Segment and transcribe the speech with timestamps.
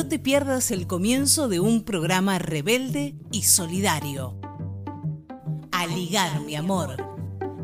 [0.00, 4.34] No te pierdas el comienzo de un programa rebelde y solidario.
[5.72, 6.96] A ligar, mi amor.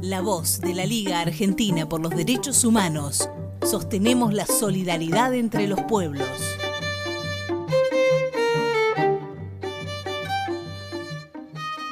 [0.03, 3.31] La voz de la Liga Argentina por los Derechos Humanos.
[3.63, 6.29] Sostenemos la solidaridad entre los pueblos.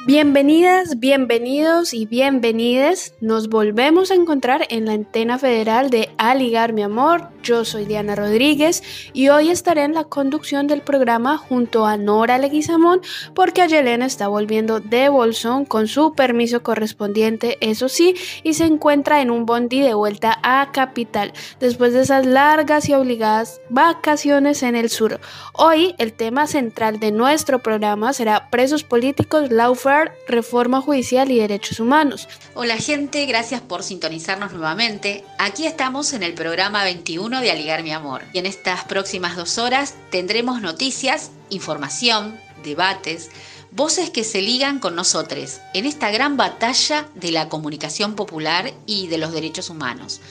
[0.05, 3.15] Bienvenidas, bienvenidos y bienvenides.
[3.19, 7.34] Nos volvemos a encontrar en la antena federal de Aligar mi amor.
[7.45, 8.81] Yo soy Diana Rodríguez
[9.13, 13.01] y hoy estaré en la conducción del programa junto a Nora Leguizamón
[13.35, 19.21] porque Ayelena está volviendo de Bolsón con su permiso correspondiente, eso sí, y se encuentra
[19.21, 24.75] en un bondi de vuelta a Capital después de esas largas y obligadas vacaciones en
[24.75, 25.21] el sur.
[25.53, 31.79] Hoy el tema central de nuestro programa será presos políticos, Laufer Reforma Judicial y Derechos
[31.79, 32.27] Humanos.
[32.55, 35.23] Hola gente, gracias por sintonizarnos nuevamente.
[35.37, 38.23] Aquí estamos en el programa 21 de Aligar mi Amor.
[38.33, 43.29] Y en estas próximas dos horas tendremos noticias, información, debates,
[43.71, 49.07] voces que se ligan con nosotros en esta gran batalla de la comunicación popular y
[49.07, 50.21] de los derechos humanos.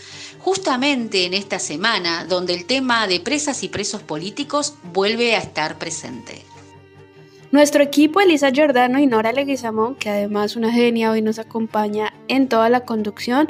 [0.41, 5.79] Justamente en esta semana donde el tema de presas y presos políticos vuelve a estar
[5.79, 6.45] presente.
[7.55, 12.49] Nuestro equipo, Elisa Giordano y Nora Leguizamón, que además una genia hoy nos acompaña en
[12.49, 13.47] toda la conducción,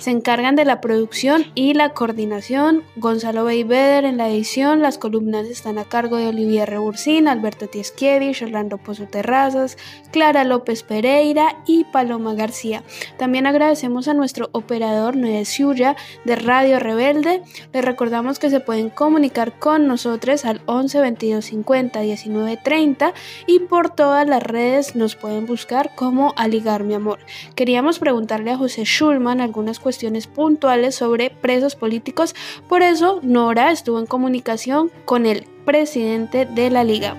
[0.00, 2.84] se encargan de la producción y la coordinación.
[2.96, 4.80] Gonzalo Beibeder en la edición.
[4.80, 9.76] Las columnas están a cargo de Olivia Rebursín, Alberto Tiesquievich, Orlando Pozo Terrazas,
[10.10, 12.82] Clara López Pereira y Paloma García.
[13.18, 17.42] También agradecemos a nuestro operador Noé Ciuya de Radio Rebelde.
[17.74, 23.12] Les recordamos que se pueden comunicar con nosotros al 11 22 50 19 30
[23.46, 27.18] y por todas las redes nos pueden buscar como Aligar mi amor.
[27.54, 32.34] Queríamos preguntarle a José Schulman algunas cuestiones puntuales sobre presos políticos.
[32.68, 37.16] Por eso, Nora estuvo en comunicación con el presidente de la liga.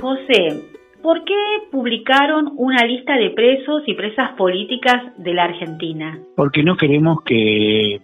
[0.00, 0.71] José,
[1.02, 1.34] ¿por qué
[1.70, 6.18] publicaron una lista de presos y presas políticas de la Argentina?
[6.36, 8.00] Porque no queremos que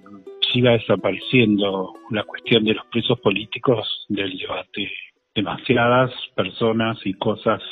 [0.53, 4.91] siga desapareciendo la cuestión de los presos políticos del debate.
[5.35, 7.63] Demasiadas personas y cosas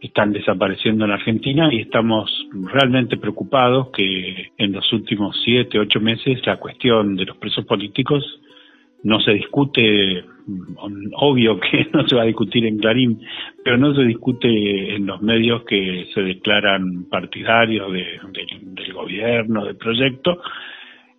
[0.00, 2.30] están desapareciendo en Argentina y estamos
[2.72, 8.24] realmente preocupados que en los últimos siete, ocho meses la cuestión de los presos políticos
[9.02, 10.24] no se discute,
[11.14, 13.20] obvio que no se va a discutir en Clarín,
[13.64, 20.40] pero no se discute en los medios que se declaran partidarios del gobierno, del proyecto,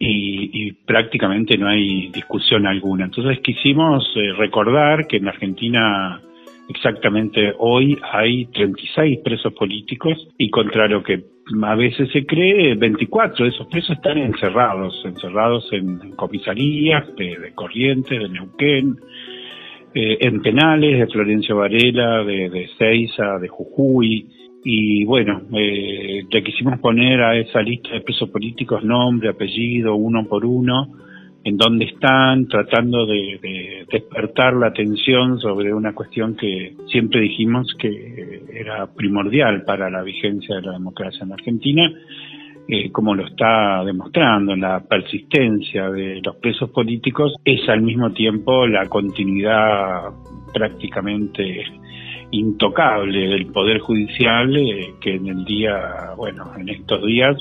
[0.04, 3.06] y, prácticamente no hay discusión alguna.
[3.06, 6.20] Entonces quisimos eh, recordar que en Argentina
[6.76, 7.54] exactamente.
[7.60, 11.24] Hoy hay 36 presos políticos y contra lo que
[11.64, 18.20] a veces se cree, 24 de esos presos están encerrados, encerrados en, comisarías de, Corrientes,
[18.20, 18.96] de Neuquén,
[19.94, 24.28] eh, en penales de Florencio Varela, de, de Ceiza, de Jujuy,
[24.64, 30.46] y bueno, eh, quisimos poner a esa lista de presos políticos nombre, apellido, uno por
[30.46, 30.88] uno,
[31.44, 38.44] en dónde están, tratando de, despertar la atención sobre una cuestión que siempre dijimos que
[38.54, 41.92] era primordial para la vigencia de la democracia en Argentina,
[42.68, 48.68] eh, como lo está demostrando, la persistencia de los presos políticos es al mismo tiempo
[48.68, 50.12] la continuidad
[50.54, 51.66] prácticamente
[52.32, 57.36] intocable del Poder Judicial eh, que en el día, bueno, en estos días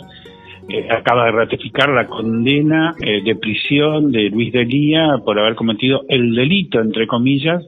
[0.69, 6.05] eh, acaba de ratificar la condena eh, de prisión de Luis Delía por haber cometido
[6.09, 7.65] el delito, entre comillas,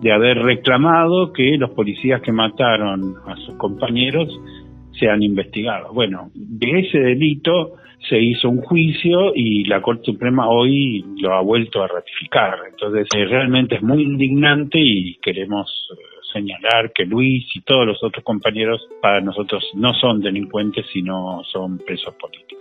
[0.00, 4.28] de haber reclamado que los policías que mataron a sus compañeros
[4.98, 5.92] sean investigados.
[5.94, 7.74] Bueno, de ese delito
[8.08, 12.58] se hizo un juicio y la Corte Suprema hoy lo ha vuelto a ratificar.
[12.70, 15.68] Entonces, realmente es muy indignante y queremos
[16.32, 21.78] señalar que Luis y todos los otros compañeros para nosotros no son delincuentes, sino son
[21.78, 22.58] presos políticos.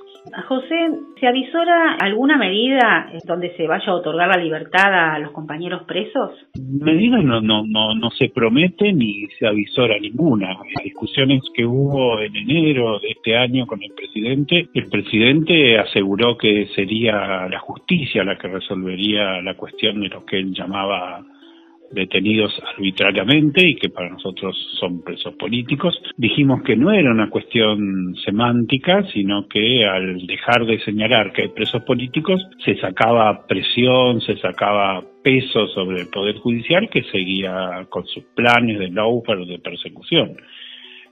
[0.48, 0.76] José,
[1.20, 6.32] ¿se avisora alguna medida donde se vaya a otorgar la libertad a los compañeros presos?
[6.60, 10.50] Medidas no, no, no, no se promete ni se avisora ninguna.
[10.50, 16.38] Las discusiones que hubo en enero de este año con el presidente, el presidente aseguró
[16.38, 21.24] que sería la justicia la que resolvería la cuestión de lo que él llamaba
[21.92, 26.00] detenidos arbitrariamente y que para nosotros son presos políticos.
[26.18, 31.48] Dijimos que no era una cuestión semántica, sino que al dejar de señalar que hay
[31.50, 38.06] presos políticos, se sacaba presión, se sacaba peso sobre el Poder Judicial que seguía con
[38.06, 40.38] sus planes de lawfare o de persecución.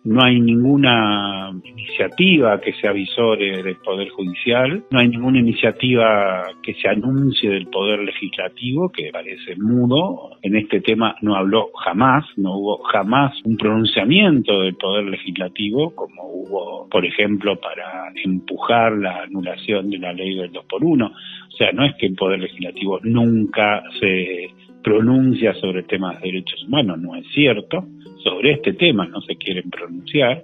[0.05, 6.75] No hay ninguna iniciativa que se avisore del Poder Judicial, no hay ninguna iniciativa que
[6.75, 10.37] se anuncie del Poder Legislativo, que parece mudo.
[10.43, 16.23] En este tema no habló jamás, no hubo jamás un pronunciamiento del Poder Legislativo, como
[16.23, 21.57] hubo, por ejemplo, para empujar la anulación de la ley del 2 por 1 O
[21.57, 24.49] sea, no es que el Poder Legislativo nunca se
[24.85, 27.87] pronuncia sobre temas de derechos humanos, no es cierto.
[28.23, 30.43] Sobre este tema no se quieren pronunciar.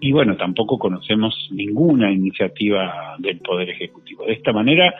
[0.00, 4.24] Y bueno, tampoco conocemos ninguna iniciativa del Poder Ejecutivo.
[4.24, 4.94] De esta manera,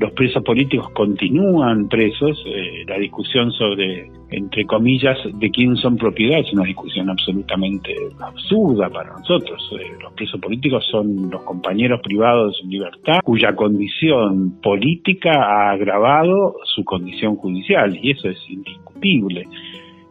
[0.00, 2.42] los presos políticos continúan presos.
[2.46, 8.88] Eh, la discusión sobre, entre comillas, de quién son propiedad es una discusión absolutamente absurda
[8.88, 9.62] para nosotros.
[9.78, 16.56] Eh, los presos políticos son los compañeros privados de libertad, cuya condición política ha agravado
[16.64, 19.46] su condición judicial, y eso es indiscutible.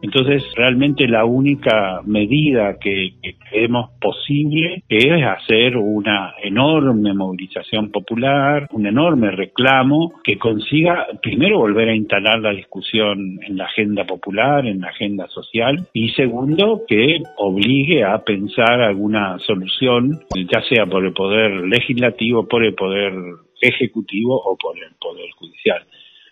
[0.02, 3.14] Entonces, realmente la única medida que,
[3.50, 11.88] creemos posible es hacer una enorme movilización popular, un enorme reclamo que consiga primero volver
[11.88, 17.18] a instalar la discusión en la agenda popular, en la agenda social, y segundo, que
[17.38, 23.12] obligue a pensar alguna solución, ya sea por el poder legislativo, por el poder
[23.60, 25.84] ejecutivo o por el poder judicial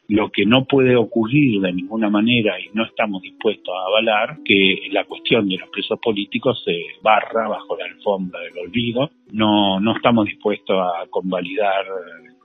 [0.09, 4.89] lo que no puede ocurrir de ninguna manera y no estamos dispuestos a avalar que
[4.91, 9.11] la cuestión de los presos políticos se barra bajo la alfombra del olvido.
[9.33, 11.85] No, no estamos dispuestos a convalidar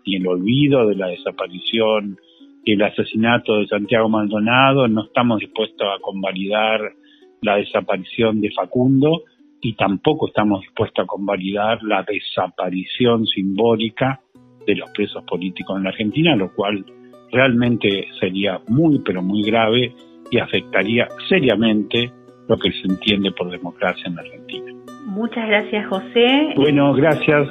[0.05, 2.17] ni el olvido de la desaparición
[2.65, 6.93] el asesinato de Santiago Maldonado, no estamos dispuestos a convalidar
[7.41, 9.23] la desaparición de Facundo
[9.61, 14.21] y tampoco estamos dispuestos a convalidar la desaparición simbólica
[14.65, 16.85] de los presos políticos en la Argentina, lo cual
[17.33, 19.93] realmente sería muy, pero muy grave
[20.29, 22.11] y afectaría seriamente
[22.47, 24.71] lo que se entiende por democracia en Argentina.
[25.05, 26.53] Muchas gracias, José.
[26.55, 27.49] Bueno, gracias.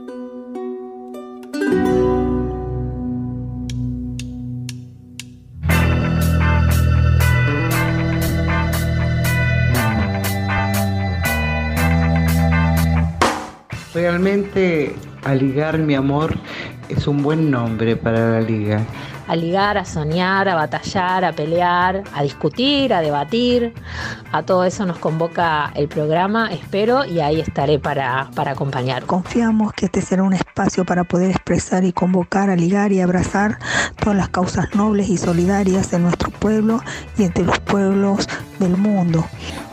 [13.95, 14.95] Realmente
[15.25, 16.33] Aligar mi amor
[16.89, 18.85] es un buen nombre para la liga
[19.27, 23.75] a ligar, a soñar, a batallar, a pelear, a discutir, a debatir.
[24.33, 29.05] A todo eso nos convoca el programa, espero, y ahí estaré para, para acompañar.
[29.05, 33.59] Confiamos que este será un espacio para poder expresar y convocar, a ligar y abrazar
[34.01, 36.81] todas las causas nobles y solidarias en nuestro pueblo
[37.19, 38.29] y entre los pueblos
[38.59, 39.25] del mundo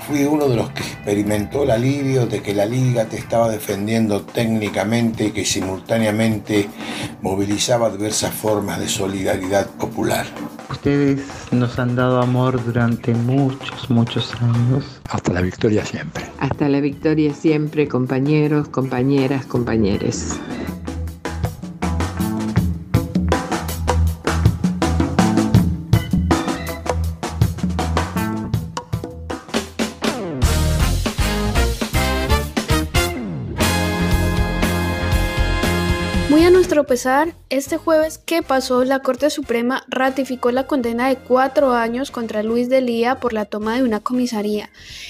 [0.09, 4.21] fui uno de los que experimentó el alivio de que la liga te estaba defendiendo
[4.21, 6.67] técnicamente y que simultáneamente
[7.21, 10.25] movilizaba diversas formas de solidaridad popular.
[10.71, 11.21] Ustedes
[11.51, 15.00] nos han dado amor durante muchos, muchos años.
[15.09, 16.25] Hasta la victoria siempre.
[16.39, 20.39] Hasta la victoria siempre, compañeros, compañeras, compañeres.
[36.85, 42.43] Pesar, este jueves que pasó, la Corte Suprema ratificó la condena de cuatro años contra
[42.43, 44.69] Luis de Lía por la toma de una comisaría.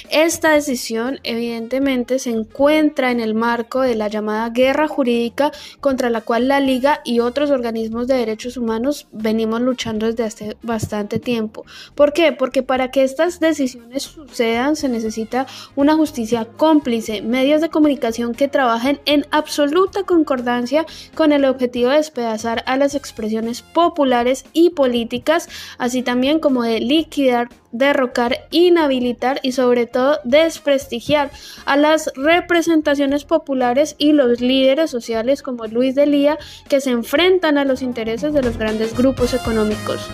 [0.10, 6.21] Esta decisión evidentemente se encuentra en el marco de la llamada guerra jurídica contra la
[6.21, 11.66] cual la Liga y otros organismos de derechos humanos venimos luchando desde hace bastante tiempo.
[11.94, 12.31] ¿Por qué?
[12.31, 15.45] Porque para que estas decisiones sucedan se necesita
[15.76, 20.85] una justicia cómplice, medios de comunicación que trabajen en absoluta concordancia
[21.16, 26.80] con el objetivo de despedazar a las expresiones populares y políticas, así también como de
[26.80, 31.31] liquidar, derrocar, inhabilitar y sobre todo desprestigiar
[31.66, 36.37] a las representaciones populares y los líderes sociales como Luis de Lía
[36.68, 40.09] que se enfrentan a los intereses de los grandes grupos económicos.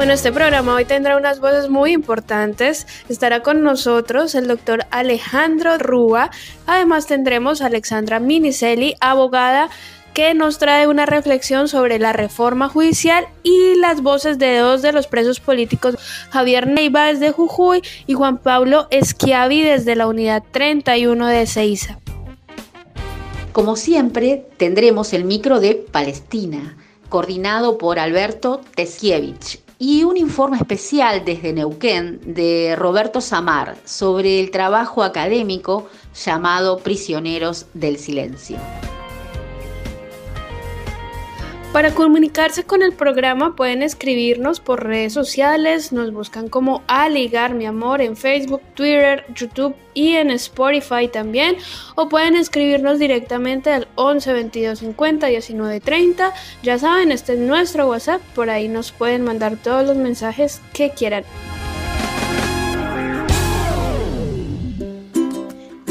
[0.00, 2.86] Bueno, este programa hoy tendrá unas voces muy importantes.
[3.10, 6.30] Estará con nosotros el doctor Alejandro Rúa.
[6.66, 9.68] Además tendremos a Alexandra Minicelli, abogada
[10.14, 14.92] que nos trae una reflexión sobre la reforma judicial y las voces de dos de
[14.92, 15.96] los presos políticos,
[16.30, 21.98] Javier Neiva desde Jujuy y Juan Pablo Esquiavi desde la unidad 31 de Ceiza.
[23.52, 26.78] Como siempre, tendremos el micro de Palestina,
[27.10, 34.50] coordinado por Alberto Tesievich y un informe especial desde Neuquén de Roberto Samar sobre el
[34.50, 38.58] trabajo académico llamado Prisioneros del Silencio.
[41.72, 47.64] Para comunicarse con el programa pueden escribirnos por redes sociales, nos buscan como Aligar mi
[47.64, 51.56] amor en Facebook, Twitter, YouTube y en Spotify también,
[51.94, 56.34] o pueden escribirnos directamente al 11 22 50 19 30.
[56.64, 60.90] Ya saben, este es nuestro WhatsApp, por ahí nos pueden mandar todos los mensajes que
[60.90, 61.22] quieran.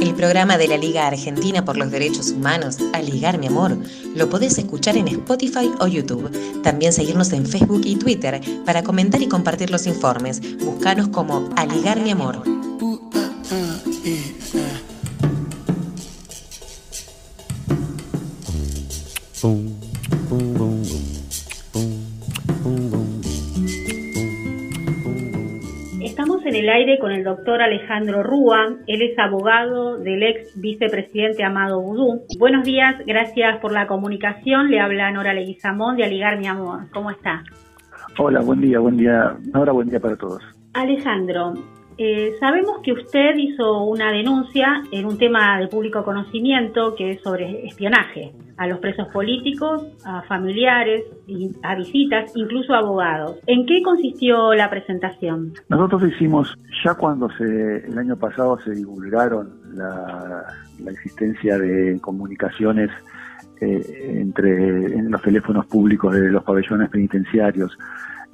[0.01, 3.77] El programa de la Liga Argentina por los Derechos Humanos, Aligar mi amor,
[4.15, 6.31] lo podés escuchar en Spotify o YouTube.
[6.63, 10.41] También seguirnos en Facebook y Twitter para comentar y compartir los informes.
[10.63, 12.58] Búscanos como Aligar mi amor.
[26.99, 28.75] Con el doctor Alejandro Rúa.
[28.87, 32.21] Él es abogado del ex vicepresidente Amado Vudú.
[32.37, 34.69] Buenos días, gracias por la comunicación.
[34.69, 36.89] Le habla Nora Leguizamón de Aligar Mi Amor.
[36.93, 37.43] ¿Cómo está?
[38.17, 39.37] Hola, buen día, buen día.
[39.53, 40.43] Nora, buen día para todos.
[40.73, 41.53] Alejandro,
[41.97, 47.21] eh, sabemos que usted hizo una denuncia en un tema de público conocimiento que es
[47.21, 51.03] sobre espionaje a los presos políticos, a familiares,
[51.63, 53.39] a visitas, incluso a abogados.
[53.47, 55.53] ¿En qué consistió la presentación?
[55.69, 60.43] Nosotros hicimos, ya cuando se, el año pasado se divulgaron la,
[60.91, 62.89] existencia de comunicaciones
[63.61, 67.77] eh, entre en los teléfonos públicos de los pabellones penitenciarios,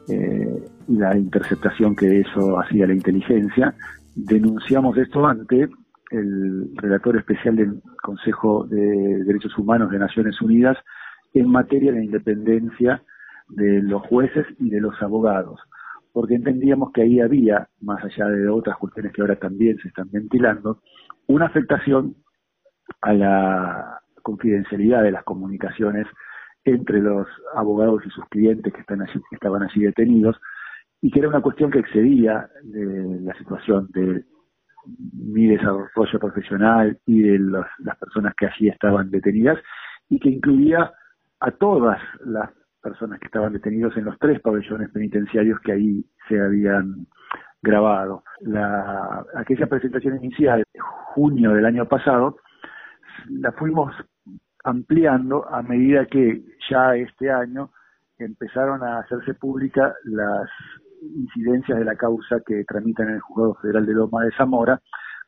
[0.09, 3.75] eh, la interceptación que eso hacía la inteligencia.
[4.15, 5.69] Denunciamos esto ante
[6.11, 10.77] el relator especial del Consejo de Derechos Humanos de Naciones Unidas
[11.33, 13.03] en materia de independencia
[13.49, 15.59] de los jueces y de los abogados,
[16.13, 20.09] porque entendíamos que ahí había, más allá de otras cuestiones que ahora también se están
[20.11, 20.81] ventilando,
[21.27, 22.15] una afectación
[23.01, 26.07] a la confidencialidad de las comunicaciones
[26.63, 30.37] entre los abogados y sus clientes que, están allí, que estaban allí detenidos,
[31.01, 34.23] y que era una cuestión que excedía la situación de
[35.13, 39.57] mi desarrollo profesional y de las personas que allí estaban detenidas,
[40.09, 40.91] y que incluía
[41.39, 42.51] a todas las
[42.81, 47.07] personas que estaban detenidos en los tres pabellones penitenciarios que ahí se habían
[47.61, 48.23] grabado.
[48.41, 50.63] La, aquella presentación inicial,
[51.15, 52.37] junio del año pasado,
[53.29, 53.93] la fuimos
[54.63, 57.71] ampliando a medida que ya este año
[58.17, 60.49] empezaron a hacerse públicas las
[61.01, 64.81] incidencias de la causa que tramitan en el Juzgado Federal de Loma de Zamora,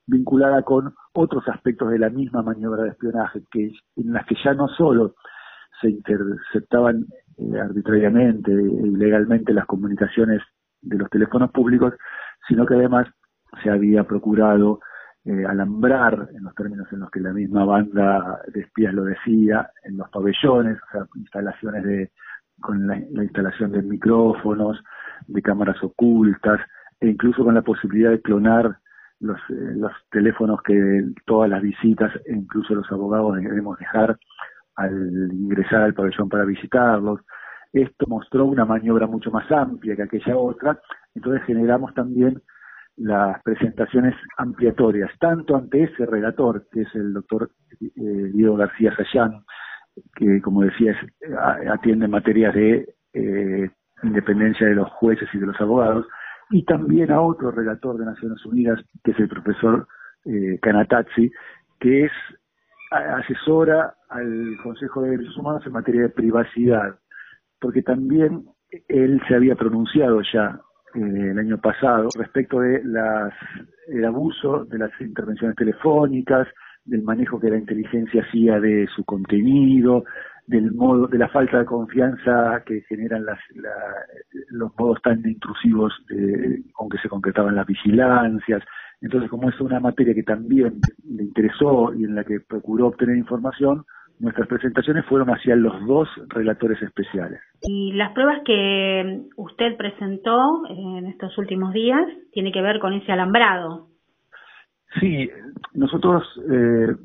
[0.05, 4.53] vinculada con otros aspectos de la misma maniobra de espionaje, que en las que ya
[4.53, 5.15] no solo
[5.81, 7.05] se interceptaban
[7.37, 10.41] eh, arbitrariamente e ilegalmente las comunicaciones
[10.81, 11.93] de los teléfonos públicos,
[12.47, 13.07] sino que además
[13.63, 14.79] se había procurado
[15.25, 19.69] eh, alambrar, en los términos en los que la misma banda de espías lo decía,
[19.83, 22.11] en los pabellones, o sea, instalaciones de,
[22.61, 24.81] con la, instalación de micrófonos,
[25.27, 26.59] de cámaras ocultas,
[26.99, 28.77] e incluso con la posibilidad de clonar
[29.19, 34.17] los, eh, los teléfonos que todas las visitas, e incluso los abogados debemos dejar
[34.75, 37.21] al ingresar al pabellón para visitarlos.
[37.73, 40.79] Esto mostró una maniobra mucho más amplia que aquella otra,
[41.13, 42.41] entonces generamos también
[42.97, 49.43] las presentaciones ampliatorias, tanto ante ese relator, que es el doctor eh, Diego García Sayán,
[50.15, 50.95] que como decía
[51.69, 53.69] atiende materias de eh,
[54.03, 56.05] independencia de los jueces y de los abogados,
[56.49, 59.87] y también a otro relator de Naciones Unidas, que es el profesor
[60.25, 61.31] eh, Kanatazzi,
[61.79, 62.11] que es
[62.91, 66.95] asesora al Consejo de Derechos Humanos en materia de privacidad,
[67.59, 68.45] porque también
[68.87, 70.59] él se había pronunciado ya
[70.95, 73.33] eh, el año pasado respecto de las,
[73.87, 76.47] el abuso de las intervenciones telefónicas,
[76.85, 80.05] del manejo que la inteligencia hacía de su contenido,
[80.47, 83.39] del modo, de la falta de confianza que generan las,
[84.49, 85.93] los modos tan intrusivos
[86.73, 88.63] con que se concretaban las vigilancias.
[89.01, 93.17] Entonces, como es una materia que también le interesó y en la que procuró obtener
[93.17, 93.83] información,
[94.19, 97.39] nuestras presentaciones fueron hacia los dos relatores especiales.
[97.61, 102.01] Y las pruebas que usted presentó en estos últimos días
[102.31, 103.89] tiene que ver con ese alambrado.
[104.99, 105.29] Sí,
[105.73, 106.95] nosotros eh,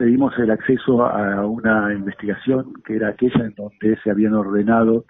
[0.00, 5.04] pedimos el acceso a una investigación que era aquella en donde se habían ordenado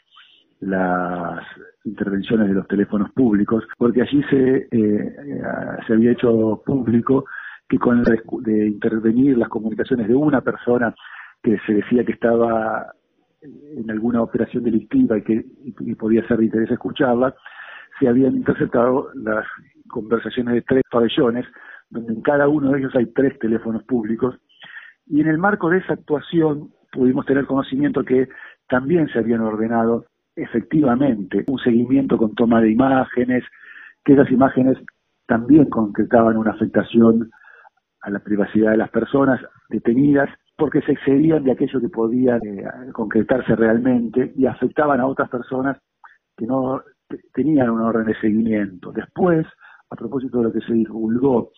[0.59, 1.47] las
[1.85, 5.15] intervenciones de los teléfonos públicos, porque allí se, eh,
[5.87, 7.25] se había hecho público
[7.69, 10.93] que con el de intervenir las comunicaciones de una persona
[11.41, 12.93] que se decía que estaba
[13.43, 15.45] en alguna operación delictiva y que
[16.01, 17.33] podía ser de interés escucharla,
[18.01, 19.47] se habían interceptado las
[19.87, 21.47] conversaciones de tres pabellones,
[21.91, 24.35] donde en cada uno de ellos hay tres teléfonos públicos,
[25.11, 28.29] y en el marco de esa actuación pudimos tener conocimiento que
[28.69, 33.45] también se habían ordenado efectivamente un seguimiento con toma de imágenes,
[34.05, 34.79] que esas imágenes
[35.27, 37.31] también concretaban una afectación
[38.03, 42.65] a la privacidad de las personas detenidas porque se excedían de aquello que podía eh,
[42.93, 45.77] concretarse realmente y afectaban a otras personas
[46.37, 46.83] que no
[47.35, 48.93] tenían un orden de seguimiento.
[48.93, 49.47] Después,
[49.91, 51.51] a propósito de lo que se divulgó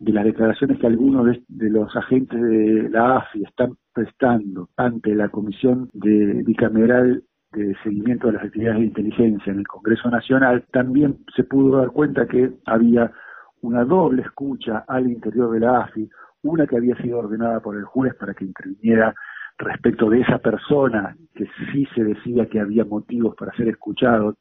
[0.00, 5.28] de las declaraciones que algunos de, los agentes de la AFI están prestando ante la
[5.28, 11.18] Comisión de Bicameral de Seguimiento de las Actividades de Inteligencia en el Congreso Nacional, también
[11.36, 13.12] se pudo dar cuenta que había
[13.60, 16.08] una doble escucha al interior de la AFI,
[16.42, 19.14] una que había sido ordenada por el juez para que interviniera
[19.58, 24.36] respecto de esa persona que sí se decía que había motivos para ser escuchado,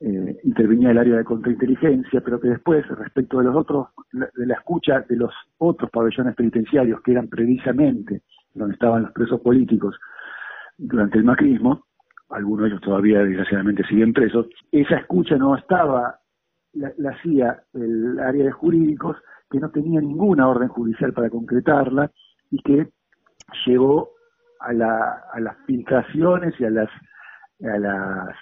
[0.00, 4.54] eh, intervenía el área de contrainteligencia, pero que después, respecto de los otros, de la
[4.54, 8.22] escucha de los otros pabellones penitenciarios, que eran precisamente
[8.54, 9.98] donde estaban los presos políticos
[10.76, 11.86] durante el macrismo,
[12.30, 16.20] algunos de ellos todavía desgraciadamente siguen presos, esa escucha no estaba,
[16.74, 19.16] la, la hacía el área de jurídicos,
[19.50, 22.10] que no tenía ninguna orden judicial para concretarla
[22.50, 22.88] y que
[23.66, 24.10] llegó
[24.60, 26.90] a, la, a las filtraciones y a las,
[27.64, 28.36] a las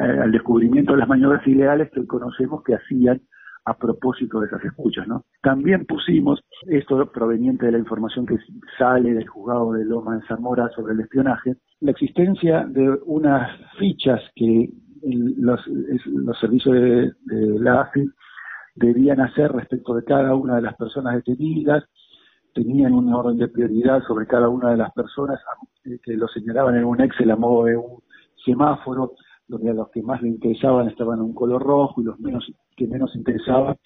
[0.00, 3.20] al descubrimiento de las maniobras ilegales que conocemos que hacían
[3.66, 5.24] a propósito de esas escuchas, ¿no?
[5.42, 8.36] También pusimos esto proveniente de la información que
[8.78, 14.20] sale del juzgado de Loma en Zamora sobre el espionaje, la existencia de unas fichas
[14.34, 14.70] que
[15.02, 15.60] los,
[16.40, 17.12] servicios de,
[17.60, 18.10] la AFI
[18.74, 21.84] debían hacer respecto de cada una de las personas detenidas,
[22.54, 25.40] tenían un orden de prioridad sobre cada una de las personas
[25.84, 28.02] eh, que lo señalaban en un Excel a modo de un
[28.44, 29.12] semáforo,
[29.46, 32.50] donde a los que más le interesaban estaban en un color rojo y los menos
[32.76, 33.76] que menos interesaban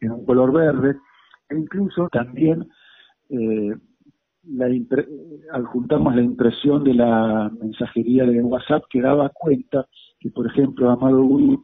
[0.00, 0.96] en un color verde,
[1.48, 2.68] e incluso también
[3.30, 3.74] eh,
[4.44, 9.86] la la impresión de la mensajería de WhatsApp que daba cuenta
[10.20, 11.58] que, por ejemplo, Amado Guri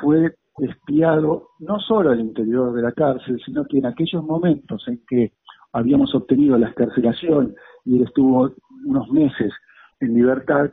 [0.00, 5.00] fue espiado no solo al interior de la cárcel, sino que en aquellos momentos en
[5.08, 5.32] que
[5.72, 8.52] habíamos obtenido la escarcelación y él estuvo
[8.84, 9.52] unos meses
[10.00, 10.70] en libertad,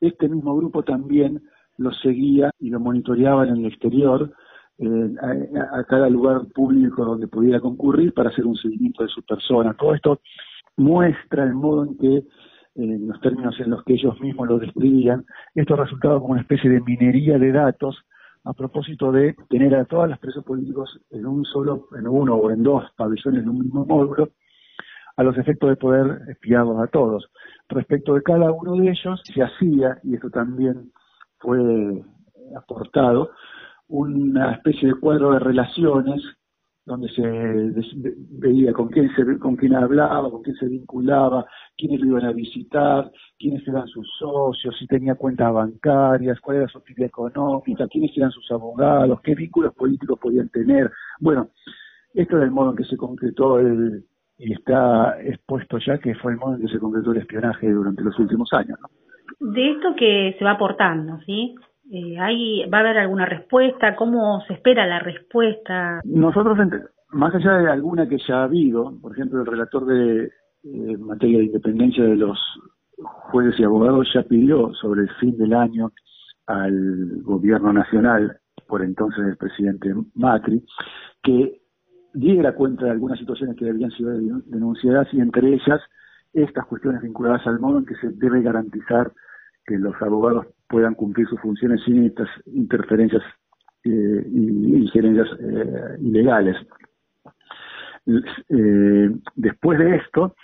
[0.00, 1.42] este mismo grupo también
[1.82, 4.32] lo seguía y lo monitoreaba en el exterior,
[4.78, 5.14] eh,
[5.72, 9.74] a, cada lugar público donde pudiera concurrir para hacer un seguimiento de su persona.
[9.74, 10.20] Todo esto
[10.76, 12.24] muestra el modo en que,
[12.74, 16.70] en los términos en los que ellos mismos lo describían, esto resultaba como una especie
[16.70, 18.04] de minería de datos
[18.44, 22.50] a propósito de tener a todos los presos políticos en un solo, en uno o
[22.50, 24.30] en dos pabellones en un mismo módulo,
[25.16, 27.30] a los efectos de poder espiarlos a todos.
[27.68, 30.90] Respecto de cada uno de ellos, se hacía, y esto también
[31.42, 32.02] fue
[32.56, 33.30] aportado,
[33.88, 36.22] una especie de cuadro de relaciones
[36.84, 37.22] donde se
[38.40, 42.32] veía con quién se con quién hablaba, con quién se vinculaba, quiénes lo iban a
[42.32, 48.16] visitar, quiénes eran sus socios, si tenía cuentas bancarias, cuál era su actividad económica, quiénes
[48.16, 50.90] eran sus abogados, qué vínculos políticos podían tener.
[51.20, 51.50] Bueno,
[52.14, 54.04] esto es el modo en que se concretó el,
[54.38, 58.02] y está expuesto ya que fue el modo en que se concretó el espionaje durante
[58.02, 58.78] los últimos años.
[59.40, 61.54] De esto que se va aportando, ¿sí?
[61.90, 62.16] Eh,
[62.72, 63.96] ¿Va a haber alguna respuesta?
[63.96, 66.00] ¿Cómo se espera la respuesta?
[66.04, 66.56] Nosotros,
[67.10, 70.30] más allá de alguna que ya ha habido, por ejemplo, el relator de
[70.64, 72.38] eh, materia de independencia de los
[72.96, 75.92] jueces y abogados ya pidió sobre el fin del año
[76.46, 80.64] al gobierno nacional, por entonces el presidente Macri,
[81.22, 81.60] que
[82.14, 84.12] diera cuenta de algunas situaciones que habían sido
[84.46, 85.80] denunciadas y entre ellas
[86.32, 89.12] estas cuestiones vinculadas al modo en que se debe garantizar
[89.64, 93.22] que los abogados puedan cumplir sus funciones sin estas interferencias
[93.84, 96.56] eh, y injerencias eh, ilegales.
[98.06, 100.34] Eh, después de esto,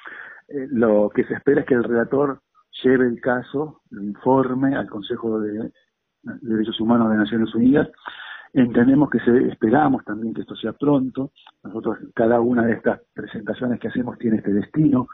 [0.70, 2.40] lo que se espera es que el relator
[2.83, 5.70] lleve el caso, lo informe al Consejo de
[6.22, 7.88] Derechos Humanos de Naciones Unidas.
[8.53, 11.33] Entendemos que se, esperamos también que esto sea pronto.
[11.62, 15.09] Nosotros, cada una de estas presentaciones que hacemos tiene este destino,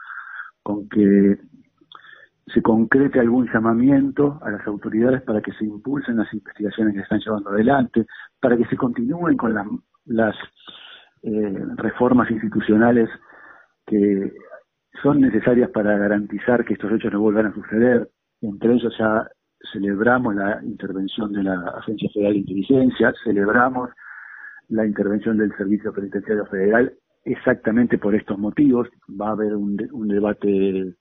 [0.65, 1.37] con que
[2.47, 7.19] se concrete algún llamamiento a las autoridades para que se impulsen las investigaciones que están
[7.19, 8.07] llevando adelante,
[8.39, 9.53] para que se continúen con
[10.05, 10.35] las,
[11.21, 13.09] eh, reformas institucionales
[13.85, 14.33] que
[15.03, 18.09] son necesarias para garantizar que estos hechos no vuelvan a suceder.
[18.41, 19.29] Entre ellos ya
[19.71, 23.91] celebramos la intervención de la Agencia Federal de Inteligencia, celebramos
[24.69, 26.91] la intervención del Servicio Penitenciario Federal
[27.25, 28.87] exactamente por estos motivos.
[29.09, 30.95] Va a haber un, un debate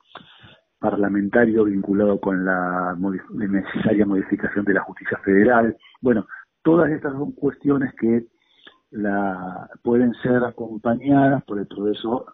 [0.78, 2.96] parlamentario vinculado con la
[3.30, 5.76] necesaria modificación de la justicia federal.
[6.02, 6.26] Bueno,
[6.62, 8.26] todas estas son cuestiones que
[8.90, 12.26] la, pueden ser acompañadas por el progreso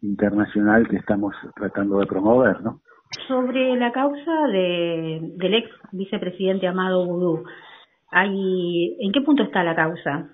[0.00, 2.80] internacional que estamos tratando de promover, ¿no?
[3.28, 7.44] Sobre la causa de, del ex vicepresidente Amado Boudou,
[8.10, 10.28] hay, ¿en qué punto está la causa?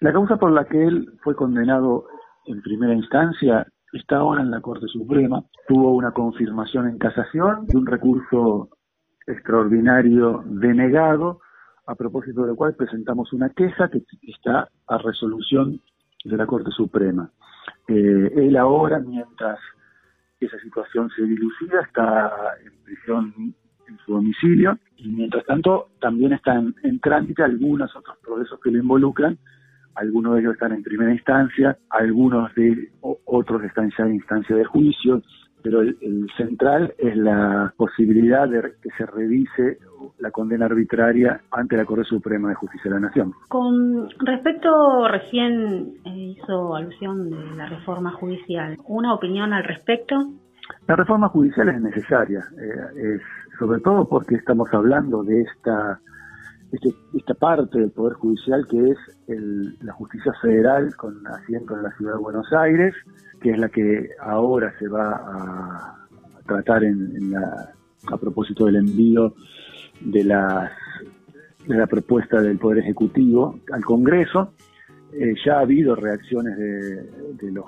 [0.00, 2.06] La causa por la que él fue condenado
[2.48, 5.42] en primera instancia está ahora en la Corte Suprema.
[5.66, 8.70] Tuvo una confirmación en casación de un recurso
[9.26, 11.40] extraordinario denegado,
[11.86, 15.80] a propósito de lo cual presentamos una queja que está a resolución
[16.24, 17.30] de la Corte Suprema.
[17.86, 19.58] Eh, él ahora, mientras
[20.40, 22.30] esa situación se dilucida, está
[22.64, 23.54] en prisión
[23.88, 28.78] en su domicilio y mientras tanto también están en trámite algunos otros procesos que lo
[28.78, 29.38] involucran
[29.94, 32.90] algunos de ellos están en primera instancia, algunos de
[33.24, 35.22] otros están ya en instancia de juicio,
[35.62, 39.78] pero el, central es la posibilidad de que se revise
[40.18, 43.32] la condena arbitraria ante la Corte Suprema de Justicia de la Nación.
[43.48, 50.16] Con respecto, recién eh, hizo alusión de la reforma judicial, ¿una opinión al respecto?
[50.86, 53.22] La reforma judicial es necesaria, eh, es,
[53.58, 56.00] sobre todo porque estamos hablando de esta
[56.72, 58.98] este, esta parte del Poder Judicial que es
[59.80, 62.94] la justicia federal con asiento en la ciudad de Buenos Aires,
[63.40, 66.08] que es la que ahora se va a,
[66.46, 67.72] tratar en, la,
[68.06, 69.34] a propósito del envío
[70.00, 70.70] de, las,
[71.66, 74.52] de la propuesta del Poder Ejecutivo al Congreso.
[75.12, 77.64] Eh, ya ha habido reacciones de, los,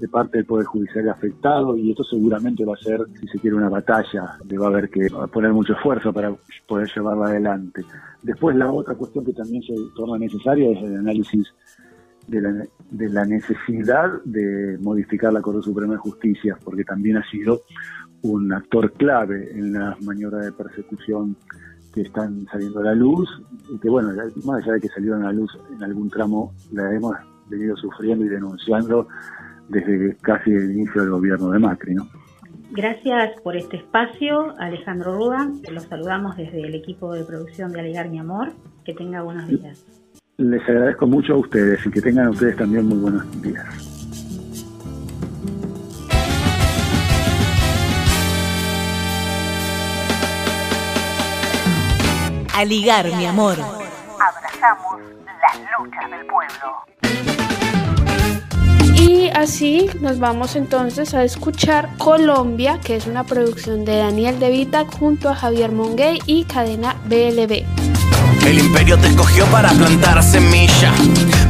[0.00, 3.56] de, parte del Poder Judicial afectado y esto seguramente va a ser, si se quiere,
[3.56, 6.34] una batalla, le va a haber que poner mucho esfuerzo para
[6.66, 7.84] poder llevarla adelante.
[8.20, 11.46] Después la otra cuestión que también se torna necesaria es el análisis
[12.26, 17.30] de la, de la necesidad de modificar la Corte Suprema de Justicia, porque también ha
[17.30, 17.62] sido
[18.22, 21.36] un actor clave en las maniobras de persecución
[21.96, 23.26] que están saliendo a la luz
[23.70, 24.10] y que, bueno,
[24.44, 27.16] más allá de que salieron a la luz en algún tramo, la hemos
[27.48, 29.08] venido sufriendo y denunciando
[29.70, 32.06] desde casi el inicio del gobierno de Macri, ¿no?
[32.70, 35.50] Gracias por este espacio, Alejandro Ruda.
[35.72, 38.52] Los saludamos desde el equipo de producción de Alegar Mi Amor.
[38.84, 39.82] Que tenga buenos días.
[40.36, 43.95] Les agradezco mucho a ustedes y que tengan ustedes también muy buenos días.
[52.56, 53.58] Aligar, mi amor.
[53.60, 54.98] Abrazamos
[55.42, 56.86] las luchas del pueblo.
[58.94, 64.48] Y así nos vamos entonces a escuchar Colombia, que es una producción de Daniel De
[64.48, 67.95] Vita junto a Javier Monguey y Cadena BLB.
[68.46, 70.92] El imperio te escogió para plantar semilla,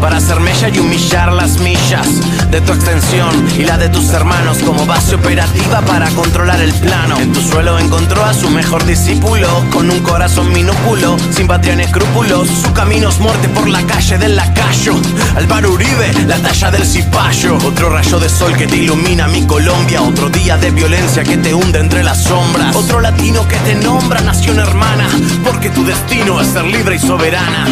[0.00, 2.09] para hacer mella y humillar las millas
[2.50, 3.28] de tu extensión
[3.59, 7.18] y la de tus hermanos como base operativa para controlar el plano.
[7.18, 11.82] En tu suelo encontró a su mejor discípulo con un corazón minúsculo, sin patria ni
[11.82, 12.48] escrúpulos.
[12.48, 14.94] Su camino es muerte por la calle del lacayo.
[15.37, 17.59] Álvaro Uribe, la talla del cipayo.
[17.59, 20.00] Otro rayo de sol que te ilumina mi Colombia.
[20.00, 22.74] Otro día de violencia que te hunde entre las sombras.
[22.74, 25.06] Otro latino que te nombra nación hermana,
[25.44, 27.66] porque tu destino es ser libre y soberana.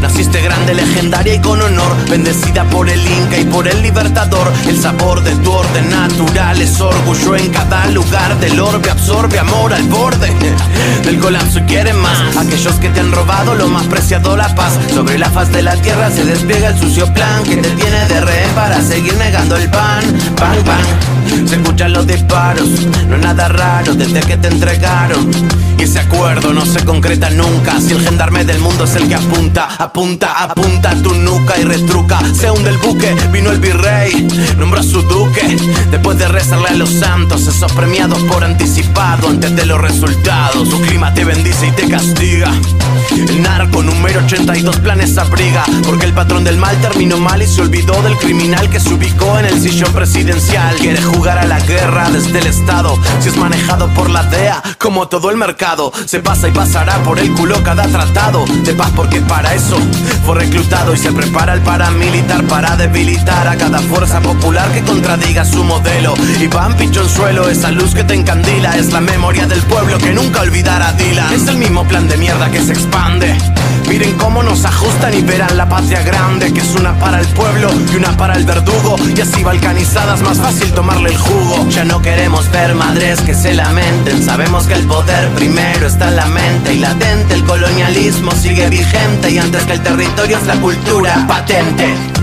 [0.00, 4.50] Naciste grande, legendaria y con honor, bendecida por el Inca y por el Libertador.
[4.66, 9.74] El sabor de tu orden natural es orgullo en cada lugar del orbe, absorbe amor
[9.74, 10.30] al borde
[11.04, 12.36] del colapso y quieren más.
[12.36, 14.78] Aquellos que te han robado lo más preciado, la paz.
[14.94, 18.20] Sobre la faz de la tierra se despliega el sucio plan que te tiene de
[18.20, 20.04] rehén para seguir negando el pan.
[20.36, 21.19] Pan, pan.
[21.46, 22.68] Se escuchan los disparos,
[23.08, 25.30] no es nada raro desde que te entregaron.
[25.78, 29.14] Y ese acuerdo no se concreta nunca si el gendarme del mundo es el que
[29.14, 32.20] apunta, apunta, apunta tu nuca y retruca.
[32.34, 35.56] Se hunde el buque, vino el virrey, nombró a su duque.
[35.90, 40.68] Después de rezarle a los santos, esos premiados por anticipado antes de los resultados.
[40.68, 42.52] Tu clima te bendice y te castiga.
[43.10, 47.60] El narco número 82 planes abriga, porque el patrón del mal terminó mal y se
[47.62, 50.76] olvidó del criminal que se ubicó en el sillón presidencial.
[50.76, 55.08] Quiere jugar a la guerra desde el Estado, si es manejado por la DEA, como
[55.08, 55.92] todo el mercado.
[56.06, 59.76] Se pasa y pasará por el culo cada tratado de paz porque para eso
[60.24, 65.44] fue reclutado y se prepara el paramilitar para debilitar a cada fuerza popular que contradiga
[65.44, 66.14] su modelo.
[66.40, 66.76] Y van
[67.08, 71.32] suelo, esa luz que te encandila es la memoria del pueblo que nunca olvidará Dylan.
[71.32, 72.99] Es el mismo plan de mierda que se expande.
[73.90, 77.68] Miren cómo nos ajustan y verán la patria grande, que es una para el pueblo
[77.92, 78.94] y una para el verdugo.
[79.16, 81.66] Y así balcanizadas, más fácil tomarle el jugo.
[81.70, 84.22] Ya no queremos ver madres que se lamenten.
[84.22, 87.34] Sabemos que el poder primero está en la mente y latente.
[87.34, 92.19] El colonialismo sigue vigente y antes que el territorio es la cultura patente.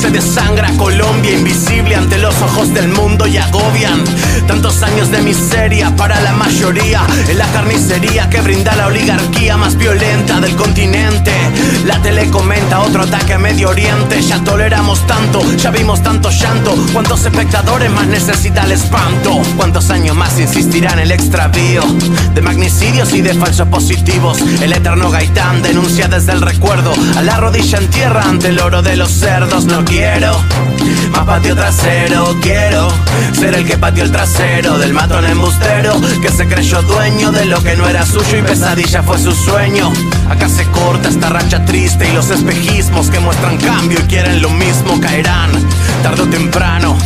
[0.00, 4.02] Se desangra Colombia invisible ante los ojos del mundo y agobian
[4.46, 9.76] tantos años de miseria para la mayoría en la carnicería que brinda la oligarquía más
[9.76, 11.32] violenta del continente.
[11.84, 16.74] La tele comenta otro ataque a Medio Oriente, ya toleramos tanto, ya vimos tanto llanto.
[16.94, 19.42] ¿Cuántos espectadores más necesita el espanto?
[19.56, 21.82] ¿Cuántos años más insistirá en el extravío
[22.34, 24.40] de magnicidios y de falsos positivos?
[24.62, 28.80] El eterno Gaitán denuncia desde el recuerdo a la rodilla en tierra ante el oro
[28.80, 29.66] de los cerdos.
[29.90, 30.36] Quiero
[31.10, 32.88] más patio trasero, quiero
[33.32, 37.62] ser el que pateó el trasero del matón embustero que se creyó dueño de lo
[37.62, 39.92] que no era suyo y pesadilla fue su sueño.
[40.28, 44.50] Acá se corta esta racha triste y los espejismos que muestran cambio y quieren lo
[44.50, 45.50] mismo caerán
[46.02, 46.96] tarde o temprano.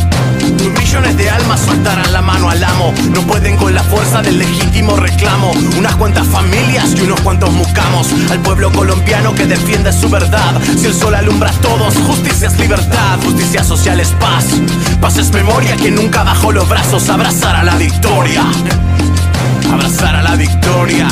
[0.69, 2.93] Millones de almas soltarán la mano al amo.
[3.13, 5.51] No pueden con la fuerza del legítimo reclamo.
[5.77, 8.07] Unas cuantas familias y unos cuantos mucamos.
[8.31, 10.59] Al pueblo colombiano que defiende su verdad.
[10.77, 13.19] Si el sol alumbra a todos, justicia es libertad.
[13.23, 14.45] Justicia social es paz.
[15.01, 17.09] Paz es memoria que nunca bajó los brazos.
[17.09, 18.43] Abrazar la victoria.
[19.71, 21.07] Abrazar la victoria.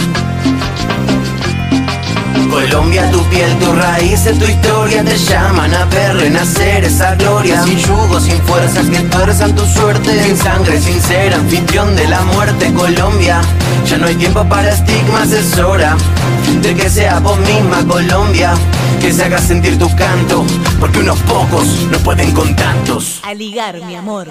[2.50, 7.64] Colombia, tu piel, tu raíz, tu historia te llaman a ver renacer esa gloria.
[7.64, 10.24] Sin yugo, sin fuerzas que tuerzan tu suerte.
[10.24, 12.74] Sin sangre, sin ser anfitrión de la muerte.
[12.74, 13.42] Colombia,
[13.88, 15.98] ya no hay tiempo para estigmas, es hora
[16.62, 18.54] de que sea vos misma, Colombia.
[19.02, 20.46] Que se haga sentir tu canto,
[20.80, 23.20] porque unos pocos no pueden con tantos.
[23.24, 24.30] A ligar, mi amor.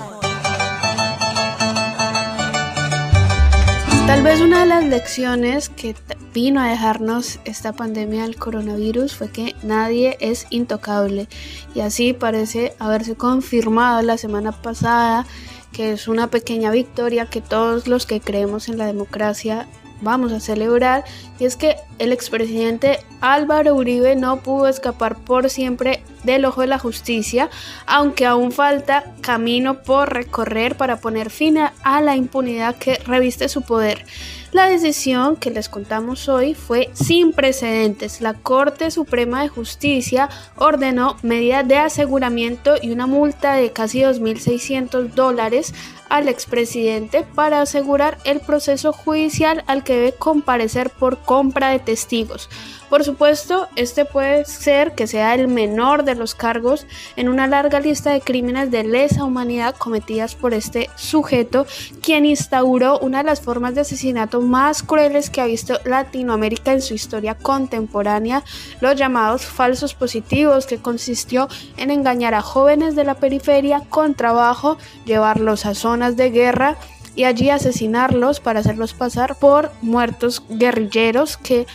[4.06, 5.94] Tal vez una de las lecciones que
[6.34, 11.28] vino a dejarnos esta pandemia del coronavirus fue que nadie es intocable.
[11.74, 15.24] Y así parece haberse confirmado la semana pasada
[15.72, 19.66] que es una pequeña victoria que todos los que creemos en la democracia
[20.02, 21.04] vamos a celebrar.
[21.38, 26.66] Y es que el expresidente Álvaro Uribe no pudo escapar por siempre del ojo de
[26.68, 27.50] la justicia,
[27.86, 33.62] aunque aún falta camino por recorrer para poner fin a- la impunidad que reviste su
[33.62, 34.04] poder.
[34.52, 38.20] La decisión que les contamos hoy fue sin precedentes.
[38.20, 45.14] La Corte Suprema de Justicia ordenó medidas de aseguramiento y una multa de casi 2.600
[45.14, 45.72] dólares
[46.10, 52.50] al expresidente para asegurar el proceso judicial al que debe comparecer por compra de testigos.
[52.92, 57.80] Por supuesto, este puede ser que sea el menor de los cargos en una larga
[57.80, 61.66] lista de crímenes de lesa humanidad cometidas por este sujeto,
[62.02, 66.82] quien instauró una de las formas de asesinato más crueles que ha visto Latinoamérica en
[66.82, 68.44] su historia contemporánea,
[68.82, 74.76] los llamados falsos positivos, que consistió en engañar a jóvenes de la periferia con trabajo,
[75.06, 76.76] llevarlos a zonas de guerra,
[77.14, 81.66] y allí asesinarlos para hacerlos pasar por muertos guerrilleros que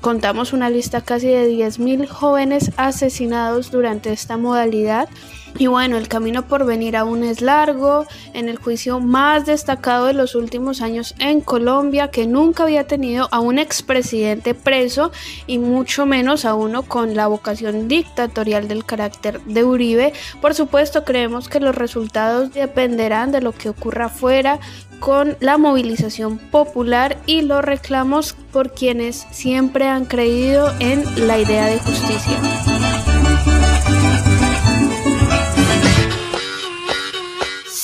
[0.00, 5.08] contamos una lista casi de 10.000 jóvenes asesinados durante esta modalidad.
[5.56, 8.06] Y bueno, el camino por venir aún es largo.
[8.32, 13.28] En el juicio más destacado de los últimos años en Colombia, que nunca había tenido
[13.30, 15.12] a un expresidente preso
[15.46, 20.12] y mucho menos a uno con la vocación dictatorial del carácter de Uribe.
[20.40, 24.58] Por supuesto, creemos que los resultados dependerán de lo que ocurra afuera
[24.98, 31.66] con la movilización popular y los reclamos por quienes siempre han creído en la idea
[31.66, 32.73] de justicia.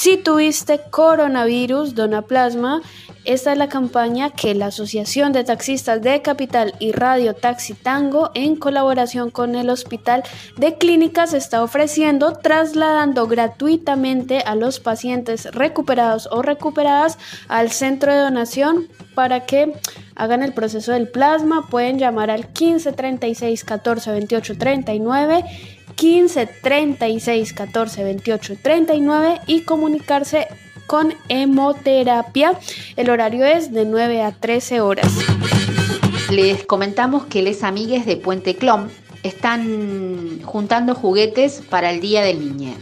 [0.00, 2.80] Si tuviste coronavirus, dona plasma.
[3.26, 8.30] Esta es la campaña que la Asociación de Taxistas de Capital y Radio Taxi Tango,
[8.32, 10.22] en colaboración con el Hospital
[10.56, 18.20] de Clínicas, está ofreciendo, trasladando gratuitamente a los pacientes recuperados o recuperadas al centro de
[18.20, 19.74] donación para que
[20.14, 21.68] hagan el proceso del plasma.
[21.68, 25.44] Pueden llamar al 15 36 14 28 39.
[26.00, 30.48] 15 36 14 28 39 y comunicarse
[30.86, 32.58] con hemoterapia.
[32.96, 35.12] El horario es de 9 a 13 horas.
[36.30, 38.88] Les comentamos que les amigues de Puente Clom
[39.22, 42.74] están juntando juguetes para el Día del Niño.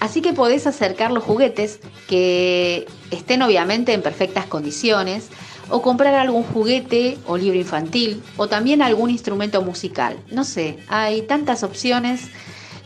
[0.00, 5.28] Así que podés acercar los juguetes que estén obviamente en perfectas condiciones
[5.70, 10.16] o comprar algún juguete o libro infantil o también algún instrumento musical.
[10.30, 12.28] No sé, hay tantas opciones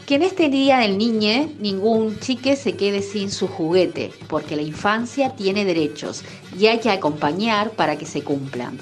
[0.07, 4.63] que en este día del niño ningún chique se quede sin su juguete, porque la
[4.63, 6.25] infancia tiene derechos
[6.59, 8.77] y hay que acompañar para que se cumplan.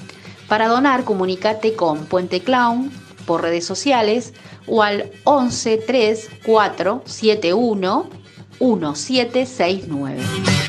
[0.47, 2.89] Para donar, comunícate con Puente Clown
[3.27, 4.33] por redes sociales
[4.65, 8.09] o al 11 3 4 7 1
[8.59, 10.68] 1769.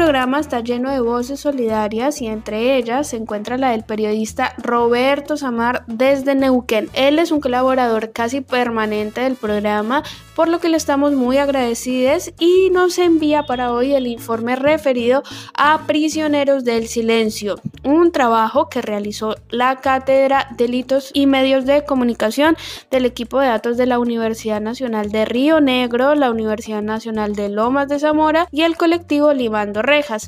[0.03, 5.37] Programa está lleno de voces solidarias y entre ellas se encuentra la del periodista Roberto
[5.37, 6.91] Samar desde Neuquén.
[6.93, 10.03] Él es un colaborador casi permanente del programa,
[10.35, 15.23] por lo que le estamos muy agradecidos y nos envía para hoy el informe referido
[15.55, 22.57] a Prisioneros del Silencio, un trabajo que realizó la Cátedra Delitos y Medios de Comunicación
[22.91, 27.51] del equipo de datos de la Universidad Nacional de Río Negro, la Universidad Nacional de
[27.51, 29.61] Lomas de Zamora y el colectivo Lima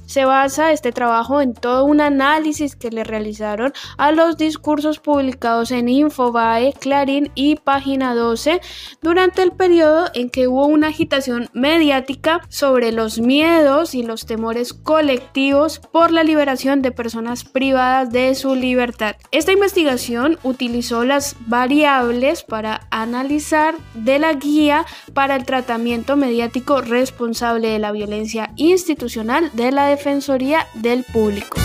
[0.07, 5.71] Se basa este trabajo en todo un análisis que le realizaron a los discursos publicados
[5.71, 8.61] en Infobae, Clarín y Página 12
[9.01, 14.75] durante el periodo en que hubo una agitación mediática sobre los miedos y los temores
[14.75, 19.17] colectivos por la liberación de personas privadas de su libertad.
[19.31, 27.69] Esta investigación utilizó las variables para analizar de la guía para el tratamiento mediático responsable
[27.69, 31.59] de la violencia institucional de la Defensoría del Público.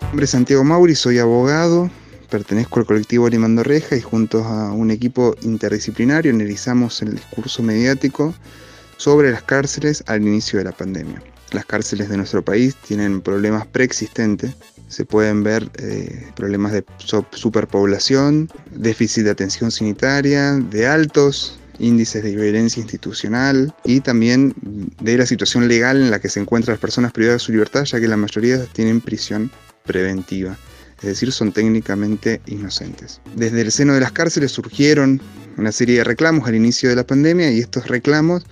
[0.00, 1.90] Mi nombre es Santiago Mauri, soy abogado,
[2.30, 8.34] pertenezco al colectivo Limando Reja y junto a un equipo interdisciplinario analizamos el discurso mediático
[8.96, 11.22] sobre las cárceles al inicio de la pandemia.
[11.52, 14.54] Las cárceles de nuestro país tienen problemas preexistentes.
[14.88, 16.84] Se pueden ver eh, problemas de
[17.32, 24.54] superpoblación, déficit de atención sanitaria, de altos índices de violencia institucional y también
[25.00, 27.84] de la situación legal en la que se encuentran las personas privadas de su libertad,
[27.84, 29.50] ya que la mayoría tienen prisión
[29.84, 30.56] preventiva,
[30.98, 33.20] es decir, son técnicamente inocentes.
[33.36, 35.20] Desde el seno de las cárceles surgieron
[35.56, 38.44] una serie de reclamos al inicio de la pandemia y estos reclamos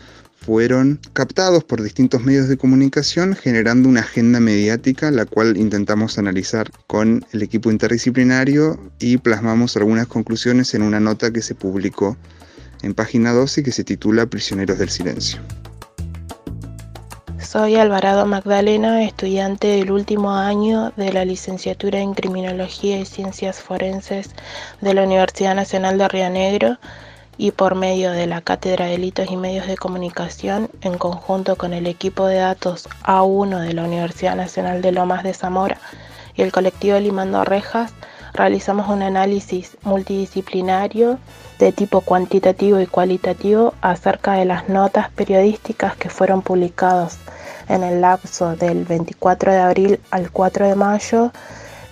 [0.46, 6.70] fueron captados por distintos medios de comunicación generando una agenda mediática la cual intentamos analizar
[6.86, 12.16] con el equipo interdisciplinario y plasmamos algunas conclusiones en una nota que se publicó
[12.86, 15.40] en página 12 que se titula Prisioneros del Silencio.
[17.40, 24.30] Soy Alvarado Magdalena, estudiante del último año de la licenciatura en Criminología y Ciencias Forenses
[24.80, 26.78] de la Universidad Nacional de Río Negro
[27.38, 31.72] y por medio de la Cátedra de Delitos y Medios de Comunicación, en conjunto con
[31.72, 35.78] el equipo de datos A1 de la Universidad Nacional de Lomas de Zamora
[36.34, 37.92] y el colectivo Limando Rejas,
[38.32, 41.18] realizamos un análisis multidisciplinario
[41.58, 47.18] de tipo cuantitativo y cualitativo acerca de las notas periodísticas que fueron publicadas
[47.68, 51.32] en el lapso del 24 de abril al 4 de mayo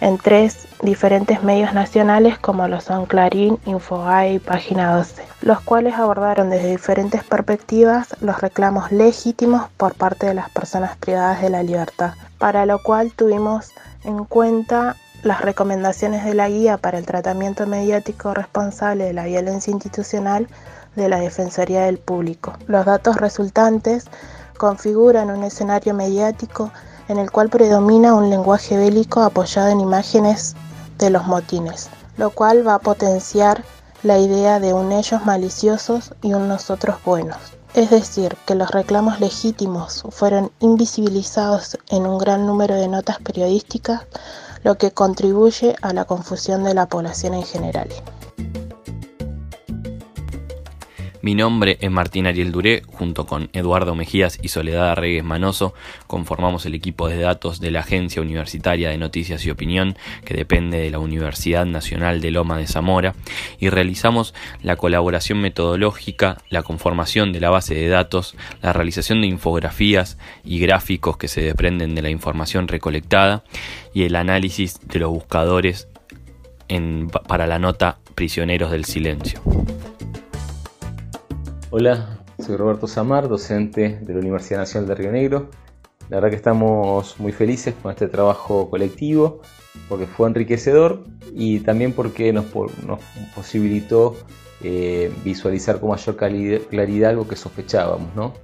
[0.01, 5.95] en tres diferentes medios nacionales como lo son Clarín, Infobae y Página 12, los cuales
[5.95, 11.63] abordaron desde diferentes perspectivas los reclamos legítimos por parte de las personas privadas de la
[11.63, 13.71] libertad, para lo cual tuvimos
[14.05, 19.73] en cuenta las recomendaciones de la Guía para el Tratamiento Mediático Responsable de la Violencia
[19.73, 20.49] Institucional
[20.97, 22.53] de la Defensoría del Público.
[22.67, 24.05] Los datos resultantes
[24.59, 26.71] configuran un escenario mediático
[27.09, 30.55] en el cual predomina un lenguaje bélico apoyado en imágenes
[30.99, 33.65] de los motines, lo cual va a potenciar
[34.03, 37.39] la idea de un ellos maliciosos y un nosotros buenos.
[37.73, 44.03] Es decir, que los reclamos legítimos fueron invisibilizados en un gran número de notas periodísticas
[44.65, 47.89] lo que contribuye a la confusión de la población en general.
[51.25, 55.73] Mi nombre es Martín Ariel Duré, junto con Eduardo Mejías y Soledad Arregues Manoso,
[56.07, 60.77] conformamos el equipo de datos de la Agencia Universitaria de Noticias y Opinión, que depende
[60.77, 63.15] de la Universidad Nacional de Loma de Zamora,
[63.59, 69.29] y realizamos la colaboración metodológica, la conformación de la base de datos, la realización de
[69.29, 73.45] infografías y gráficos que se desprenden de la información recolectada,
[73.95, 75.89] y el análisis de los buscadores
[77.27, 79.41] para la nota Prisioneros del Silencio.
[81.77, 85.51] Hola, soy Roberto Samar, docente de la Universidad Nacional de Río Negro.
[86.09, 89.41] La verdad que estamos muy felices con este trabajo colectivo
[89.89, 92.45] porque fue enriquecedor y también porque nos,
[93.35, 94.15] posibilitó
[94.63, 98.35] eh, visualizar con mayor claridad algo que sospechábamos, ¿no?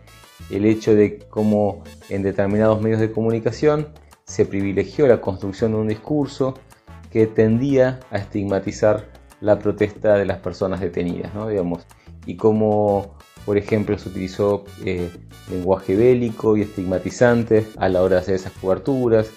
[0.51, 3.91] El hecho de cómo en determinados medios de comunicación
[4.25, 6.55] se privilegió la construcción de un discurso
[7.13, 9.07] que tendía a estigmatizar
[9.41, 11.47] la protesta de las personas detenidas, ¿no?
[11.47, 11.87] Digamos,
[12.27, 13.17] y cómo
[13.47, 15.11] por ejemplo, se utilizó eh,
[15.51, 19.31] lenguaje bélico y estigmatizante a la hora de hacer esas coberturas.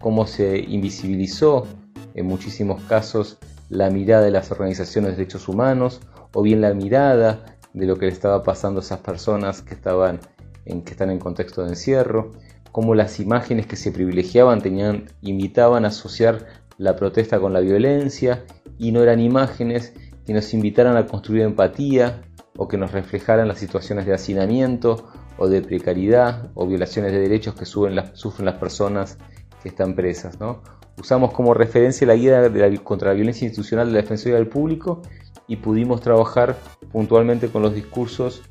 [0.00, 1.66] cómo se invisibilizó
[2.14, 3.38] en muchísimos casos
[3.68, 6.00] la mirada de las organizaciones de derechos humanos
[6.32, 10.20] o bien la mirada de lo que le estaba pasando a esas personas que, estaban
[10.64, 12.32] en, que están en contexto de encierro,
[12.72, 16.46] cómo las imágenes que se privilegiaban tenían, invitaban a asociar
[16.78, 18.44] la protesta con la violencia
[18.78, 19.92] y no eran imágenes
[20.26, 22.22] que nos invitaran a construir empatía
[22.56, 27.54] o que nos reflejaran las situaciones de hacinamiento o de precariedad o violaciones de derechos
[27.54, 29.18] que sufren las personas
[29.62, 30.40] que están presas.
[30.40, 30.62] ¿no?
[30.98, 32.50] Usamos como referencia la guía
[32.82, 35.02] contra la violencia institucional de la Defensoría del Público
[35.46, 36.56] y pudimos trabajar
[36.90, 38.42] puntualmente con los discursos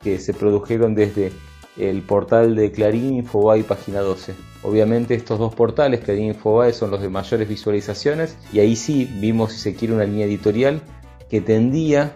[0.00, 1.32] que se produjeron desde
[1.76, 4.34] el portal de Clarín, Infobae y Página 12.
[4.62, 9.10] Obviamente estos dos portales, Clarín y Infobae, son los de mayores visualizaciones y ahí sí
[9.20, 10.82] vimos, si se quiere, una línea editorial
[11.28, 12.14] que tendía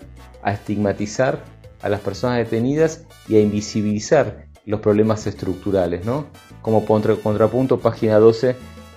[0.48, 1.44] a estigmatizar
[1.82, 6.04] a las personas detenidas y a invisibilizar los problemas estructurales.
[6.04, 6.26] ¿no?
[6.62, 8.56] Como contrapunto, Página 12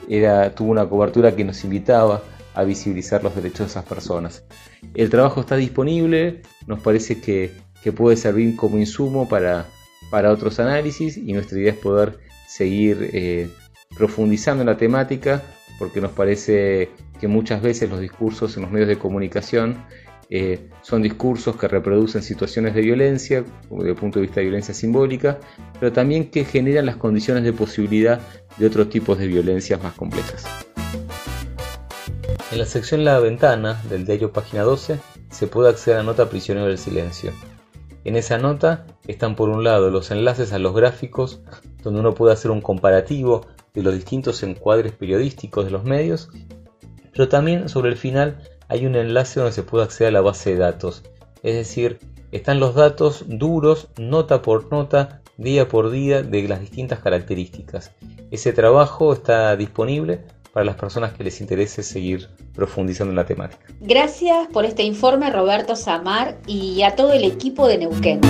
[0.10, 2.24] era, tuvo una cobertura que nos invitaba
[2.54, 4.44] a visibilizar los derechos de esas personas.
[4.94, 7.52] El trabajo está disponible, nos parece que,
[7.96, 9.66] puede servir como insumo para,
[10.12, 13.50] para, otros análisis y nuestra idea es poder seguir eh,
[13.98, 15.42] profundizando en la temática
[15.80, 19.84] porque nos parece que muchas veces los discursos en los medios de comunicación
[20.34, 24.74] eh, son discursos que reproducen situaciones de violencia, desde el punto de vista de violencia
[24.74, 25.38] simbólica,
[25.78, 28.22] pero también que generan las condiciones de posibilidad
[28.58, 30.46] de otros tipos de violencias más complejas.
[32.50, 36.30] En la sección La Ventana del diario Página 12 se puede acceder a la nota
[36.30, 37.34] Prisionero del Silencio.
[38.06, 41.42] En esa nota están por un lado los enlaces a los gráficos
[41.84, 46.30] donde uno puede hacer un comparativo de los distintos encuadres periodísticos de los medios,
[47.12, 48.42] pero también sobre el final
[48.72, 51.04] hay un enlace donde se puede acceder a la base de datos,
[51.44, 52.00] es decir,
[52.32, 57.92] están los datos duros, nota por nota, día por día, de las distintas características.
[58.32, 60.22] Ese trabajo está disponible
[60.54, 63.62] para las personas que les interese seguir profundizando en la temática.
[63.82, 68.22] Gracias por este informe Roberto Samar y a todo el equipo de Neuquén.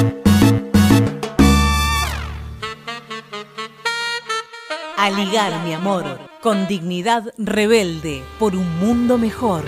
[4.98, 6.04] A ligar, mi amor,
[6.42, 9.66] con dignidad rebelde por un mundo mejor.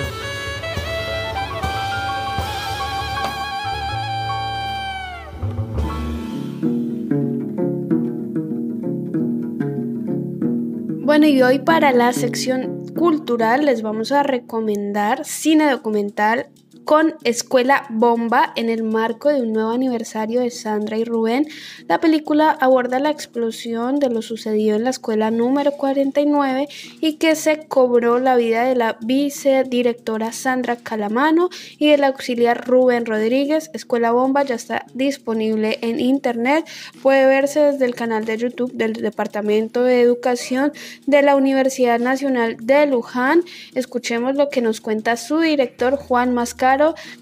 [11.13, 16.47] Bueno, y hoy para la sección cultural les vamos a recomendar cine documental
[16.85, 21.47] con Escuela Bomba en el marco de un nuevo aniversario de Sandra y Rubén.
[21.87, 26.67] La película aborda la explosión de lo sucedido en la escuela número 49
[26.99, 33.05] y que se cobró la vida de la vicedirectora Sandra Calamano y del auxiliar Rubén
[33.05, 33.69] Rodríguez.
[33.73, 36.65] Escuela Bomba ya está disponible en internet.
[37.01, 40.73] Puede verse desde el canal de YouTube del Departamento de Educación
[41.05, 43.43] de la Universidad Nacional de Luján.
[43.75, 46.72] Escuchemos lo que nos cuenta su director Juan Mascar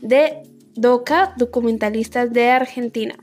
[0.02, 0.44] de
[0.76, 3.16] DOCA, documentalistas de Argentina.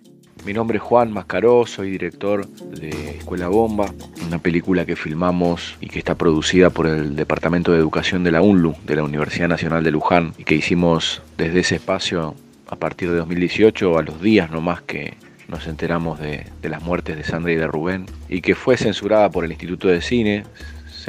[0.45, 3.93] Mi nombre es Juan Mascaró, soy director de Escuela Bomba,
[4.26, 8.41] una película que filmamos y que está producida por el Departamento de Educación de la
[8.41, 12.35] UNLU, de la Universidad Nacional de Luján, y que hicimos desde ese espacio
[12.68, 15.14] a partir de 2018, a los días nomás que
[15.49, 19.31] nos enteramos de, de las muertes de Sandra y de Rubén, y que fue censurada
[19.31, 20.45] por el Instituto de Cine,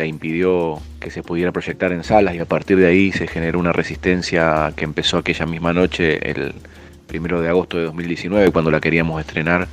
[0.05, 3.71] impidió que se pudiera proyectar en salas y a partir de ahí se generó una
[3.71, 6.53] resistencia que empezó aquella misma noche, el
[7.07, 9.67] primero de agosto de 2019, cuando la queríamos estrenar,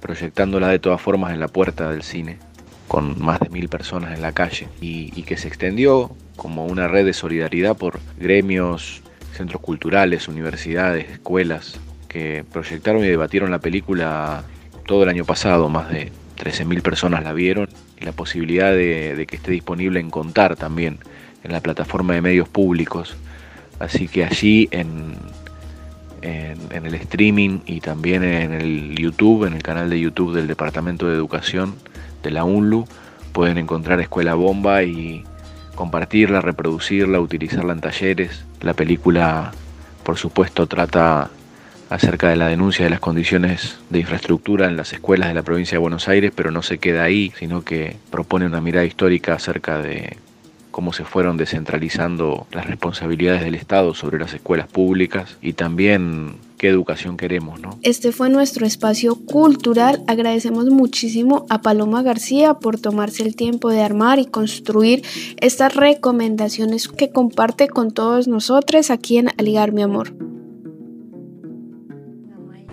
[0.00, 2.38] proyectándola de todas formas en la puerta del cine,
[2.88, 7.04] con más de mil personas en la calle, y, que se extendió como una red
[7.04, 9.02] de solidaridad por gremios,
[9.34, 11.78] centros culturales, universidades, escuelas,
[12.08, 14.44] que proyectaron y debatieron la película
[14.86, 17.68] todo el año pasado, más de 13.000 personas la vieron
[18.04, 20.98] la posibilidad de, que esté disponible en Contar también,
[21.44, 23.16] en la plataforma de medios públicos.
[23.78, 25.14] Así que allí en,
[26.22, 31.08] en, el streaming y también en el YouTube, en el canal de YouTube del Departamento
[31.08, 31.74] de Educación
[32.22, 32.86] de la UNLU,
[33.32, 35.24] pueden encontrar Escuela Bomba y
[35.74, 38.44] compartirla, reproducirla, utilizarla en talleres.
[38.60, 39.52] La película,
[40.02, 41.30] por supuesto, trata
[41.90, 45.76] acerca de la denuncia de las condiciones de infraestructura en las escuelas de la provincia
[45.76, 49.78] de Buenos Aires, pero no se queda ahí, sino que propone una mirada histórica acerca
[49.78, 50.16] de
[50.70, 56.68] cómo se fueron descentralizando las responsabilidades del Estado sobre las escuelas públicas y también qué
[56.68, 57.78] educación queremos, ¿no?
[57.82, 60.04] Este fue nuestro espacio cultural.
[60.06, 65.02] Agradecemos muchísimo a Paloma García por tomarse el tiempo de armar y construir
[65.40, 70.12] estas recomendaciones que comparte con todos nosotros aquí en Aligar mi amor.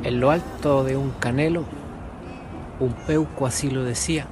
[0.05, 1.63] En lo alto de un canelo,
[2.79, 4.27] un peuco así lo decía,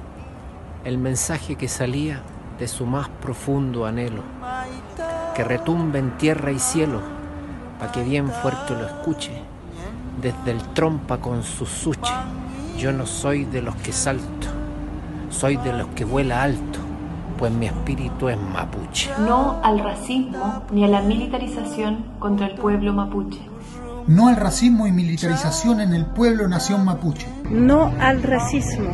[0.84, 2.22] el mensaje que salía
[2.60, 4.22] de su más profundo anhelo,
[5.34, 7.00] que retumbe en tierra y cielo,
[7.80, 9.32] para que bien fuerte lo escuche,
[10.22, 12.14] desde el trompa con su suche.
[12.78, 14.46] Yo no soy de los que salto,
[15.28, 16.78] soy de los que vuela alto,
[17.36, 19.10] pues mi espíritu es mapuche.
[19.18, 23.40] No al racismo ni a la militarización contra el pueblo mapuche.
[24.06, 27.26] No al racismo y militarización en el pueblo nación mapuche.
[27.50, 28.90] No al racismo,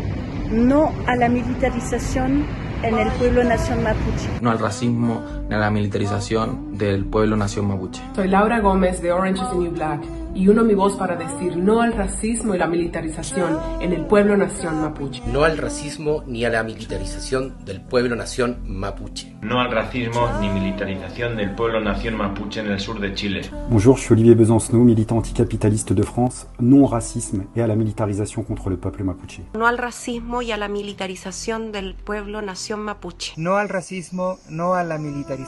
[0.50, 2.46] no a la militarización
[2.82, 4.28] en el pueblo nación mapuche.
[4.40, 5.20] No al racismo
[5.52, 8.02] a la militarización del pueblo nación mapuche.
[8.14, 10.00] Soy Laura Gómez de Orange is the New Black
[10.34, 14.36] y uno mi voz para decir no al racismo y la militarización en el pueblo
[14.36, 15.22] nación mapuche.
[15.26, 19.34] No al racismo ni a la militarización del pueblo nación mapuche.
[19.42, 23.40] No al racismo ni militarización del pueblo nación mapuche en el sur de Chile.
[23.70, 26.46] Bonjour, je suis Olivier Besancenot, militant anticapitaliste de France.
[26.60, 29.42] Non au racisme et à la militarisation contre le peuple mapuche.
[29.54, 33.32] No al racismo y a la militarización del pueblo nación mapuche.
[33.36, 35.39] No al racismo, no a la militarización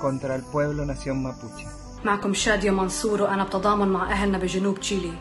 [0.00, 1.66] contra el pueblo nación mapuche.
[2.04, 5.12] معكم شادية منصور وأنا بتضامن مع أهلنا بجنوب تشيلي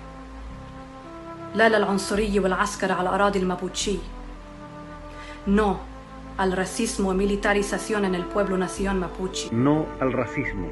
[1.55, 3.97] لا للعنصرية والعسكر على أراضي المابوتشي
[5.45, 5.77] No
[6.37, 9.49] al racismo y militarización en el pueblo nación mapuche.
[9.51, 10.67] No al racismo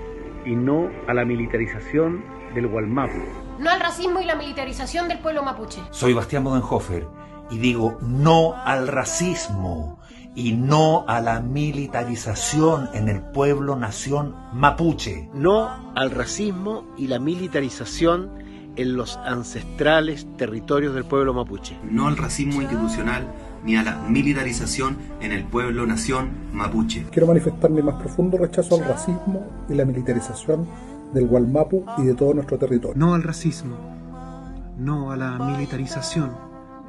[0.45, 2.24] y no a la militarización
[2.56, 3.22] del Gualmapu.
[3.60, 5.82] No al racismo y la militarización del pueblo mapuche.
[5.91, 7.06] Soy Bastián Bodenhofer
[7.49, 9.99] y digo no al racismo
[10.37, 15.28] y no a la militarización en el pueblo nación mapuche.
[15.34, 18.30] No al racismo y la militarización
[18.76, 21.78] en los ancestrales territorios del pueblo mapuche.
[21.82, 23.26] No al racismo institucional
[23.64, 27.07] ni a la militarización en el pueblo nación mapuche.
[27.11, 30.68] Quiero manifestar mi más profundo rechazo al racismo y la militarización
[31.14, 32.95] del Gualmapu y de todo nuestro territorio.
[32.95, 33.74] No al racismo,
[34.76, 36.30] no a la militarización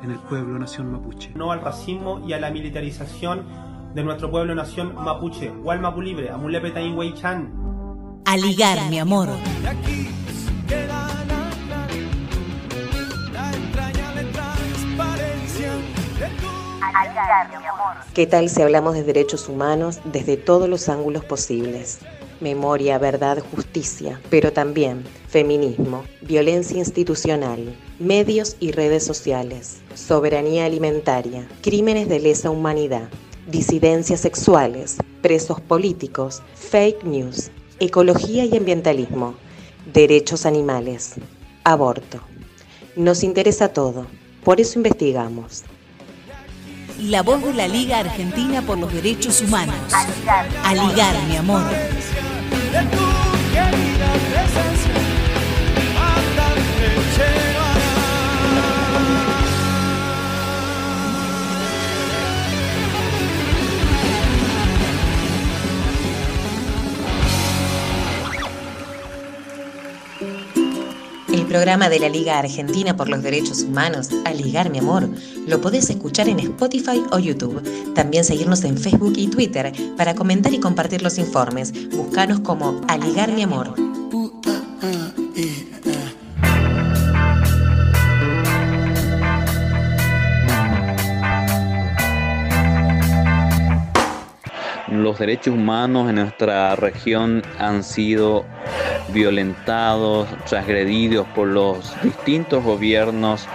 [0.04, 1.32] en el pueblo nación mapuche.
[1.36, 3.46] No al racismo y a la militarización
[3.94, 5.50] de nuestro pueblo nación mapuche.
[5.50, 6.74] Walmapu libre, Amulepe
[7.14, 8.22] Chan.
[8.26, 9.30] A ligar, mi amor.
[18.14, 22.00] ¿Qué tal si hablamos de derechos humanos desde todos los ángulos posibles?
[22.40, 32.08] Memoria, verdad, justicia, pero también feminismo, violencia institucional, medios y redes sociales, soberanía alimentaria, crímenes
[32.08, 33.10] de lesa humanidad,
[33.48, 39.36] disidencias sexuales, presos políticos, fake news, ecología y ambientalismo,
[39.94, 41.16] derechos animales,
[41.64, 42.20] aborto.
[42.96, 44.06] Nos interesa todo,
[44.44, 45.64] por eso investigamos.
[47.02, 49.76] La voz de la Liga Argentina por los Derechos Humanos.
[50.64, 51.62] A ligar, mi amor.
[71.48, 75.10] Programa de la Liga Argentina por los Derechos Humanos, A Ligar Mi Amor,
[75.48, 77.62] lo podés escuchar en Spotify o YouTube.
[77.94, 81.74] También seguirnos en Facebook y Twitter para comentar y compartir los informes.
[81.90, 83.97] Búscanos como A Ligar Mi Amor.
[95.04, 98.46] Los derechos humanos en nuestra región han sido
[99.14, 103.48] violentados, transgredidos por los distintos gobiernos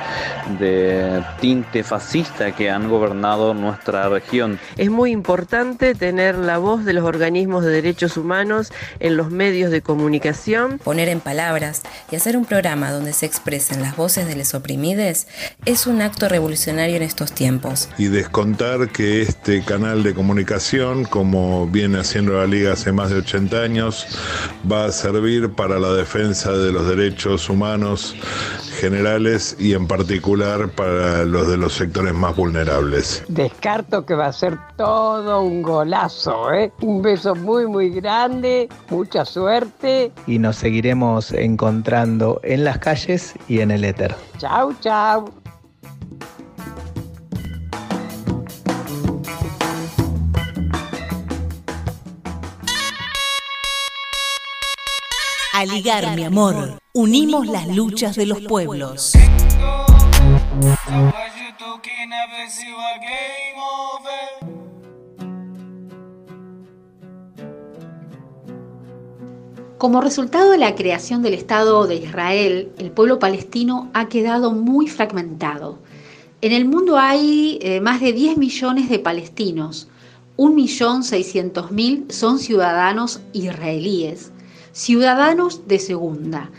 [0.59, 4.59] de tinte fascista que han gobernado nuestra región.
[4.77, 9.71] Es muy importante tener la voz de los organismos de derechos humanos en los medios
[9.71, 10.79] de comunicación.
[10.79, 14.83] Poner en palabras y hacer un programa donde se expresen las voces de los oprimidos
[15.65, 17.89] es un acto revolucionario en estos tiempos.
[17.99, 21.32] Y descontar que este canal de comunicación, como
[21.71, 24.07] viene haciendo la Liga hace más de 80 años,
[24.71, 28.15] va a servir para la defensa de los derechos humanos
[28.81, 33.25] generales y en particular para los de los sectores más vulnerables.
[33.29, 36.73] Descarto que va a ser todo un golazo, ¿eh?
[36.81, 40.13] Un beso muy, muy grande, mucha suerte.
[40.27, 44.15] Y nos seguiremos encontrando en las calles y en el éter.
[44.39, 45.31] Chau, chau.
[55.63, 56.77] A ligar, mi amor.
[56.93, 59.13] Unimos las luchas de los pueblos.
[69.79, 74.89] Como resultado de la creación del Estado de Israel, el pueblo palestino ha quedado muy
[74.89, 75.79] fragmentado.
[76.41, 79.87] En el mundo hay eh, más de 10 millones de palestinos,
[80.39, 84.32] 1.600.000 son ciudadanos israelíes,
[84.73, 86.51] ciudadanos de segunda.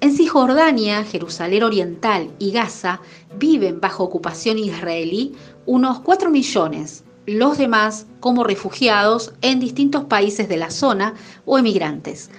[0.00, 3.00] En Cisjordania, Jerusalén Oriental y Gaza
[3.38, 10.56] viven bajo ocupación israelí unos 4 millones, los demás como refugiados en distintos países de
[10.56, 11.14] la zona
[11.44, 12.30] o emigrantes.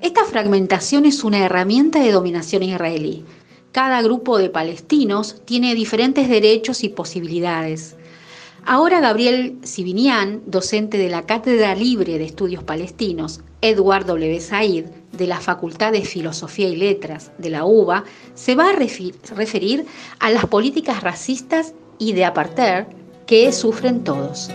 [0.00, 3.24] Esta fragmentación es una herramienta de dominación israelí.
[3.72, 7.96] Cada grupo de palestinos tiene diferentes derechos y posibilidades.
[8.66, 14.40] Ahora Gabriel Sibinian, docente de la Cátedra Libre de Estudios Palestinos, Edward W.
[14.40, 18.04] Said, de la Facultad de Filosofía y Letras de la UBA,
[18.34, 19.86] se va a referir
[20.18, 22.84] a las políticas racistas y de apartheid
[23.26, 24.50] que sufren todos.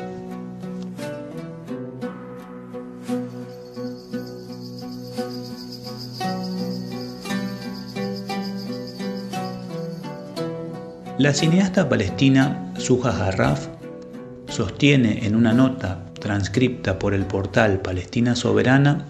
[11.17, 13.74] La cineasta palestina Suja Harraf
[14.55, 19.05] sostiene en una nota transcripta por el portal Palestina Soberana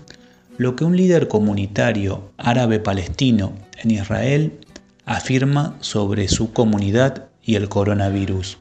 [0.58, 4.60] lo que un líder comunitario árabe palestino en Israel
[5.06, 8.58] afirma sobre su comunidad y el coronavirus.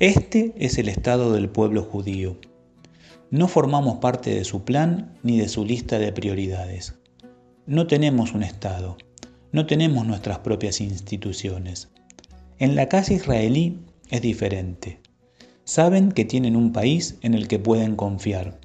[0.00, 2.38] Este es el estado del pueblo judío.
[3.30, 6.94] No formamos parte de su plan ni de su lista de prioridades.
[7.66, 8.96] No tenemos un Estado,
[9.52, 11.88] no tenemos nuestras propias instituciones.
[12.58, 13.78] En la casa israelí
[14.10, 15.01] es diferente.
[15.72, 18.58] Saben que tienen un país en el que pueden confiar.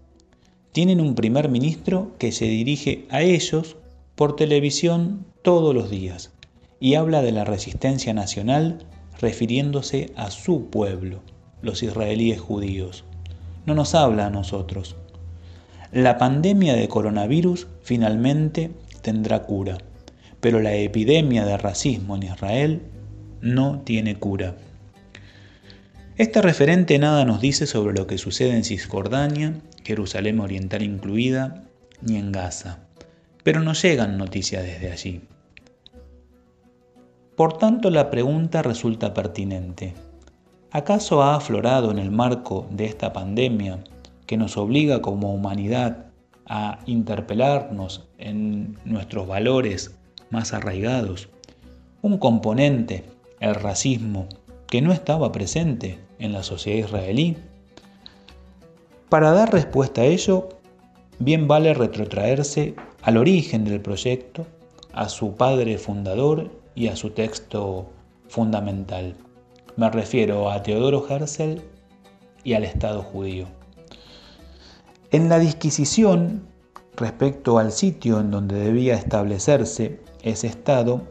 [0.74, 3.78] Tienen un primer ministro que se dirige a ellos
[4.16, 6.34] por televisión todos los días
[6.82, 8.80] y habla de la resistencia nacional
[9.22, 11.22] refiriéndose a su pueblo,
[11.62, 13.06] los israelíes judíos.
[13.66, 14.98] No nos habla a nosotros.
[15.94, 19.78] La pandemia de coronavirus finalmente tendrá cura,
[20.42, 22.82] pero la epidemia de racismo en Israel
[23.40, 24.58] no tiene cura.
[26.18, 29.54] Este referente nada nos dice sobre lo que sucede en Cisjordania,
[29.84, 31.66] Jerusalén Oriental incluida,
[32.02, 32.80] ni en Gaza,
[33.44, 35.22] pero nos llegan noticias desde allí.
[37.36, 39.94] Por tanto, la pregunta resulta pertinente.
[40.72, 43.84] ¿Acaso ha aflorado en el marco de esta pandemia
[44.26, 46.08] que nos obliga como humanidad
[46.48, 49.96] a interpelarnos en nuestros valores
[50.32, 51.30] más arraigados
[52.02, 53.04] un componente,
[53.40, 54.28] el racismo,
[54.66, 57.38] que no estaba presente en la sociedad israelí?
[59.10, 60.50] Para dar respuesta a ello,
[61.20, 64.46] bien vale retrotraerse al origen del proyecto,
[64.94, 67.88] a su padre fundador y a su texto
[68.28, 69.16] fundamental.
[69.76, 71.62] Me refiero a Teodoro Herzl
[72.44, 73.48] y al Estado judío.
[75.12, 76.48] En la disquisición
[76.98, 81.02] respecto al sitio en donde debía establecerse ese Estado,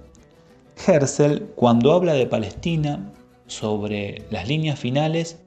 [0.87, 3.13] Herzl, cuando habla de Palestina,
[3.47, 5.43] sobre las líneas finales,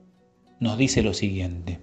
[0.60, 1.80] nos dice lo siguiente.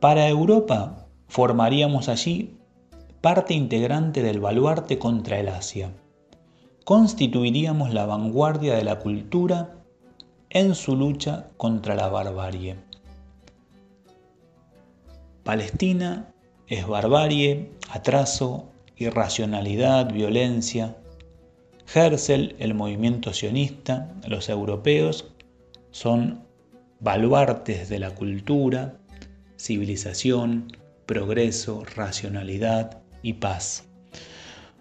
[0.00, 2.56] Para Europa formaríamos allí
[3.20, 5.90] parte integrante del baluarte contra el Asia.
[6.84, 9.74] Constituiríamos la vanguardia de la cultura
[10.50, 12.76] en su lucha contra la barbarie.
[15.42, 16.32] Palestina
[16.68, 20.96] es barbarie, atraso, irracionalidad, violencia,
[21.94, 25.32] Herzl, el movimiento sionista, los europeos,
[25.90, 26.44] son
[27.00, 28.98] baluartes de la cultura,
[29.56, 30.72] civilización,
[31.06, 33.84] progreso, racionalidad y paz.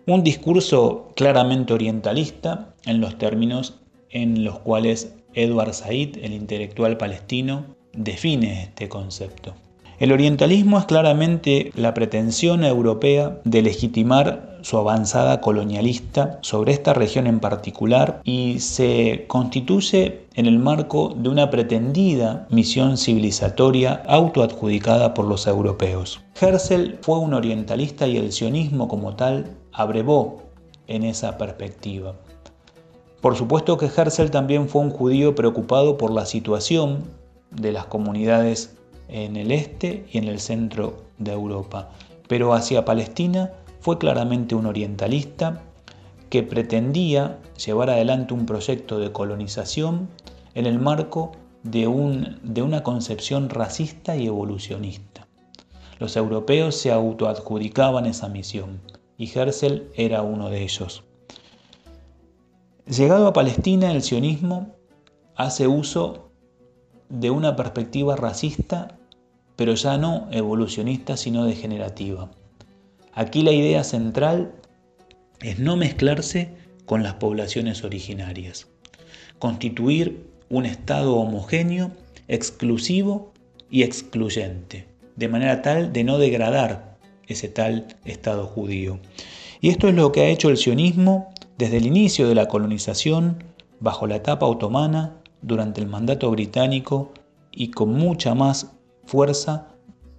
[0.07, 3.79] Un discurso claramente orientalista en los términos
[4.09, 9.55] en los cuales Edward Said, el intelectual palestino, define este concepto.
[9.97, 17.27] El orientalismo es claramente la pretensión europea de legitimar su avanzada colonialista sobre esta región
[17.27, 25.25] en particular y se constituye en el marco de una pretendida misión civilizatoria autoadjudicada por
[25.25, 26.19] los europeos.
[26.41, 30.41] Herzl fue un orientalista y el sionismo como tal abrevó
[30.87, 32.15] en esa perspectiva.
[33.21, 37.05] Por supuesto que Herzl también fue un judío preocupado por la situación
[37.51, 38.74] de las comunidades
[39.07, 41.89] en el este y en el centro de Europa.
[42.27, 45.61] Pero hacia Palestina fue claramente un orientalista
[46.29, 50.09] que pretendía llevar adelante un proyecto de colonización
[50.53, 51.31] en el marco
[51.63, 55.27] de, un, de una concepción racista y evolucionista.
[55.99, 58.81] Los europeos se autoadjudicaban esa misión
[59.17, 61.03] y Herzl era uno de ellos.
[62.85, 64.75] Llegado a Palestina, el sionismo
[65.35, 66.24] hace uso
[67.09, 68.97] de una perspectiva racista,
[69.55, 72.31] pero ya no evolucionista, sino degenerativa.
[73.13, 74.53] Aquí la idea central
[75.41, 76.53] es no mezclarse
[76.85, 78.67] con las poblaciones originarias,
[79.39, 81.91] constituir un Estado homogéneo
[82.27, 83.33] exclusivo
[83.69, 86.97] y excluyente, de manera tal de no degradar
[87.27, 88.99] ese tal Estado judío.
[89.61, 93.43] Y esto es lo que ha hecho el sionismo desde el inicio de la colonización,
[93.79, 95.15] bajo la etapa otomana,
[95.45, 97.11] durante el mandato británico
[97.51, 98.71] y con mucha más
[99.05, 99.67] fuerza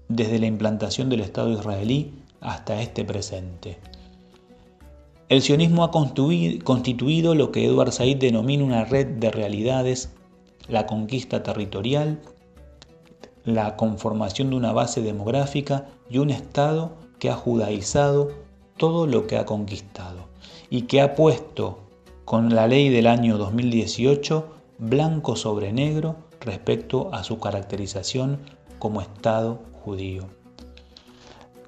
[0.09, 3.79] desde la implantación del Estado israelí hasta este presente.
[5.29, 10.13] El sionismo ha constituido lo que Edward Said denomina una red de realidades,
[10.69, 12.21] la conquista territorial,
[13.45, 18.31] la conformación de una base demográfica y un Estado que ha judaizado
[18.77, 20.29] todo lo que ha conquistado
[20.71, 21.81] y que ha puesto
[22.25, 28.39] con la ley del año 2018 blanco sobre negro respecto a su caracterización
[28.79, 30.29] como Estado judío.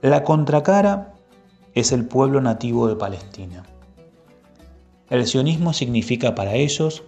[0.03, 1.15] La contracara
[1.75, 3.65] es el pueblo nativo de Palestina.
[5.11, 7.03] El sionismo significa para ellos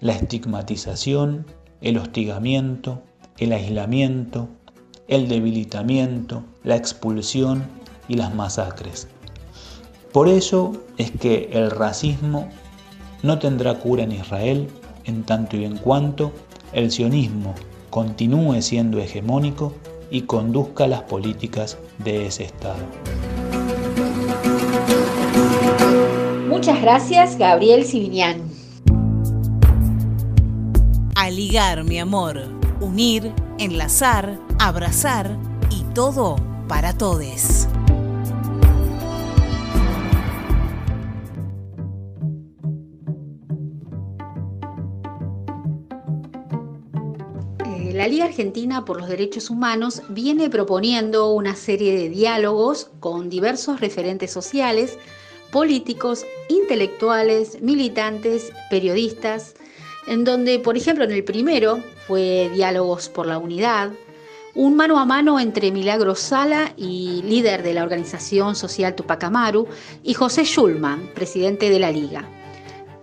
[0.00, 1.46] la estigmatización,
[1.80, 3.02] el hostigamiento,
[3.38, 4.48] el aislamiento,
[5.08, 7.64] el debilitamiento, la expulsión
[8.08, 9.08] y las masacres.
[10.12, 12.48] Por eso es que el racismo
[13.22, 14.68] no tendrá cura en Israel
[15.04, 16.32] en tanto y en cuanto
[16.72, 17.54] el sionismo
[17.90, 19.72] continúe siendo hegemónico
[20.10, 22.84] y conduzca las políticas de ese Estado.
[26.48, 28.42] Muchas gracias, Gabriel Sibinian.
[31.14, 32.42] A ligar, mi amor.
[32.80, 35.36] Unir, enlazar, abrazar
[35.70, 36.36] y todo
[36.68, 37.68] para todes.
[48.04, 53.80] La Liga Argentina por los Derechos Humanos viene proponiendo una serie de diálogos con diversos
[53.80, 54.98] referentes sociales,
[55.50, 59.54] políticos, intelectuales, militantes, periodistas,
[60.06, 63.90] en donde, por ejemplo, en el primero fue Diálogos por la Unidad,
[64.54, 69.66] un mano a mano entre Milagro Sala y líder de la organización social Tupac Amaru
[70.02, 72.28] y José Schulman, presidente de la Liga.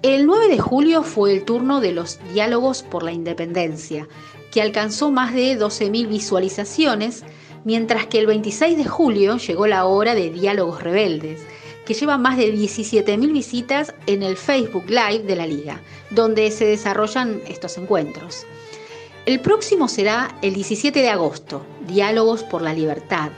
[0.03, 4.07] El 9 de julio fue el turno de los Diálogos por la Independencia,
[4.51, 7.23] que alcanzó más de 12.000 visualizaciones,
[7.63, 11.41] mientras que el 26 de julio llegó la hora de Diálogos Rebeldes,
[11.85, 16.65] que lleva más de 17.000 visitas en el Facebook Live de la liga, donde se
[16.65, 18.45] desarrollan estos encuentros.
[19.25, 23.31] El próximo será el 17 de agosto, Diálogos por la Libertad.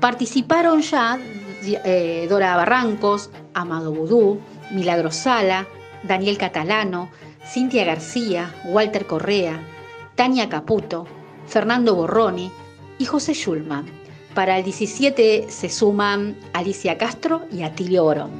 [0.00, 1.18] Participaron ya
[1.62, 4.38] eh, Dora Barrancos, Amado Budú,
[4.70, 5.66] Milagro Sala,
[6.02, 7.10] Daniel Catalano,
[7.44, 9.60] Cintia García, Walter Correa,
[10.18, 11.06] Tania Caputo,
[11.46, 12.50] Fernando Borroni
[12.98, 13.86] y José Schulman.
[14.34, 18.32] Para el 17 se suman Alicia Castro y Atilio Borón.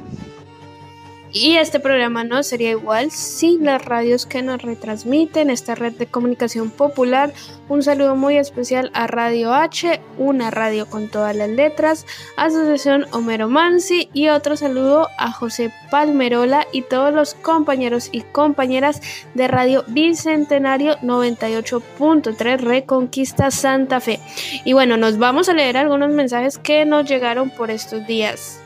[1.31, 6.07] Y este programa no sería igual sin las radios que nos retransmiten esta red de
[6.07, 7.31] comunicación popular.
[7.67, 13.47] Un saludo muy especial a Radio H, una radio con todas las letras, Asociación Homero
[13.47, 18.99] Mansi y otro saludo a José Palmerola y todos los compañeros y compañeras
[19.35, 24.19] de Radio Bicentenario 98.3 Reconquista Santa Fe.
[24.65, 28.58] Y bueno, nos vamos a leer algunos mensajes que nos llegaron por estos días.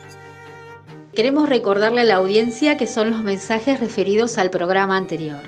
[1.14, 5.42] Queremos recordarle a la audiencia que son los mensajes referidos al programa anterior.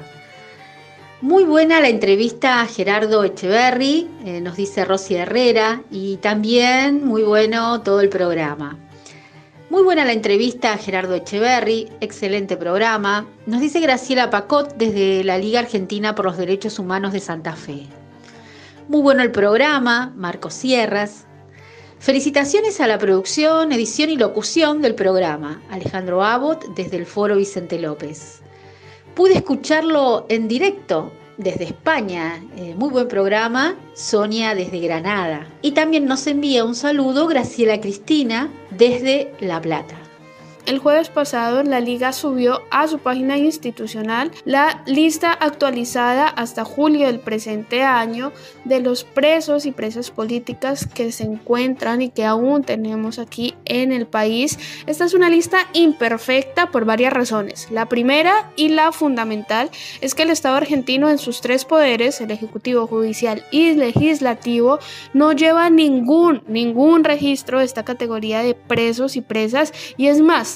[1.21, 7.25] Muy buena la entrevista a Gerardo Echeverry, eh, nos dice Rosy Herrera, y también muy
[7.25, 8.79] bueno todo el programa.
[9.69, 15.37] Muy buena la entrevista a Gerardo Echeverry, excelente programa, nos dice Graciela Pacot desde la
[15.37, 17.87] Liga Argentina por los Derechos Humanos de Santa Fe.
[18.87, 21.27] Muy bueno el programa, Marco Sierras,
[21.99, 25.63] Felicitaciones a la producción, edición y locución del programa.
[25.71, 28.41] Alejandro Abbott desde el Foro Vicente López.
[29.15, 32.43] Pude escucharlo en directo desde España.
[32.57, 33.77] Eh, muy buen programa.
[33.95, 35.49] Sonia desde Granada.
[35.63, 40.06] Y también nos envía un saludo Graciela Cristina desde La Plata.
[40.67, 47.07] El jueves pasado la liga subió a su página institucional la lista actualizada hasta julio
[47.07, 48.33] del presente año
[48.65, 53.93] de los presos y presas políticas que se encuentran y que aún tenemos aquí en
[53.93, 54.59] el país.
[54.87, 57.69] Esta es una lista imperfecta por varias razones.
[57.71, 62.33] La primera y la fundamental es que el Estado argentino en sus tres poderes, el
[62.33, 64.81] ejecutivo, judicial y legislativo,
[65.13, 70.56] no lleva ningún, ningún registro de esta categoría de presos y presas y es más,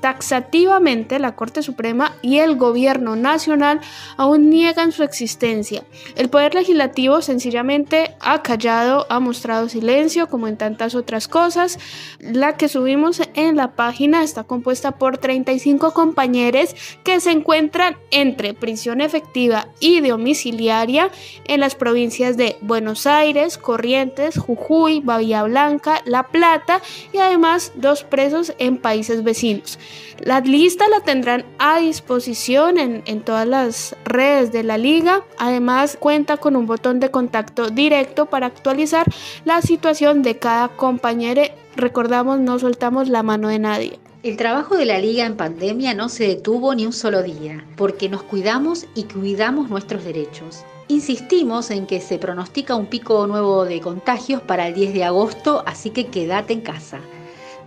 [0.00, 3.80] Taxativamente, la Corte Suprema y el Gobierno Nacional
[4.16, 5.84] aún niegan su existencia.
[6.16, 11.78] El Poder Legislativo sencillamente ha callado, ha mostrado silencio, como en tantas otras cosas.
[12.18, 16.74] La que subimos en la página está compuesta por 35 compañeros
[17.04, 21.10] que se encuentran entre prisión efectiva y domiciliaria
[21.44, 26.80] en las provincias de Buenos Aires, Corrientes, Jujuy, Bahía Blanca, La Plata
[27.12, 29.78] y además dos presos en países vecinos.
[30.18, 35.24] La lista la tendrán a disposición en, todas las redes de la liga.
[35.38, 39.06] Además cuenta con un botón de contacto directo para actualizar
[39.44, 41.42] la situación de cada compañero.
[41.76, 43.98] Recordamos, no soltamos la mano de nadie.
[44.22, 48.10] El trabajo de la liga en pandemia no se detuvo ni un solo día, porque
[48.10, 50.62] nos cuidamos y cuidamos nuestros derechos.
[50.88, 55.62] Insistimos en que se pronostica un pico nuevo de contagios para el 10 de agosto,
[55.64, 57.00] así que quédate en casa.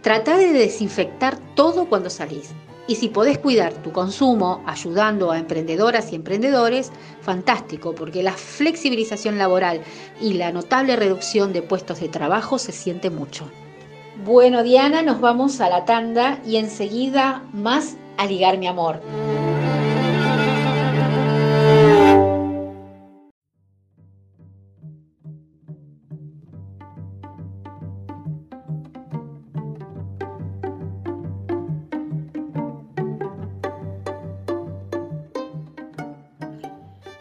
[0.04, 2.50] Trata de desinfectar todo cuando salís.
[2.88, 6.92] Y si podés cuidar tu consumo ayudando a emprendedoras y emprendedores,
[7.22, 9.80] fantástico, porque la flexibilización laboral
[10.20, 13.50] y la notable reducción de puestos de trabajo se siente mucho.
[14.26, 19.02] Bueno, Diana, nos vamos a la tanda y enseguida más a ligar mi amor.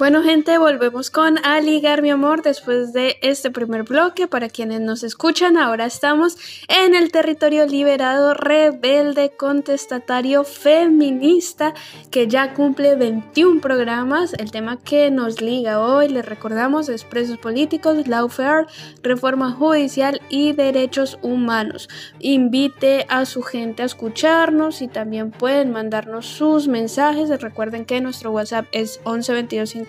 [0.02, 4.26] Bueno gente, volvemos con A Ligar mi amor después de este primer bloque.
[4.26, 6.36] Para quienes nos escuchan, ahora estamos
[6.66, 11.72] en el territorio liberado, rebelde, contestatario, feminista,
[12.10, 14.34] que ya cumple 21 programas.
[14.34, 18.66] El tema que nos liga hoy, les recordamos, es presos políticos, lawfare,
[19.04, 21.88] reforma judicial y derechos humanos.
[22.18, 27.30] Invite a su gente a escucharnos y también pueden mandarnos sus mensajes.
[27.40, 29.00] Recuerden que nuestro WhatsApp es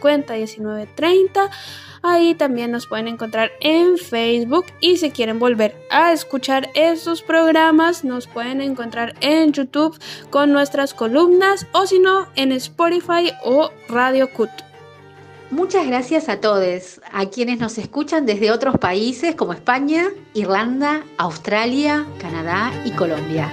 [0.03, 1.49] 11 1930.
[2.05, 8.03] Ahí también nos pueden encontrar en Facebook y si quieren volver a escuchar estos programas
[8.03, 9.97] nos pueden encontrar en YouTube
[10.29, 14.49] con nuestras columnas o si no en Spotify o Radio Cut.
[15.49, 22.05] Muchas gracias a todos, a quienes nos escuchan desde otros países como España, Irlanda, Australia,
[22.19, 23.49] Canadá y Colombia.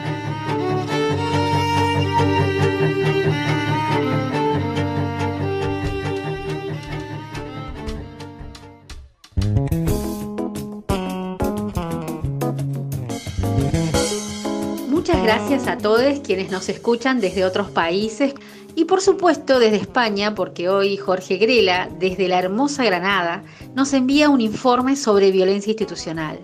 [15.10, 18.32] Muchas gracias a todos quienes nos escuchan desde otros países
[18.76, 23.42] y por supuesto desde España, porque hoy Jorge Grela, desde la hermosa Granada,
[23.74, 26.38] nos envía un informe sobre violencia institucional.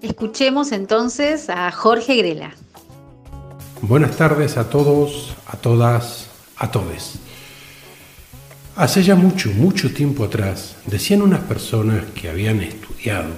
[0.00, 2.52] Escuchemos entonces a Jorge Grela.
[3.82, 7.18] Buenas tardes a todos, a todas, a todes.
[8.76, 13.30] Hace ya mucho, mucho tiempo atrás, decían unas personas que habían estudiado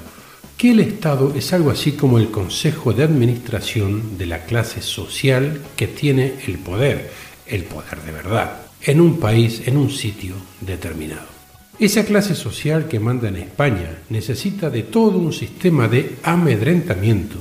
[0.57, 5.61] que el Estado es algo así como el consejo de administración de la clase social
[5.76, 7.11] que tiene el poder,
[7.46, 11.36] el poder de verdad, en un país, en un sitio determinado.
[11.78, 17.36] Esa clase social que manda en España necesita de todo un sistema de amedrentamiento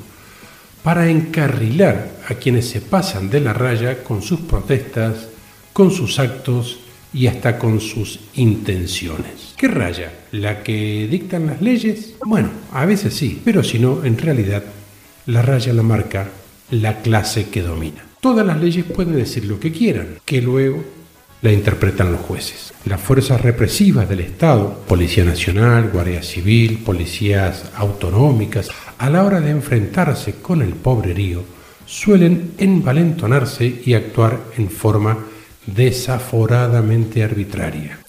[0.84, 5.28] para encarrilar a quienes se pasan de la raya con sus protestas,
[5.72, 6.80] con sus actos
[7.14, 9.45] y hasta con sus intenciones.
[9.58, 10.12] ¿Qué raya?
[10.32, 12.16] ¿La que dictan las leyes?
[12.26, 14.64] Bueno, a veces sí, pero si no, en realidad
[15.28, 16.28] la raya la marca
[16.72, 18.06] la clase que domina.
[18.20, 20.84] Todas las leyes pueden decir lo que quieran, que luego
[21.42, 22.74] la interpretan los jueces.
[22.86, 29.52] Las fuerzas represivas del Estado, Policía Nacional, Guardia Civil, policías autonómicas, a la hora de
[29.52, 31.44] enfrentarse con el pobrerío,
[31.86, 35.18] suelen envalentonarse y actuar en forma
[35.68, 38.05] desaforadamente arbitraria.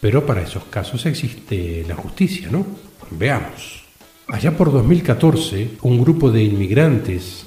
[0.00, 2.66] Pero para esos casos existe la justicia, ¿no?
[3.10, 3.84] Veamos.
[4.28, 7.46] Allá por 2014, un grupo de inmigrantes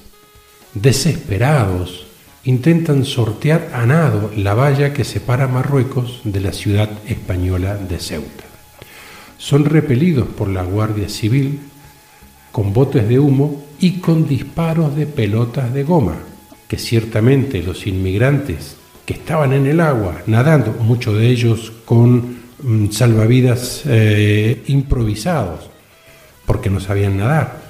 [0.74, 2.06] desesperados
[2.44, 8.44] intentan sortear a nado la valla que separa Marruecos de la ciudad española de Ceuta.
[9.36, 11.60] Son repelidos por la Guardia Civil
[12.50, 16.16] con botes de humo y con disparos de pelotas de goma,
[16.66, 22.39] que ciertamente los inmigrantes que estaban en el agua nadando, muchos de ellos con
[22.90, 25.70] salvavidas eh, improvisados,
[26.46, 27.60] porque no sabían nadar.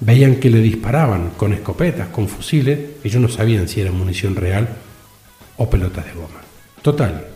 [0.00, 4.68] Veían que le disparaban con escopetas, con fusiles, ellos no sabían si era munición real
[5.56, 6.40] o pelotas de goma.
[6.82, 7.28] Total,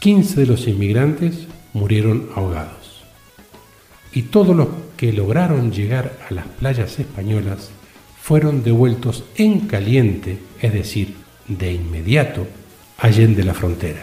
[0.00, 3.02] 15 de los inmigrantes murieron ahogados.
[4.12, 7.70] Y todos los que lograron llegar a las playas españolas
[8.20, 11.14] fueron devueltos en caliente, es decir,
[11.48, 12.46] de inmediato
[12.98, 14.02] allende la frontera,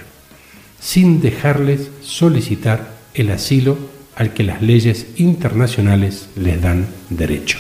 [0.82, 3.78] sin dejarles solicitar el asilo
[4.16, 7.60] al que las leyes internacionales les dan derecho.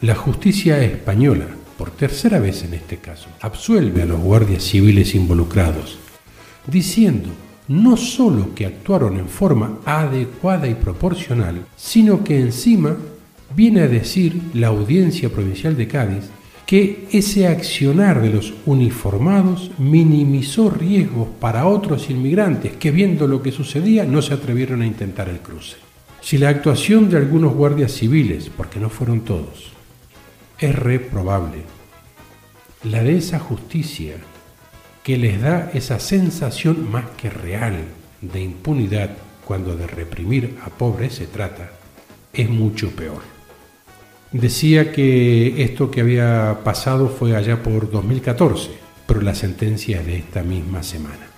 [0.00, 1.46] La justicia española,
[1.78, 5.98] por tercera vez en este caso, absuelve a los guardias civiles involucrados,
[6.66, 7.28] diciendo
[7.68, 12.96] no solo que actuaron en forma adecuada y proporcional, sino que encima
[13.54, 16.24] viene a decir la Audiencia Provincial de Cádiz
[16.66, 23.52] que ese accionar de los uniformados minimizó riesgos para otros inmigrantes que viendo lo que
[23.52, 25.76] sucedía no se atrevieron a intentar el cruce.
[26.20, 29.72] Si la actuación de algunos guardias civiles, porque no fueron todos,
[30.58, 31.62] es reprobable,
[32.84, 34.16] la de esa justicia
[35.02, 37.84] que les da esa sensación más que real
[38.22, 39.10] de impunidad
[39.44, 41.72] cuando de reprimir a pobres se trata,
[42.32, 43.33] es mucho peor.
[44.34, 48.68] Decía que esto que había pasado fue allá por 2014,
[49.06, 51.28] pero la sentencia es de esta misma semana.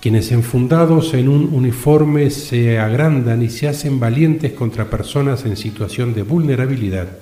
[0.00, 6.14] Quienes enfundados en un uniforme se agrandan y se hacen valientes contra personas en situación
[6.14, 7.16] de vulnerabilidad,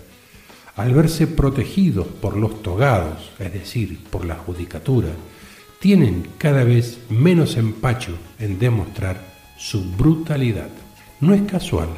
[0.74, 5.10] al verse protegidos por los togados, es decir, por la judicatura,
[5.80, 9.22] tienen cada vez menos empacho en demostrar
[9.58, 10.70] su brutalidad.
[11.20, 11.90] No es casual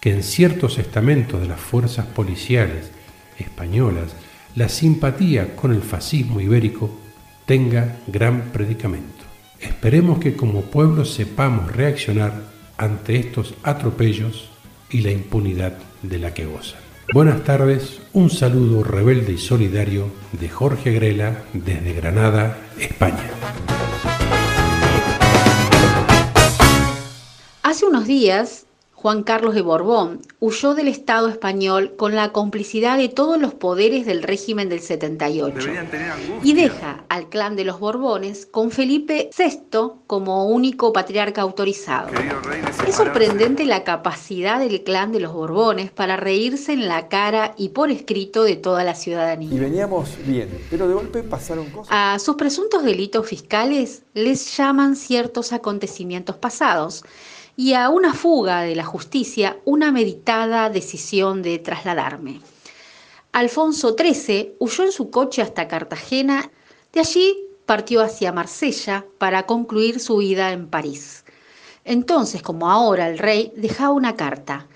[0.00, 2.90] que en ciertos estamentos de las fuerzas policiales
[3.38, 4.12] españolas
[4.54, 6.90] la simpatía con el fascismo ibérico
[7.46, 9.24] tenga gran predicamento.
[9.60, 12.32] Esperemos que como pueblo sepamos reaccionar
[12.78, 14.48] ante estos atropellos
[14.88, 16.80] y la impunidad de la que gozan.
[17.12, 23.30] Buenas tardes, un saludo rebelde y solidario de Jorge Grela desde Granada, España.
[27.62, 28.66] Hace unos días
[29.00, 34.04] Juan Carlos de Borbón huyó del Estado español con la complicidad de todos los poderes
[34.04, 35.70] del régimen del 78
[36.42, 42.10] y deja al clan de los Borbones con Felipe VI como único patriarca autorizado.
[42.86, 47.70] Es sorprendente la capacidad del clan de los Borbones para reírse en la cara y
[47.70, 49.48] por escrito de toda la ciudadanía.
[49.50, 51.88] Y veníamos bien, pero de golpe pasaron cosas.
[51.90, 57.02] A sus presuntos delitos fiscales les llaman ciertos acontecimientos pasados
[57.60, 62.40] y a una fuga de la justicia una meditada decisión de trasladarme.
[63.32, 66.50] Alfonso XIII huyó en su coche hasta Cartagena,
[66.94, 67.36] de allí
[67.66, 71.26] partió hacia Marsella para concluir su vida en París.
[71.84, 74.66] Entonces, como ahora, el rey dejaba una carta.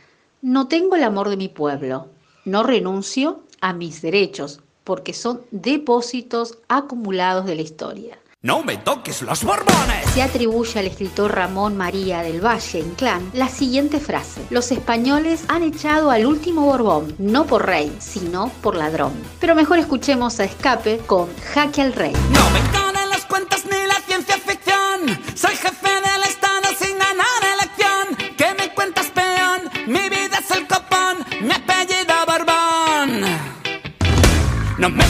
[0.43, 2.11] No tengo el amor de mi pueblo,
[2.45, 8.18] no renuncio a mis derechos, porque son depósitos acumulados de la historia.
[8.45, 10.05] ¡No me toques los borbones!
[10.12, 14.42] Se atribuye al escritor Ramón María del Valle Inclán la siguiente frase.
[14.51, 19.14] Los españoles han echado al último Borbón, no por rey, sino por ladrón.
[19.40, 22.12] Pero mejor escuchemos a Escape con Jaque al Rey.
[22.12, 25.18] No me enganan las cuentas ni la ciencia ficción.
[25.34, 28.34] Soy jefe del Estado sin ganar elección.
[28.36, 29.70] ¿Qué me cuentas, peón?
[29.86, 33.24] Mi vida es el copón, mi apellido Borbón.
[34.76, 35.05] No me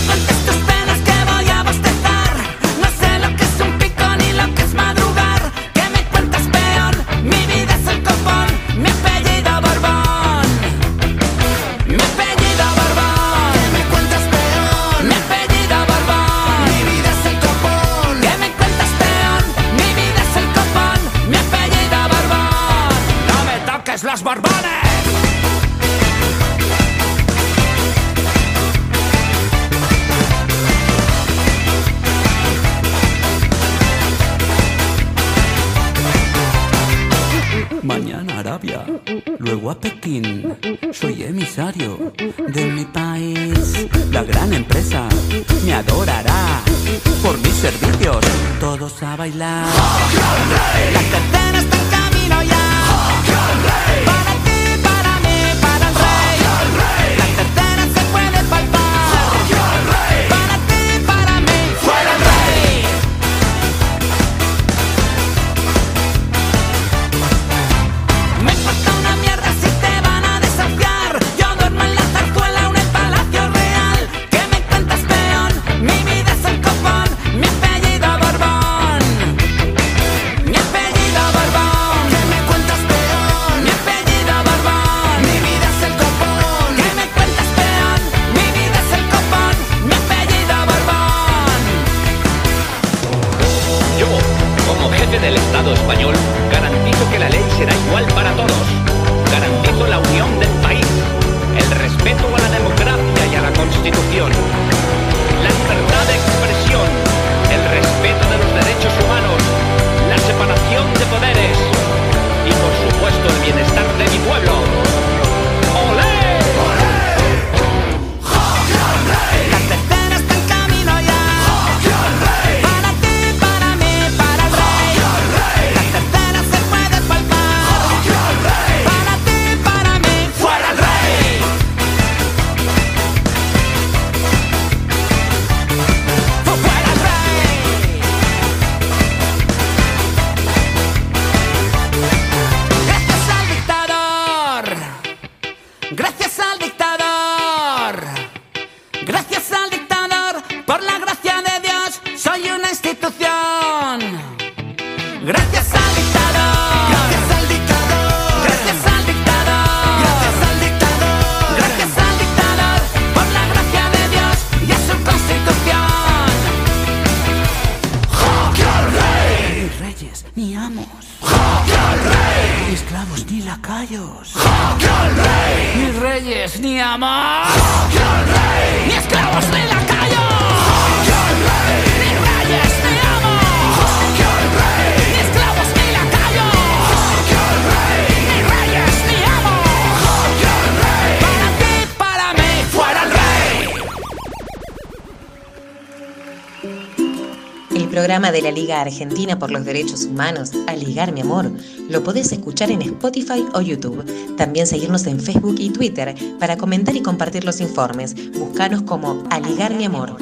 [198.14, 201.50] programa de la Liga Argentina por los Derechos Humanos, Aligar mi amor,
[201.90, 204.04] lo podés escuchar en Spotify o YouTube.
[204.36, 208.14] También seguirnos en Facebook y Twitter para comentar y compartir los informes.
[208.38, 210.16] Búscanos como Aligar mi amor.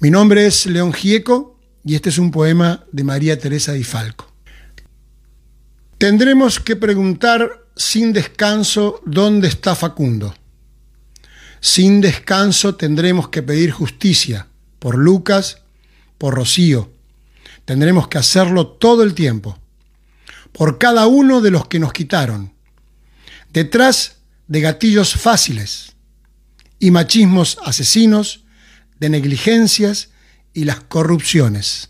[0.00, 4.30] Mi nombre es León Gieco y este es un poema de María Teresa Di Falco.
[5.96, 10.34] Tendremos que preguntar sin descanso dónde está Facundo.
[11.64, 14.48] Sin descanso tendremos que pedir justicia
[14.78, 15.62] por Lucas,
[16.18, 16.92] por Rocío.
[17.64, 19.58] Tendremos que hacerlo todo el tiempo,
[20.52, 22.52] por cada uno de los que nos quitaron,
[23.50, 25.94] detrás de gatillos fáciles
[26.78, 28.44] y machismos asesinos,
[29.00, 30.10] de negligencias
[30.52, 31.88] y las corrupciones.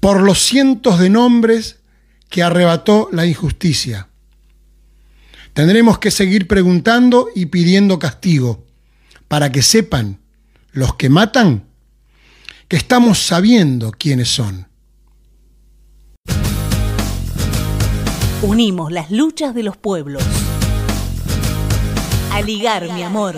[0.00, 1.80] Por los cientos de nombres
[2.30, 4.08] que arrebató la injusticia.
[5.52, 8.64] Tendremos que seguir preguntando y pidiendo castigo
[9.28, 10.20] para que sepan
[10.72, 11.64] los que matan
[12.68, 14.68] que estamos sabiendo quiénes son.
[18.42, 20.22] Unimos las luchas de los pueblos.
[22.32, 23.36] A ligar, mi amor.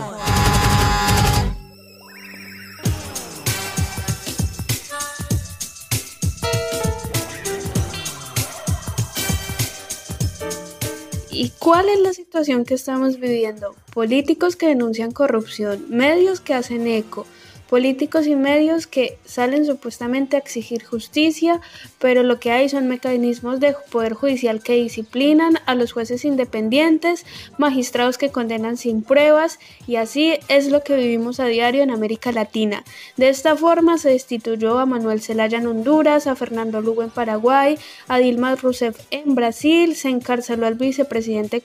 [11.42, 13.74] ¿Y cuál es la situación que estamos viviendo?
[13.92, 17.26] Políticos que denuncian corrupción, medios que hacen eco,
[17.72, 21.62] políticos y medios que salen supuestamente a exigir justicia,
[21.98, 27.24] pero lo que hay son mecanismos de poder judicial que disciplinan a los jueces independientes,
[27.56, 32.30] magistrados que condenan sin pruebas, y así es lo que vivimos a diario en América
[32.30, 32.84] Latina.
[33.16, 37.78] De esta forma se destituyó a Manuel Zelaya en Honduras, a Fernando Lugo en Paraguay,
[38.06, 41.62] a Dilma Rousseff en Brasil, se encarceló al vicepresidente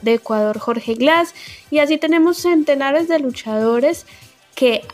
[0.00, 1.34] de Ecuador Jorge Glass,
[1.70, 4.06] y así tenemos centenares de luchadores
[4.54, 4.84] que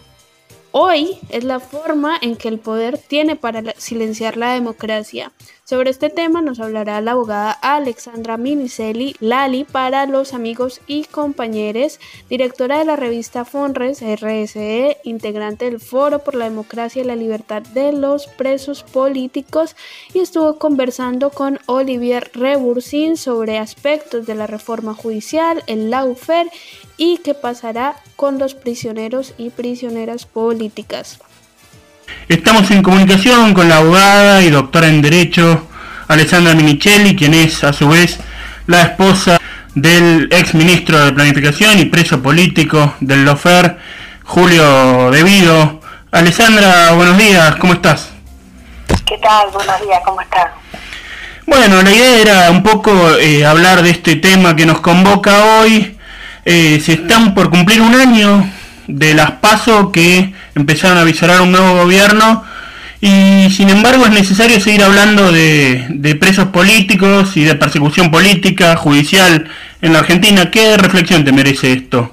[0.79, 5.33] Hoy es la forma en que el poder tiene para silenciar la democracia.
[5.64, 11.99] Sobre este tema nos hablará la abogada Alexandra Minicelli Lali para los amigos y compañeros,
[12.29, 17.62] directora de la revista FONRES RSE, integrante del Foro por la Democracia y la Libertad
[17.62, 19.77] de los Presos Políticos
[20.12, 26.51] y estuvo conversando con Olivier Rebursin sobre aspectos de la reforma judicial, el lawfare
[26.97, 31.18] y qué pasará con los prisioneros y prisioneras políticas.
[32.28, 35.66] Estamos en comunicación con la abogada y doctora en Derecho
[36.09, 38.18] Alessandra Minichelli, quien es a su vez
[38.66, 39.39] la esposa
[39.74, 43.78] del ex ministro de Planificación y preso político del LOFER,
[44.24, 45.81] Julio Devido.
[46.12, 48.10] Alessandra, buenos días, ¿cómo estás?
[49.05, 49.51] ¿Qué tal?
[49.51, 50.51] Buenos días, ¿cómo estás?
[51.47, 55.95] Bueno, la idea era un poco eh, hablar de este tema que nos convoca hoy.
[56.48, 58.48] Eh, se están por cumplir un año
[58.86, 62.44] de las pasos que empezaron a visorar un nuevo gobierno
[63.01, 68.77] y sin embargo es necesario seguir hablando de, de, presos políticos y de persecución política,
[68.77, 69.51] judicial
[69.82, 70.48] en la Argentina.
[70.52, 72.12] ¿Qué reflexión te merece esto?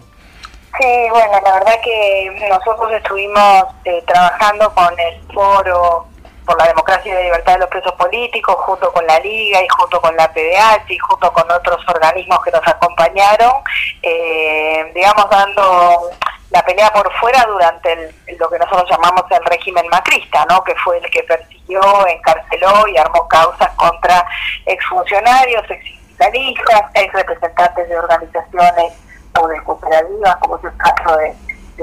[0.80, 6.08] Sí, bueno, la verdad que nosotros estuvimos eh, trabajando con el foro
[6.46, 9.68] por la democracia y la libertad de los presos políticos, junto con la Liga y
[9.68, 13.54] junto con la PDH y junto con otros organismos que nos acompañaron,
[14.02, 16.10] eh, digamos, dando
[16.54, 20.64] la pelea por fuera durante lo que nosotros llamamos el régimen macrista, ¿no?
[20.64, 24.24] que fue el que persiguió, encarceló y armó causas contra
[24.68, 28.94] exfuncionarios, exsindicalistas, ex representantes de organizaciones
[29.40, 31.36] o de cooperativas, como es el caso de,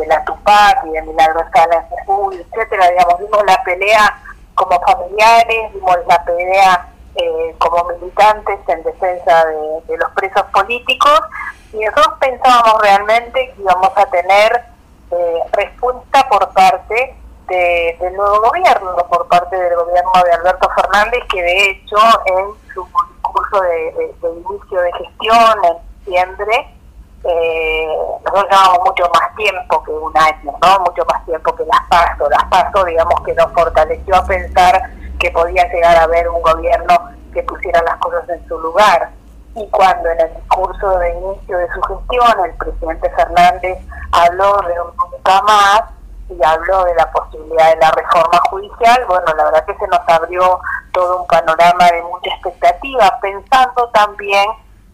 [0.07, 4.23] la Tupac y de Milagro Sala en Jujuy, etcétera, digamos, vimos la pelea
[4.61, 11.21] como familiares, vimos la pelea eh, como militantes en defensa de, los presos políticos
[11.73, 14.65] y nosotros pensábamos realmente que íbamos a tener
[15.13, 17.17] eh, respuesta por parte
[17.49, 21.97] del nuevo gobierno, por parte del gobierno de Alberto Fernández, que de hecho
[22.27, 26.75] en su discurso de, inicio de gestión en diciembre
[27.23, 27.87] eh,
[28.25, 30.81] nosotros llevamos mucho más tiempo que un año, ¿no?
[30.81, 32.31] Mucho más tiempo que las PASO.
[32.31, 37.11] Las PASO, digamos, que nos fortaleció a pensar que podía llegar a haber un gobierno
[37.35, 39.11] que pusiera las cosas en su lugar.
[39.55, 43.79] Y cuando en el discurso de inicio de su gestión el presidente Fernández
[44.13, 45.83] habló de un nunca más
[46.31, 50.01] y habló de la posibilidad de la reforma judicial, bueno, la verdad que se nos
[50.07, 50.61] abrió
[50.93, 54.47] todo un panorama de mucha expectativa, pensando también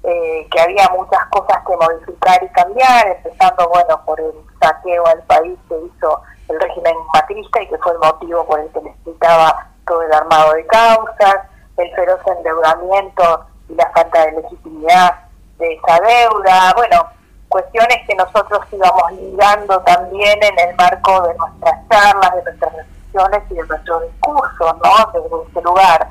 [0.07, 5.21] eh, que había muchas cosas que modificar y cambiar, empezando, bueno, por el saqueo al
[5.25, 9.67] país que hizo el régimen matrista y que fue el motivo por el que necesitaba
[9.85, 11.37] todo el armado de causas,
[11.77, 15.13] el feroz endeudamiento y la falta de legitimidad
[15.59, 17.07] de esa deuda, bueno,
[17.49, 23.43] cuestiones que nosotros íbamos ligando también en el marco de nuestras charlas, de nuestras reflexiones
[23.51, 25.21] y de nuestro discurso, ¿no?
[25.21, 26.09] Desde ese lugar.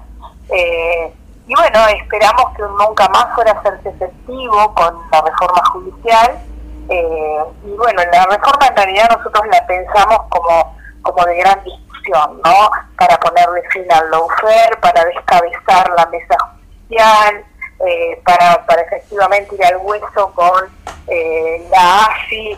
[0.50, 1.14] Eh,
[1.48, 6.40] y bueno, esperamos que nunca más fuera a hacerse efectivo con la reforma judicial.
[6.90, 12.42] Eh, y bueno, la reforma en realidad nosotros la pensamos como, como de gran discusión,
[12.44, 12.70] ¿no?
[12.98, 17.46] Para ponerle fin al lawfare, para descabezar la mesa judicial,
[17.86, 20.64] eh, para, para efectivamente ir al hueso con
[21.08, 22.58] eh, la AFI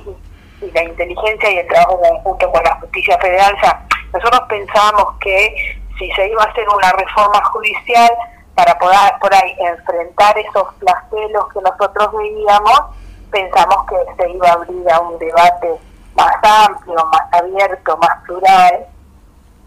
[0.61, 3.53] y, la inteligencia y el trabajo conjunto con la justicia federal.
[3.55, 8.11] O sea, nosotros pensamos que si se iba a hacer una reforma judicial,
[8.57, 12.81] para poder por ahí enfrentar esos flagelos que nosotros veíamos,
[13.29, 15.79] pensamos que se iba a abrir a un debate
[16.15, 18.87] más amplio, más abierto, más plural,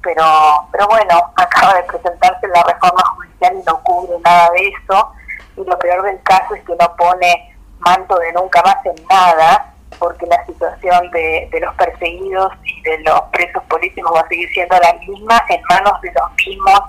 [0.02, 0.24] pero,
[0.72, 5.12] pero bueno, acaba de presentarse la reforma judicial y no cubre nada de eso,
[5.56, 9.72] y lo peor del caso es que no pone manto de nunca más en nada,
[10.00, 14.50] porque la situación de, de los perseguidos y de los presos políticos va a seguir
[14.50, 16.80] siendo la misma en manos de los mismos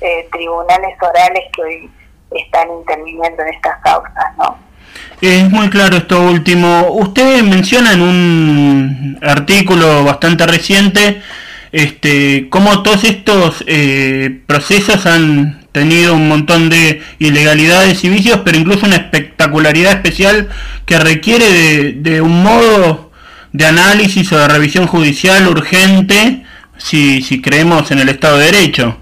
[0.00, 1.90] eh, tribunales orales que hoy
[2.30, 4.58] están interviniendo en estas causas, ¿no?
[5.20, 6.88] Es muy claro esto último.
[6.92, 11.20] Usted menciona en un artículo bastante reciente
[11.72, 18.58] este, cómo todos estos eh, procesos han tenido un montón de ilegalidades y vicios, pero
[18.58, 20.48] incluso una espectacularidad especial
[20.84, 23.12] que requiere de, de un modo
[23.52, 26.44] de análisis o de revisión judicial urgente
[26.76, 28.96] si, si creemos en el Estado de Derecho.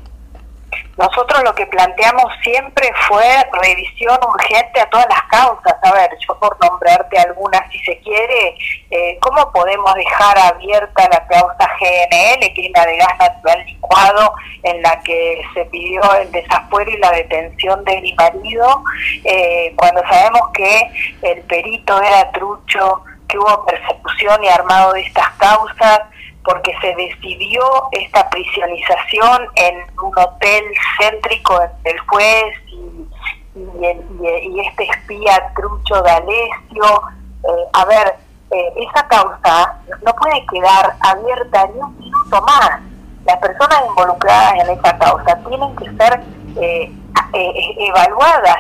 [0.99, 3.25] Nosotros lo que planteamos siempre fue
[3.63, 5.75] revisión urgente a todas las causas.
[5.83, 8.57] A ver, yo por nombrarte algunas si se quiere,
[8.91, 14.35] eh, ¿cómo podemos dejar abierta la causa GNL, clima de gas natural licuado,
[14.65, 18.83] en la que se pidió el desafuero y la detención de mi marido,
[19.23, 20.91] eh, cuando sabemos que
[21.23, 26.01] el perito era trucho, que hubo persecución y armado de estas causas?
[26.49, 27.63] Porque se decidió
[27.93, 30.65] esta prisionización en un hotel
[30.99, 33.07] céntrico del juez y,
[33.55, 37.03] y, este espía trucho de Alessio.
[37.45, 38.15] Eh, a ver,
[38.51, 42.81] eh, esa causa no puede quedar abierta ni un minuto más.
[43.27, 46.23] Las personas involucradas en esa causa tienen que ser
[46.63, 46.91] eh,
[47.35, 48.57] evaluadas,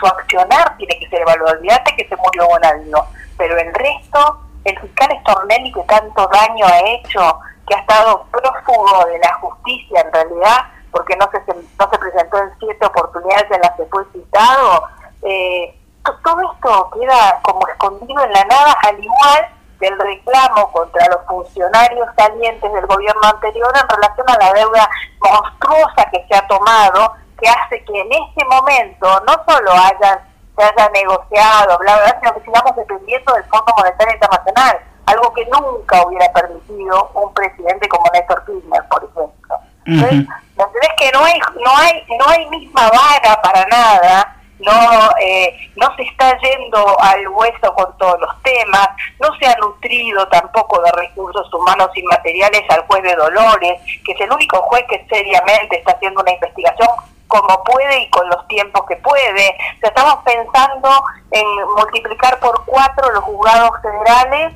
[0.00, 1.58] su accionar tiene que ser evaluado.
[1.58, 3.04] Olvídate que se murió Bonadío,
[3.38, 9.04] pero el resto el fiscal Stornelli que tanto daño ha hecho, que ha estado prófugo
[9.06, 13.60] de la justicia en realidad, porque no se, no se presentó en siete oportunidades en
[13.60, 14.84] las que fue citado,
[15.22, 15.76] eh,
[16.24, 22.06] todo esto queda como escondido en la nada, al igual del reclamo contra los funcionarios
[22.16, 24.88] salientes del gobierno anterior en relación a la deuda
[25.20, 30.29] monstruosa que se ha tomado, que hace que en este momento no solo hayan
[30.60, 35.46] se haya negociado, bla, bla, sino que sigamos dependiendo del Fondo Monetario Internacional, algo que
[35.46, 39.56] nunca hubiera permitido un presidente como Néstor Kirchner, por ejemplo.
[39.86, 45.94] Entonces, que no hay, no hay, no hay misma vara para nada, no, eh, no
[45.96, 48.88] se está yendo al hueso con todos los temas,
[49.18, 54.12] no se ha nutrido tampoco de recursos humanos y materiales al juez de Dolores, que
[54.12, 56.88] es el único juez que seriamente está haciendo una investigación
[57.30, 59.56] como puede y con los tiempos que puede.
[59.80, 61.46] estamos pensando en
[61.76, 64.52] multiplicar por cuatro los juzgados federales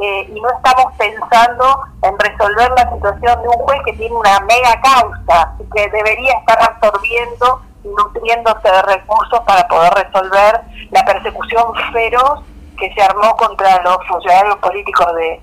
[0.00, 4.38] eh, y no estamos pensando en resolver la situación de un juez que tiene una
[4.40, 10.60] mega causa y que debería estar absorbiendo nutriéndose de recursos para poder resolver
[10.90, 12.40] la persecución feroz
[12.78, 15.40] que se armó contra los funcionarios políticos de,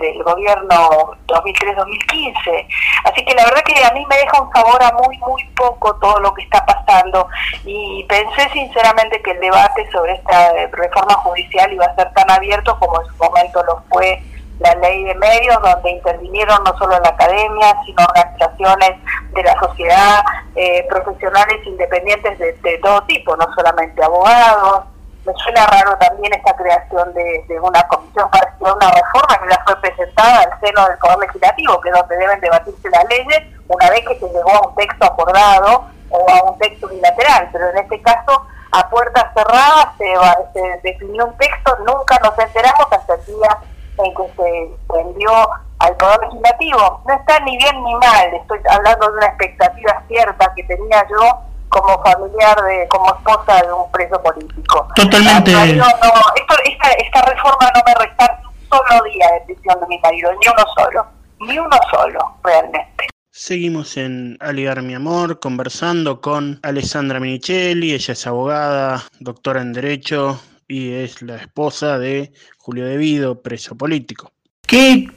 [0.00, 2.66] del gobierno 2003-2015.
[3.04, 5.94] Así que la verdad que a mí me deja un sabor a muy, muy poco
[5.96, 7.28] todo lo que está pasando
[7.64, 12.76] y pensé sinceramente que el debate sobre esta reforma judicial iba a ser tan abierto
[12.78, 14.20] como en su momento lo fue
[14.58, 18.92] la ley de medios, donde intervinieron no solo la academia, sino organizaciones
[19.32, 20.24] de la sociedad,
[20.54, 24.84] eh, profesionales independientes de todo tipo, no solamente abogados,
[25.26, 29.76] me suena raro también esta creación de, una comisión para una reforma que ya fue
[29.80, 34.06] presentada al seno del Poder Legislativo, que es donde deben debatirse las leyes, una vez
[34.06, 38.00] que se llegó a un texto acordado o a un texto bilateral, pero en este
[38.02, 43.58] caso a puertas cerradas se, definió un texto, nunca nos enteramos hasta el día
[44.04, 45.30] en que se envió
[45.78, 47.02] al Poder Legislativo.
[47.06, 51.46] No está ni bien ni mal, estoy hablando de una expectativa cierta que tenía yo
[51.68, 54.88] como familiar, de como esposa de un preso político.
[54.94, 55.52] Totalmente.
[55.52, 60.48] esta, esta reforma no me resta un solo día de prisión de mi marido, ni
[60.48, 61.06] uno solo,
[61.40, 63.08] ni uno solo, realmente.
[63.30, 70.40] Seguimos en Aligar mi amor, conversando con Alessandra Minichelli, ella es abogada, doctora en Derecho
[70.68, 74.32] y es la esposa de Julio Devido, preso político.
[74.66, 75.08] ¿Qué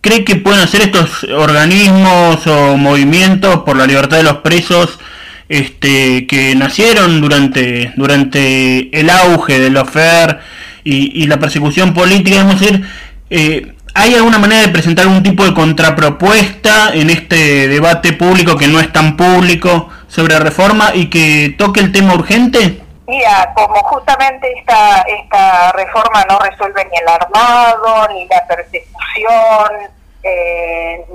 [0.00, 4.98] cree que pueden hacer estos organismos o movimientos por la libertad de los presos
[5.48, 10.40] este, que nacieron durante, durante el auge del OFER
[10.84, 12.40] y, y la persecución política?
[12.40, 12.82] A decir,
[13.30, 18.68] eh, ¿Hay alguna manera de presentar un tipo de contrapropuesta en este debate público que
[18.68, 22.80] no es tan público sobre reforma y que toque el tema urgente?
[23.08, 29.88] Mira, como justamente esta, esta reforma no resuelve ni el armado, ni la persecución,
[30.22, 31.06] eh,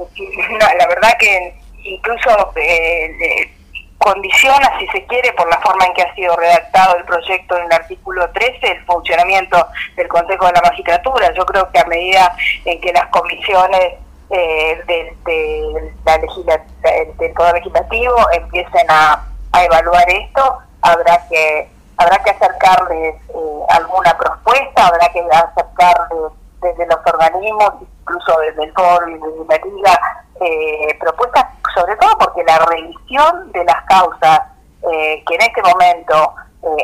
[0.59, 1.53] la verdad que
[1.83, 3.47] incluso eh,
[3.99, 7.65] condiciona, si se quiere, por la forma en que ha sido redactado el proyecto en
[7.65, 11.31] el artículo 13, el funcionamiento del Consejo de la Magistratura.
[11.33, 13.93] Yo creo que a medida en que las comisiones
[14.31, 15.15] eh, del
[17.33, 19.27] Poder Legislativo empiecen a,
[19.63, 21.69] evaluar esto, habrá que
[22.03, 26.31] habrá que acercarles eh, alguna propuesta, habrá que acercarles
[26.61, 29.99] desde los organismos, incluso desde el foro y desde la liga,
[30.41, 34.39] eh, propuestas, sobre todo porque la revisión de las causas
[34.91, 36.35] eh, que en este momento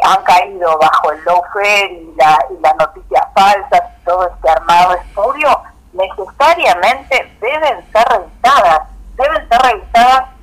[0.03, 5.61] han caído bajo el lawfare y, y las noticias falsas todo este armado estudio,
[5.93, 10.38] necesariamente deben ser revisadas, deben ser revisadas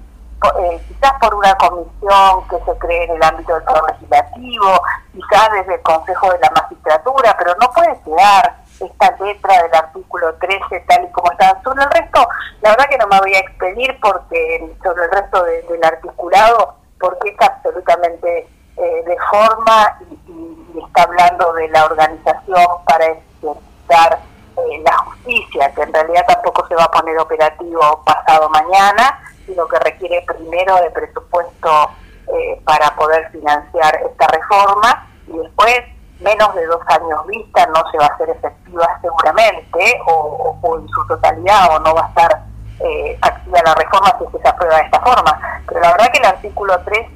[0.89, 4.83] quizás por una comisión que se cree en el ámbito del Poder Legislativo,
[5.13, 10.35] quizás desde el Consejo de la Magistratura, pero no puede quedar esta letra del artículo
[10.35, 11.61] 13 tal y como está.
[11.63, 12.29] Sobre el resto,
[12.61, 17.31] la verdad que no me voy a expedir porque sobre el resto del articulado, porque
[17.31, 19.99] es absolutamente eh, de forma
[20.29, 24.19] y, está hablando de la organización para ejercitar
[24.59, 29.67] eh, la justicia, que en realidad tampoco se va a poner operativo pasado mañana, sino
[29.69, 31.91] que requiere primero de presupuesto
[32.29, 35.81] eh, para poder financiar esta reforma y después
[36.21, 41.07] menos de dos años vista no se va a hacer efectiva seguramente o, en su
[41.07, 42.43] totalidad o no va a estar
[42.81, 45.41] eh, activa la reforma si se aprueba de esta forma.
[45.67, 47.09] Pero la verdad que el artículo 13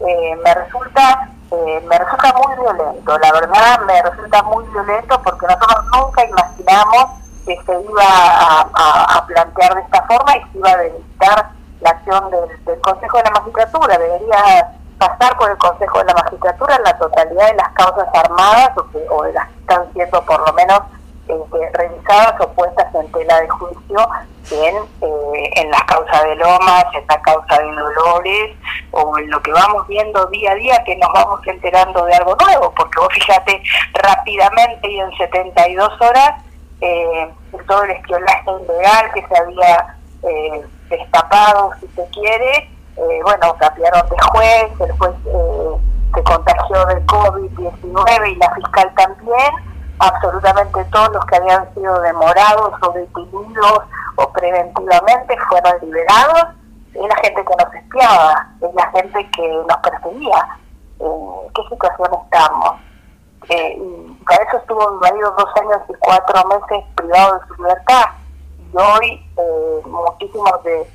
[0.00, 5.46] eh, me resulta eh, me resulta muy violento, la verdad me resulta muy violento porque
[5.46, 7.06] nosotros nunca imaginamos
[7.46, 11.50] que se iba a, plantear de esta forma y se iba a debilitar
[11.80, 13.98] la acción del, del Consejo de la Magistratura.
[13.98, 18.70] Debería pasar por el Consejo de la Magistratura la totalidad de las causas armadas
[19.10, 20.80] o, de las que están siendo por lo menos
[21.28, 24.08] este, revisadas o puestas en tela de juicio
[24.50, 28.56] en, eh, en la causa de Lomas, en la causa de Dolores
[28.92, 32.34] o en lo que vamos viendo día a día que nos vamos enterando de algo
[32.36, 36.42] nuevo, porque vos fíjate rápidamente y en 72 horas
[36.80, 37.30] eh,
[37.66, 44.08] todo el espionaje ilegal que se había eh, destapado, si se quiere, eh, bueno, cambiaron
[44.08, 45.76] de juez, el juez eh,
[46.14, 49.52] se contagió del COVID-19 y la fiscal también,
[49.98, 53.80] absolutamente todos los que habían sido demorados o detenidos
[54.16, 56.54] o preventivamente fueron liberados,
[56.94, 60.48] es la gente que nos espiaba, es la gente que nos perseguía.
[61.00, 62.80] ¿En qué situación estamos?
[63.48, 67.62] Eh, y para eso estuvo mi marido dos años y cuatro meses privado de su
[67.62, 68.04] libertad.
[68.72, 69.26] Y hoy
[69.84, 70.86] muchísimos de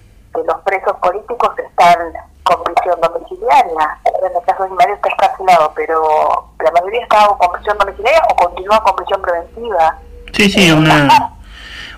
[0.46, 2.14] los presos políticos están
[2.44, 4.00] con prisión domiciliaria.
[4.06, 8.22] En el caso de mi marido está escarcelado, pero la mayoría está con prisión domiciliaria
[8.30, 9.98] o continúa con prisión preventiva.
[10.34, 11.36] Sí, sí, una,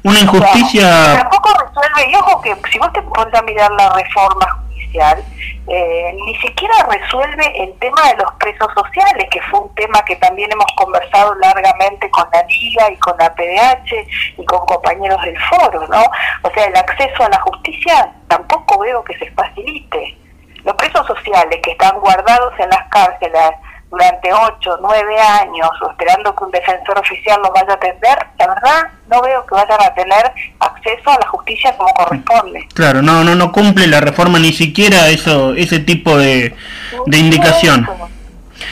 [0.03, 1.17] una injusticia.
[1.17, 6.35] tampoco resuelve, y ojo que si vos te pones a mirar la reforma eh, ni
[6.37, 10.71] siquiera resuelve el tema de los presos sociales, que fue un tema que también hemos
[10.75, 13.93] conversado largamente con la Liga y con la PDH
[14.37, 16.03] y con compañeros del foro, ¿no?
[16.43, 20.17] O sea, el acceso a la justicia tampoco veo que se facilite.
[20.63, 23.51] Los presos sociales que están guardados en las cárceles
[23.95, 28.47] durante 8, 9 años o esperando que un defensor oficial los vaya a atender, la
[28.47, 32.67] verdad no veo que vayan a tener acceso a la justicia como corresponde.
[32.73, 36.53] Claro, no no no cumple la reforma ni siquiera eso ese tipo de,
[37.05, 37.87] de indicación.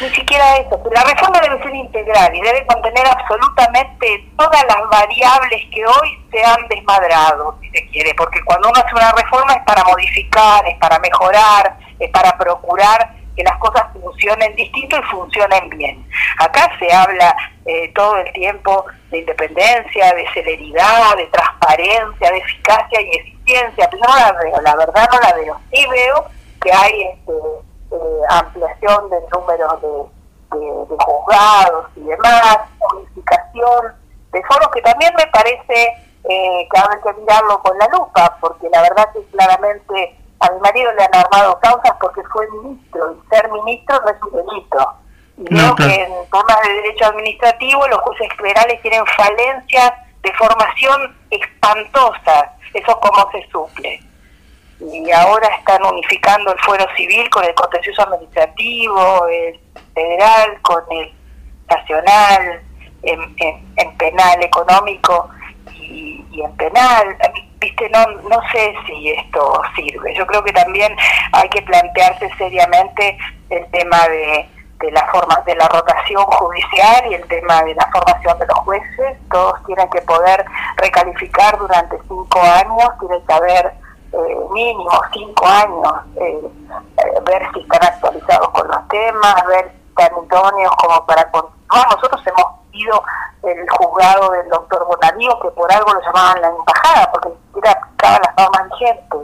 [0.02, 5.62] Ni siquiera eso, la reforma debe ser integral y debe contener absolutamente todas las variables
[5.74, 9.64] que hoy se han desmadrado, si se quiere, porque cuando uno hace una reforma es
[9.66, 15.70] para modificar, es para mejorar, es para procurar que las cosas funcionen distinto y funcionen
[15.70, 16.06] bien.
[16.40, 17.36] Acá se habla
[17.66, 24.04] eh, todo el tiempo de independencia, de celeridad, de transparencia, de eficacia y eficiencia, pero
[24.08, 25.60] no la veo, la verdad no la veo.
[25.72, 26.26] Sí veo
[26.62, 27.34] que hay este,
[27.92, 30.14] eh, ampliación del número de,
[31.00, 32.60] juzgados y demás,
[32.94, 33.96] unificación
[34.32, 35.88] de foros que también me parece
[36.30, 40.60] eh, que hay que mirarlo con la lupa, porque la verdad que claramente a mi
[40.60, 44.94] marido le han armado causas porque fue ministro, y ser ministro no es un delito.
[45.38, 51.18] Y creo que en temas de derecho administrativo los jueces federales tienen falencias de formación
[51.32, 52.50] espantosas.
[52.74, 54.02] Eso cómo se suple.
[54.80, 59.60] Y ahora están unificando el fuero civil con el contencioso administrativo, el
[59.94, 61.14] federal con el
[61.70, 62.62] nacional,
[63.04, 63.36] en,
[63.78, 65.30] en penal económico
[65.72, 67.18] y, y en penal
[67.60, 70.14] viste, no, no sé si esto sirve.
[70.16, 70.96] Yo creo que también
[71.32, 73.18] hay que plantearse seriamente
[73.50, 74.50] el tema de,
[74.80, 78.58] de la forma de la rotación judicial y el tema de la formación de los
[78.60, 79.18] jueces.
[79.32, 80.46] Todos tienen que poder
[80.78, 83.74] recalificar durante cinco años, tienen que haber
[84.12, 86.42] eh, mínimo cinco años, eh,
[86.98, 91.88] eh, ver si están actualizados con los temas, ver idóneos como para continuar.
[91.96, 93.04] Nosotros hemos ido
[93.44, 97.72] el juzgado del doctor Bonadío, que por algo lo llamaban la embajada, porque ni siquiera
[97.72, 99.20] aplicaban las normas vigentes.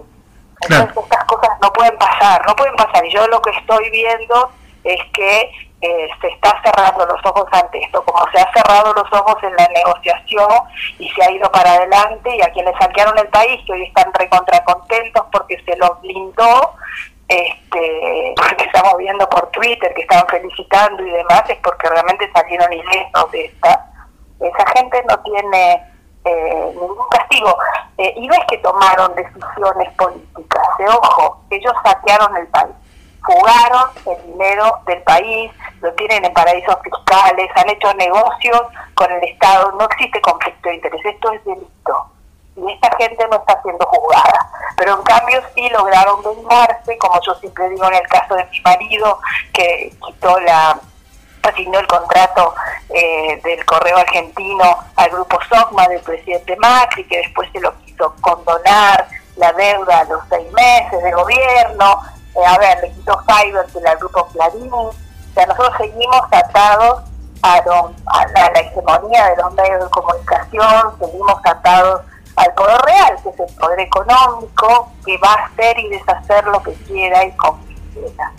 [0.61, 3.05] Entonces estas cosas no pueden pasar, no pueden pasar.
[3.05, 4.49] Y yo lo que estoy viendo
[4.83, 5.51] es que
[5.81, 9.55] eh, se está cerrando los ojos ante esto, como se ha cerrado los ojos en
[9.55, 10.49] la negociación
[10.97, 14.13] y se ha ido para adelante y a quienes saquearon el país, que hoy están
[14.13, 16.75] recontra contentos porque se los blindó,
[17.29, 22.73] este, porque estamos viendo por Twitter que estaban felicitando y demás, es porque realmente salieron
[22.73, 23.85] ilesos de esta.
[24.41, 25.83] Esa gente no tiene
[26.25, 27.55] eh, ningún castigo.
[27.99, 32.75] Eh, y no es que tomaron decisiones políticas, de ojo, ellos saquearon el país,
[33.23, 35.51] fugaron el dinero del país,
[35.81, 38.61] lo tienen en paraísos fiscales, han hecho negocios
[38.95, 42.11] con el Estado, no existe conflicto de interés, esto es delito
[42.61, 44.49] y esta gente no está siendo juzgada.
[44.77, 48.61] Pero en cambio sí lograron vengarse, como yo siempre digo en el caso de mi
[48.61, 49.19] marido,
[49.53, 50.79] que quitó la
[51.43, 52.53] asignó el contrato
[52.89, 58.13] eh, del correo argentino al grupo SOCMA del presidente Macri, que después se lo quiso
[58.21, 59.07] condonar
[59.37, 62.01] la deuda a los seis meses de gobierno,
[62.35, 64.93] eh, a ver, le quitó Fiverr al grupo Clarín, o
[65.33, 67.03] sea, nosotros seguimos atados
[67.41, 72.01] a, a, la, la hegemonía de los medios de comunicación, seguimos atados
[72.39, 76.63] al poder real, que es el poder económico, que va a hacer y deshacer lo
[76.63, 77.59] que quiera y como
[77.93, 78.31] quiera.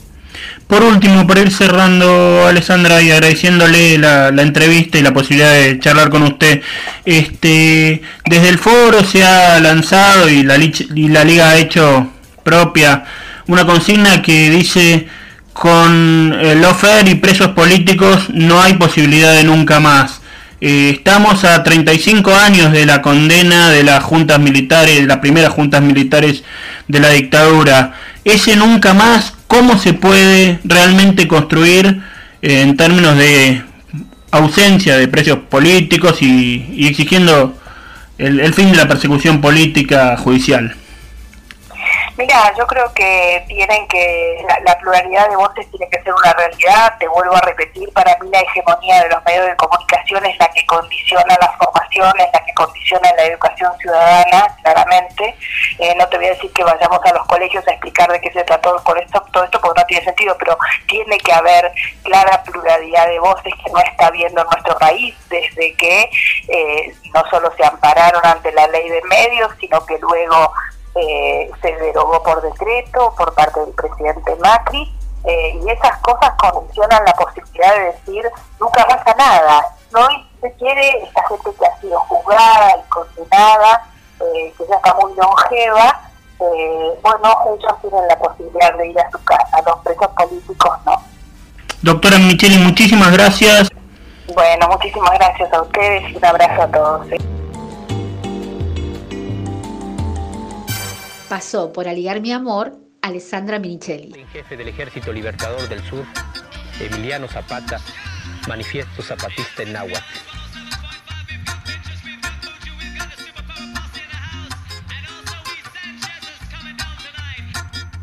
[0.66, 6.10] Por último, para ir cerrando, Alessandra, y agradeciéndole la, entrevista y la posibilidad de charlar
[6.10, 6.62] con usted,
[7.04, 12.06] este, desde el foro se ha lanzado y la, liga ha hecho
[12.44, 13.04] propia
[13.48, 15.08] una consigna que dice
[15.52, 20.19] con el offer y presos políticos no hay posibilidad de nunca más.
[20.60, 25.52] Eh, estamos a 35 años de la condena de las juntas militares, de las primeras
[25.52, 26.44] juntas militares
[26.86, 27.94] de la dictadura.
[28.24, 32.02] Ese nunca más, ¿cómo se puede realmente construir
[32.42, 33.62] eh, en términos de
[34.30, 37.56] ausencia de precios políticos y, exigiendo
[38.18, 40.74] el fin de la persecución política judicial?
[42.16, 46.94] Mira, yo creo que tienen que, la, pluralidad de voces tiene que ser una realidad,
[46.98, 50.48] te vuelvo a repetir, para mí la hegemonía de los medios de comunicación es la
[50.50, 55.34] que condiciona la formación, es la que condiciona la educación ciudadana, claramente.
[55.78, 58.32] Eh, no te voy a decir que vayamos a los colegios a explicar de qué
[58.32, 61.72] se trató con esto, todo esto porque no tiene sentido, pero tiene que haber
[62.02, 66.10] clara pluralidad de voces que no está viendo en nuestro país desde que
[66.48, 70.52] eh, no solo se ampararon ante la ley de medios, sino que luego
[71.00, 74.92] eh, se derogó por decreto por parte del presidente Macri
[75.24, 79.66] eh, y esas cosas condicionan la posibilidad de decir nunca pasa nada.
[79.92, 80.06] No
[80.40, 83.86] se quiere esta gente que ha sido juzgada y condenada,
[84.20, 86.00] eh, que ya está muy longeva,
[86.40, 91.02] bueno, ellos tienen la posibilidad de ir a su casa, los presos políticos no.
[91.82, 93.68] Doctora Micheli, muchísimas gracias.
[94.34, 97.06] Bueno, muchísimas gracias a ustedes y un abrazo a todos.
[101.30, 104.26] Pasó por aligar mi amor Alessandra Minichelli.
[104.32, 106.04] Jefe del Ejército Libertador del Sur,
[106.80, 107.80] Emiliano Zapata,
[108.48, 110.04] manifiesto zapatista en náhuatl.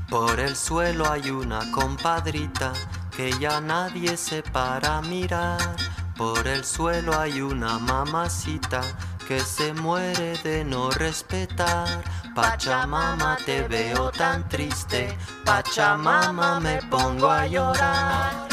[0.09, 2.71] Por el suelo hay una compadrita
[3.13, 5.75] que ya nadie se para a mirar.
[6.15, 8.79] Por el suelo hay una mamacita
[9.27, 12.01] que se muere de no respetar.
[12.37, 15.17] Pachamama, te veo tan triste.
[15.43, 18.47] Pachamama, me pongo a llorar.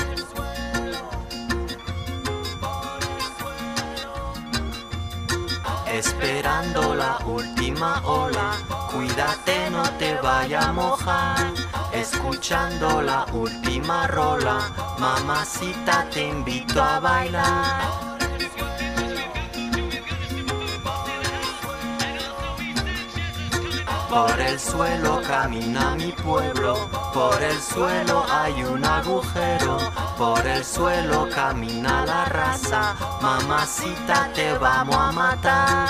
[5.86, 8.52] Esperando la última ola,
[8.90, 11.52] cuídate, no te vaya a mojar.
[11.92, 14.60] Escuchando la última rola,
[14.98, 18.13] mamacita, te invito a bailar.
[24.14, 29.76] Por el suelo camina mi pueblo, por el suelo hay un agujero,
[30.16, 35.88] por el suelo camina la raza, mamacita te vamos a matar.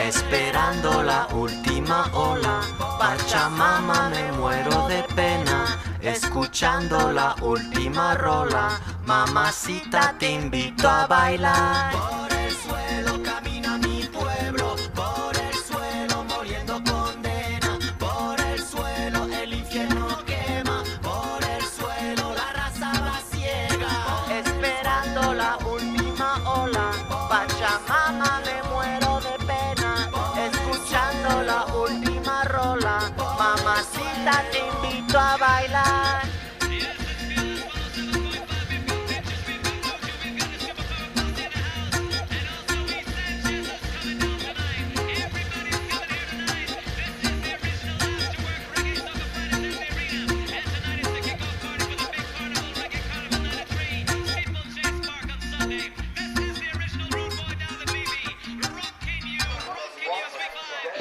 [0.00, 2.60] Esperando la última ola,
[2.98, 11.92] Pachamama me muero de pena, escuchando la última rola, mamacita te invito a bailar.
[11.92, 13.17] Por el suelo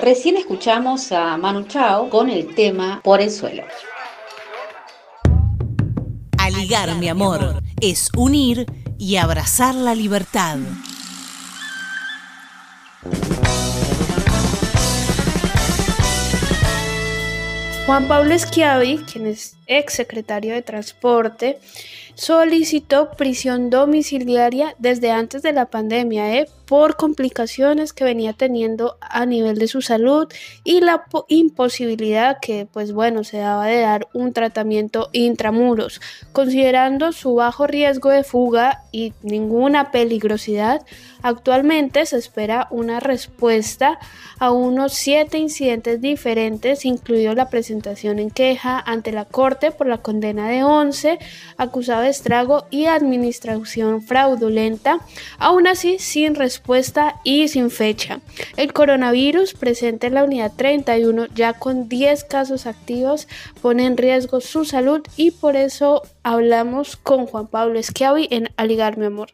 [0.09, 3.63] Recién escuchamos a Manu Chao con el tema Por el suelo.
[6.37, 8.65] Aligar, mi amor, es unir
[8.97, 10.59] y abrazar la libertad.
[17.85, 21.59] Juan Pablo Schiavi, quien es ex secretario de Transporte,
[22.15, 26.47] solicitó prisión domiciliaria desde antes de la pandemia ¿eh?
[26.67, 30.27] Por complicaciones que venía teniendo a nivel de su salud
[30.63, 36.01] y la imposibilidad que pues bueno se daba de dar un tratamiento intramuros.
[36.33, 40.85] Considerando su bajo riesgo de fuga y ninguna peligrosidad
[41.21, 43.97] actualmente se espera una respuesta
[44.37, 49.99] a unos siete incidentes diferentes incluido la presentación en queja ante la corte por la
[49.99, 51.17] condena de 11
[51.57, 54.99] acusado de estrago y administración fraudulenta.
[55.39, 56.56] Aún así sin respuesta
[57.23, 58.19] y sin fecha.
[58.55, 63.27] El coronavirus presente en la unidad 31 ya con 10 casos activos
[63.61, 68.97] pone en riesgo su salud y por eso hablamos con Juan Pablo Esquiavi en Aligar
[68.97, 69.29] mi amor.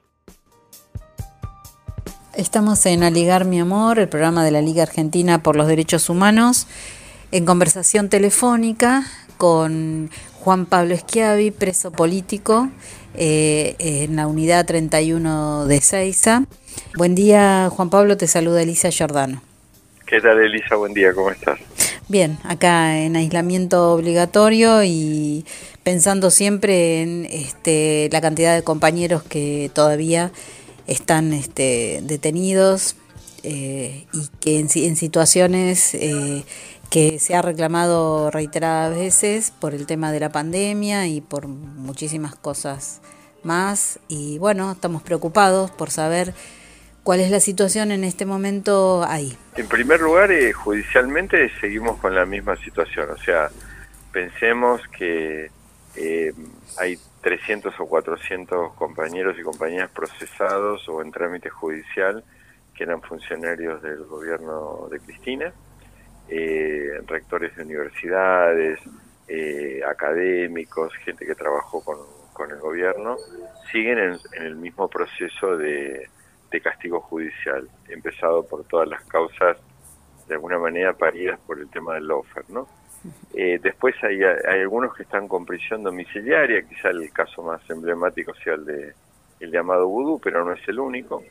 [2.36, 6.68] Estamos en Aligar mi amor, el programa de la Liga Argentina por los Derechos Humanos,
[7.32, 9.04] en conversación telefónica
[9.38, 10.10] con
[10.40, 12.70] Juan Pablo Esquiavi, preso político
[13.15, 16.45] eh, en la unidad 31 de Seiza.
[16.95, 19.41] Buen día, Juan Pablo, te saluda Elisa Giordano.
[20.06, 20.76] ¿Qué tal, Elisa?
[20.76, 21.60] Buen día, ¿cómo estás?
[22.07, 25.45] Bien, acá en aislamiento obligatorio y
[25.84, 30.31] pensando siempre en este, la cantidad de compañeros que todavía
[30.85, 32.95] están este, detenidos
[33.44, 36.44] eh, y que en, en situaciones eh,
[36.94, 42.36] que se ha reclamado reiteradas veces por el tema de la pandemia y por muchísimas
[42.36, 43.02] cosas
[43.41, 43.99] más.
[44.07, 46.36] Y bueno, estamos preocupados por saber
[47.02, 49.36] cuál es la situación en este momento ahí.
[49.56, 53.10] En primer lugar, eh, judicialmente seguimos con la misma situación.
[53.10, 53.49] O sea,
[54.11, 55.49] pensemos que
[55.95, 56.32] eh,
[56.78, 62.24] hay 300 o 400 compañeros y compañeras procesados o en trámite judicial
[62.76, 65.53] que eran funcionarios del gobierno de Cristina
[66.35, 68.80] eh, rectores de universidades,
[69.27, 73.18] eh, académicos, gente que trabajó con, el gobierno,
[73.72, 76.10] siguen en, el mismo proceso de,
[76.64, 79.57] castigo judicial, empezado por todas las causas
[80.27, 82.68] de alguna manera paridas por el tema del lofer, ¿no?
[83.34, 88.34] Eh, después hay, hay, algunos que están con prisión domiciliaria, quizá el caso más emblemático
[88.35, 88.93] sea el de
[89.39, 91.23] el llamado vudú, pero no es el único.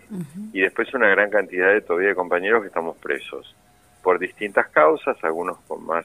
[0.52, 3.54] Y después una gran cantidad de todavía de compañeros que estamos presos
[4.02, 6.04] por distintas causas, algunos con más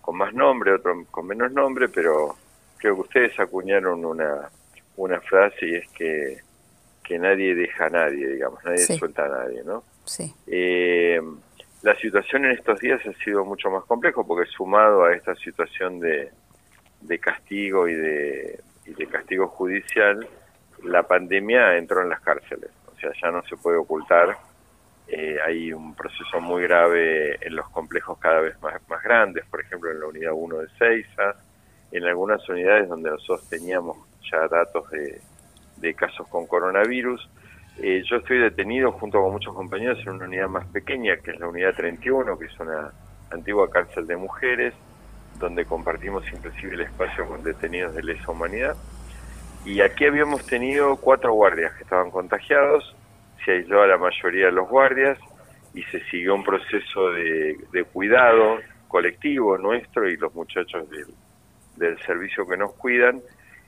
[0.00, 2.36] con más nombre, otros con menos nombre, pero
[2.76, 4.48] creo que ustedes acuñaron una,
[4.96, 6.38] una frase y es que,
[7.02, 9.82] que nadie deja a nadie, digamos, nadie suelta a nadie, ¿no?
[10.04, 10.32] Sí.
[10.46, 11.20] Eh,
[11.82, 15.98] la situación en estos días ha sido mucho más complejo porque sumado a esta situación
[15.98, 16.30] de,
[17.00, 20.26] de castigo y de, y de castigo judicial,
[20.84, 22.70] la pandemia entró en las cárceles.
[22.86, 24.36] O sea, ya no se puede ocultar.
[25.08, 29.60] Eh, hay un proceso muy grave en los complejos cada vez más, más grandes, por
[29.60, 31.36] ejemplo en la unidad 1 de Seiza,
[31.92, 33.96] en algunas unidades donde nosotros teníamos
[34.30, 37.28] ya datos de, casos con coronavirus.
[37.78, 41.38] Eh, yo estoy detenido junto con muchos compañeros en una unidad más pequeña, que es
[41.38, 42.90] la unidad 31, que es una
[43.30, 44.74] antigua cárcel de mujeres,
[45.38, 48.76] donde compartimos inclusive el espacio con detenidos de lesa humanidad.
[49.64, 52.96] Y aquí habíamos tenido cuatro guardias que estaban contagiados,
[53.44, 55.18] se aisló a la mayoría de los guardias
[55.74, 58.58] y se siguió un proceso de, cuidado
[58.88, 61.06] colectivo nuestro y los muchachos del,
[61.76, 63.20] del servicio que nos cuidan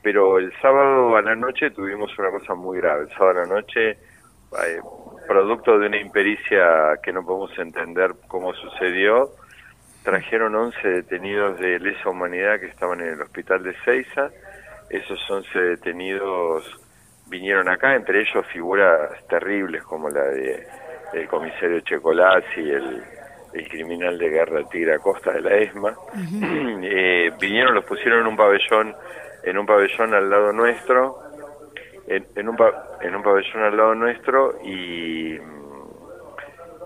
[0.02, 3.04] pero el sábado a la noche tuvimos una cosa muy grave.
[3.04, 4.80] El sábado a la noche, eh,
[5.26, 9.30] producto de una impericia que no podemos entender cómo sucedió,
[10.02, 14.30] trajeron 11 detenidos de lesa humanidad que estaban en el hospital de Ceiza.
[14.88, 16.64] Esos 11 detenidos
[17.28, 20.66] vinieron acá, entre ellos figuras terribles como la de
[21.12, 23.02] el comisario Checolazzi, el,
[23.54, 25.94] el criminal de guerra Tigre Acosta de la ESMA.
[26.82, 28.94] eh, vinieron, los pusieron en un pabellón
[29.44, 31.18] en un pabellón al lado nuestro,
[32.06, 32.56] en, un,
[33.00, 35.38] en un pabellón al lado nuestro y,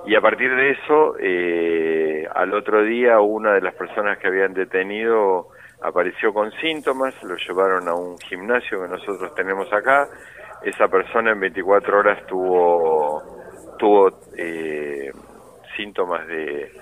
[0.06, 4.54] y a partir de eso, eh, al otro día una de las personas que habían
[4.54, 5.48] detenido
[5.82, 10.08] apareció con síntomas, lo llevaron a un gimnasio que nosotros tenemos acá,
[10.62, 13.22] esa persona en 24 horas tuvo,
[13.78, 15.12] tuvo eh,
[15.76, 16.72] síntomas de,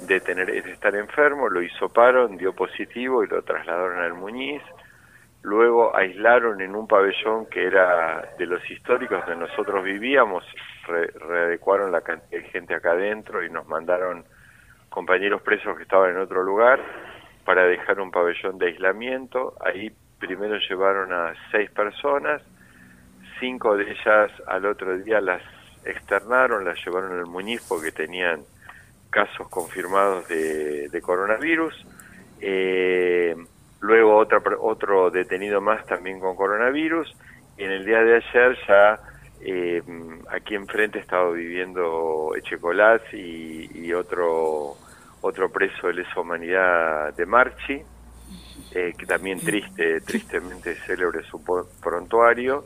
[0.00, 4.62] de, tener, de estar enfermo, lo hizo paro, dio positivo y lo trasladaron al Muñiz,
[5.42, 10.44] luego aislaron en un pabellón que era de los históricos donde nosotros vivíamos,
[10.86, 14.24] readecuaron la cantidad de gente acá adentro y nos mandaron
[14.90, 16.80] compañeros presos que estaban en otro lugar
[17.44, 19.54] para dejar un pabellón de aislamiento.
[19.64, 22.42] Ahí primero llevaron a seis personas,
[23.40, 25.42] cinco de ellas al otro día las
[25.84, 28.40] externaron, las llevaron al Muñiz porque tenían
[29.10, 31.74] casos confirmados de, coronavirus.
[32.40, 33.36] Eh,
[33.80, 37.14] luego otra, otro detenido más también con coronavirus,
[37.58, 39.00] y en el día de ayer ya
[39.44, 39.82] eh,
[40.30, 44.76] aquí enfrente estaba viviendo Echecolás y, otro,
[45.22, 47.80] otro preso de lesa humanidad de Marchi,
[48.74, 51.42] eh, que también triste, tristemente célebre su
[51.80, 52.64] prontuario,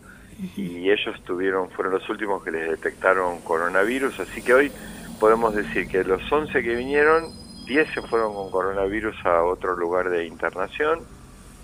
[0.57, 4.73] y ellos tuvieron, fueron los últimos que les detectaron coronavirus, así que hoy
[5.19, 7.25] podemos decir que los 11 que vinieron
[7.67, 11.01] 10 se fueron con coronavirus a otro lugar de internación,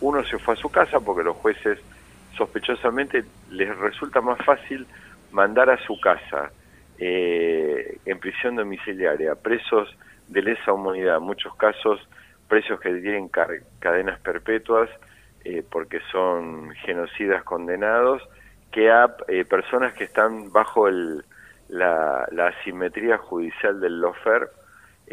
[0.00, 1.78] uno se fue a su casa porque los jueces
[2.36, 4.86] sospechosamente les resulta más fácil
[5.30, 6.50] mandar a su casa
[6.98, 9.88] eh, en prisión domiciliaria presos
[10.32, 12.00] de lesa humanidad, en muchos casos
[12.48, 14.90] presos que tienen cadenas perpetuas
[15.44, 18.22] eh, porque son genocidas condenados,
[18.70, 21.24] que a eh, personas que están bajo el,
[21.68, 24.50] la, la asimetría judicial del lofer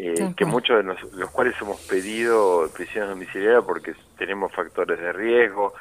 [0.02, 5.74] eh, que muchos de los, cuales hemos pedido prisión domiciliaria porque tenemos factores de riesgo,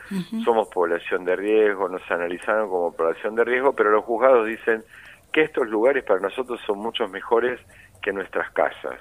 [0.44, 4.84] somos población de riesgo, nos analizaron como población de riesgo, pero los juzgados dicen
[5.32, 7.61] que estos lugares para nosotros son muchos mejores
[8.02, 8.99] que nuestras casas.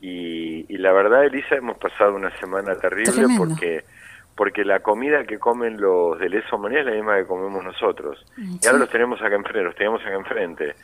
[0.00, 3.84] Y, la verdad, Elisa, hemos pasado una semana terrible porque
[4.34, 8.24] porque la comida que comen los de lesa humanidad es la misma que comemos nosotros.
[8.38, 10.74] Y ahora los tenemos acá enfrente, los tenemos acá enfrente.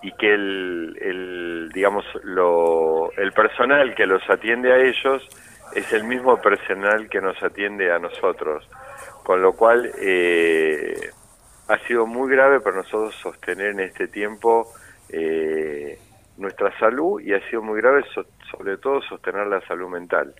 [0.00, 5.28] Y que el, el digamos lo, el personal que los atiende a ellos
[5.74, 8.66] es el mismo personal que nos atiende a nosotros.
[9.22, 11.10] Con lo cual eh,
[11.68, 14.72] ha sido muy grave para nosotros sostener en este tiempo
[15.10, 15.98] eh,
[16.36, 18.04] nuestra salud y ha sido muy grave
[18.50, 20.34] sobre todo sostener la salud mental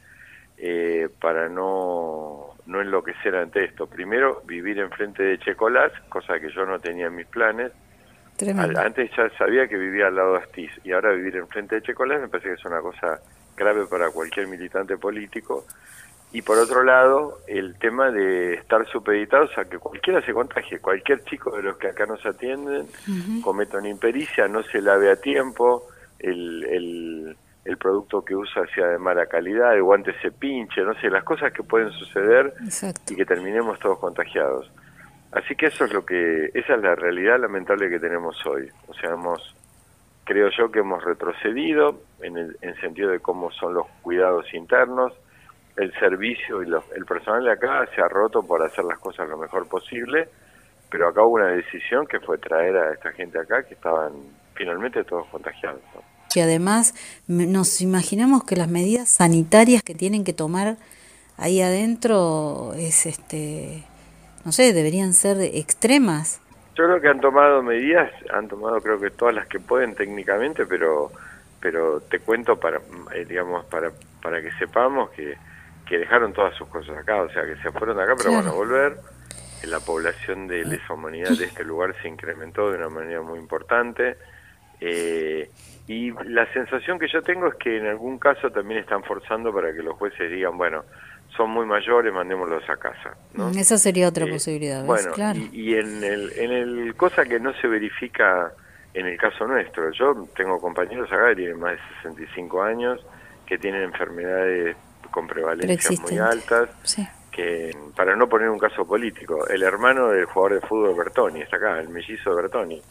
[0.58, 6.64] eh, para no no enloquecer ante esto primero vivir enfrente de Checolás cosa que yo
[6.64, 7.72] no tenía en mis planes
[8.78, 12.20] antes ya sabía que vivía al lado de Astiz y ahora vivir enfrente de Checolás
[12.20, 13.20] me parece que es una cosa
[13.56, 15.64] grave para cualquier militante político.
[16.32, 21.22] Y por otro lado, el tema de estar supeditados a que cualquiera se contagie, cualquier
[21.24, 22.86] chico de los que acá nos atienden
[23.42, 25.88] cometa una impericia, no se lave a tiempo,
[26.18, 30.94] el, el, el producto que usa sea de mala calidad, el guante se pinche, no
[30.94, 32.54] sé, las cosas que pueden suceder
[33.10, 34.70] y que terminemos todos contagiados.
[35.32, 38.68] Así que eso es lo que, esa es la realidad lamentable que tenemos hoy.
[38.88, 39.54] O sea, hemos,
[40.24, 45.12] creo yo que hemos retrocedido en el en sentido de cómo son los cuidados internos,
[45.76, 49.38] el servicio y el personal de acá se ha roto por hacer las cosas lo
[49.38, 50.28] mejor posible,
[50.90, 54.12] pero acá hubo una decisión que fue traer a esta gente acá que estaban
[54.54, 55.80] finalmente todos contagiados.
[56.32, 56.94] que además
[57.26, 60.76] nos imaginamos que las medidas sanitarias que tienen que tomar
[61.38, 63.84] ahí adentro es este
[64.44, 66.40] no sé, deberían ser extremas.
[66.74, 70.66] Yo creo que han tomado medidas, han tomado creo que todas las que pueden técnicamente,
[70.66, 71.10] pero
[71.60, 72.80] pero te cuento para
[73.14, 73.92] eh, digamos para
[74.22, 75.36] para que sepamos que,
[75.92, 78.48] que dejaron todas sus cosas acá, o sea, que se fueron de acá, pero van
[78.48, 78.96] a volver.
[79.64, 84.16] La población de lesa humanidad de este lugar se incrementó de una manera muy importante.
[84.80, 85.50] Eh,
[85.88, 89.70] y la sensación que yo tengo es que en algún caso también están forzando para
[89.74, 90.82] que los jueces digan, bueno,
[91.36, 93.14] son muy mayores, mandémoslos a casa.
[93.34, 93.50] ¿no?
[93.50, 94.82] Mm, esa sería otra posibilidad.
[94.86, 95.12] Bueno,
[95.52, 98.50] y, en, el, en el cosa que no se verifica
[98.94, 102.98] en el caso nuestro, yo tengo compañeros acá que tienen más de 65 años,
[103.44, 104.74] que tienen enfermedades
[105.12, 106.70] con prevalencias muy altas,
[107.30, 111.56] que para no poner un caso político, el hermano del jugador de fútbol Bertoni está
[111.56, 112.82] acá, el mellizo Bertoni,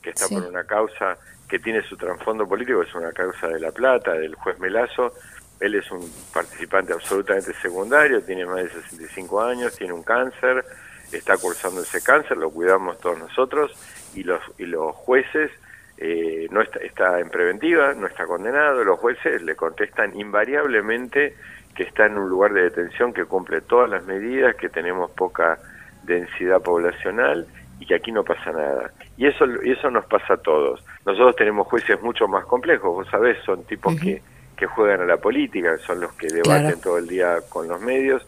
[0.00, 3.72] que está por una causa que tiene su trasfondo político, es una causa de La
[3.72, 5.12] Plata, del juez Melazo,
[5.58, 10.64] él es un participante absolutamente secundario, tiene más de 65 años, tiene un cáncer,
[11.12, 13.72] está cursando ese cáncer, lo cuidamos todos nosotros
[14.14, 15.50] y los, y los jueces
[15.98, 21.36] eh, no está, está en preventiva, no está condenado, los jueces le contestan invariablemente
[21.80, 25.58] que está en un lugar de detención que cumple todas las medidas, que tenemos poca
[26.02, 27.46] densidad poblacional
[27.78, 28.92] y que aquí no pasa nada.
[29.16, 30.84] Y eso, y eso nos pasa a todos.
[31.06, 34.20] Nosotros tenemos jueces mucho más complejos, vos sabés, son tipos que
[34.58, 38.26] que juegan a la política, son los que debaten todo el día con los medios,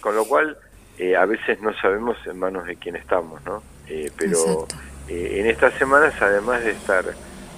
[0.00, 0.56] con lo cual
[0.96, 3.62] eh, a veces no sabemos en manos de quién estamos, ¿no?
[3.86, 4.66] Eh, pero
[5.06, 7.04] eh, en estas semanas, además de estar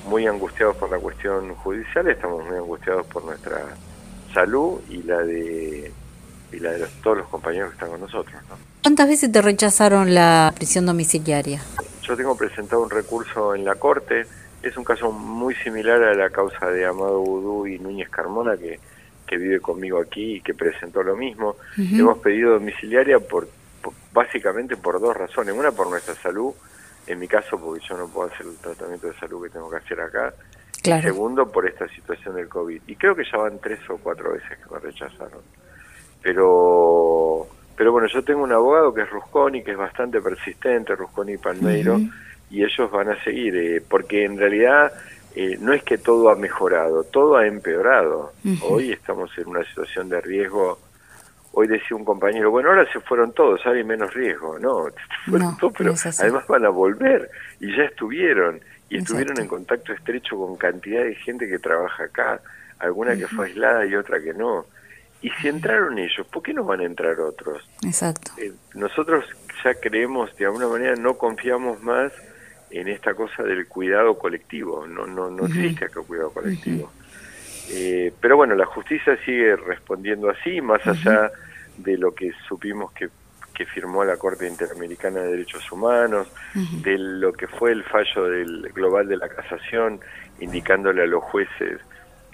[0.06, 3.60] muy angustiados por la cuestión judicial, estamos muy angustiados por nuestra
[4.32, 5.92] salud y la de
[6.52, 8.34] y la de todos los compañeros que están con nosotros.
[8.48, 8.56] ¿no?
[8.82, 11.60] ¿Cuántas veces te rechazaron la prisión domiciliaria?
[12.02, 14.26] Yo tengo presentado un recurso en la Corte,
[14.62, 18.80] es un caso muy similar a la causa de Amado Vudú y Núñez Carmona, que,
[19.26, 21.56] que vive conmigo aquí y que presentó lo mismo.
[21.76, 23.48] Hemos pedido domiciliaria por,
[24.12, 25.54] básicamente por dos razones.
[25.54, 26.52] Una, por nuestra salud,
[27.06, 29.76] en mi caso, porque yo no puedo hacer el tratamiento de salud que tengo que
[29.76, 30.34] hacer acá.
[30.88, 32.82] Y segundo, por esta situación del COVID.
[32.86, 35.42] Y creo que ya van tres o cuatro veces que me rechazaron.
[36.22, 37.46] Pero,
[37.76, 41.98] pero bueno, yo tengo un abogado que es Rusconi, que es bastante persistente, Rusconi Palmeiro
[42.50, 44.92] y ellos van a seguir, eh, porque en realidad
[45.34, 48.32] eh, no es que todo ha mejorado, todo ha empeorado.
[48.62, 50.78] Hoy estamos en una situación de riesgo.
[51.52, 54.58] Hoy decía un compañero, bueno, ahora se fueron todos, hay menos riesgo.
[54.58, 54.86] No,
[55.26, 58.60] fueron todos, pero además van a volver y ya estuvieron.
[58.90, 62.40] Y estuvieron en contacto estrecho con cantidad de gente que trabaja acá,
[62.78, 64.64] alguna que fue aislada y otra que no.
[65.20, 67.68] Y si entraron ellos, ¿por qué no van a entrar otros?
[67.84, 68.30] Exacto.
[68.38, 69.24] Eh, nosotros
[69.64, 72.12] ya creemos, de alguna manera, no confiamos más
[72.70, 76.90] en esta cosa del cuidado colectivo, no, no, no existe acá cuidado colectivo.
[77.70, 81.30] eh, pero bueno, la justicia sigue respondiendo así, más allá
[81.78, 83.08] de lo que supimos que,
[83.58, 88.70] que firmó la Corte Interamericana de Derechos Humanos, de lo que fue el fallo del
[88.72, 89.98] global de la casación,
[90.38, 91.80] indicándole a los jueces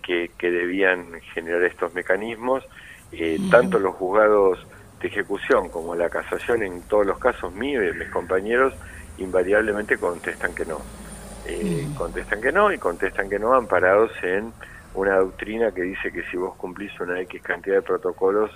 [0.03, 2.63] que, que debían generar estos mecanismos,
[3.11, 4.67] eh, tanto los juzgados
[5.01, 8.75] de ejecución como la casación en todos los casos míos y de mis compañeros
[9.17, 10.83] invariablemente contestan que no.
[11.47, 11.89] Eh.
[11.97, 14.53] Contestan que no y contestan que no amparados en
[14.93, 18.51] una doctrina que dice que si vos cumplís una X cantidad de protocolos,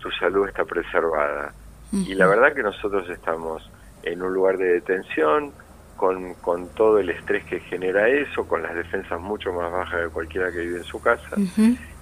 [0.00, 1.54] tu salud está preservada.
[1.92, 3.68] Y la verdad que nosotros estamos
[4.02, 5.52] en un lugar de detención,
[5.96, 10.08] con, con todo el estrés que genera eso, con las defensas mucho más bajas de
[10.08, 11.36] cualquiera que vive en su casa,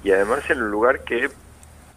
[0.05, 1.29] y además en un lugar que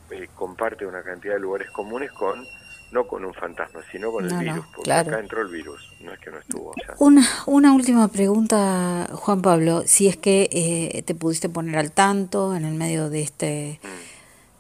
[0.10, 2.44] eh, comparte una cantidad de lugares comunes con
[2.92, 6.20] no con un fantasma, sino con el virus, porque acá entró el virus, no es
[6.20, 6.74] que no estuvo.
[6.98, 12.56] una, una última pregunta, Juan Pablo, si es que eh, te pudiste poner al tanto
[12.56, 13.80] en el medio de este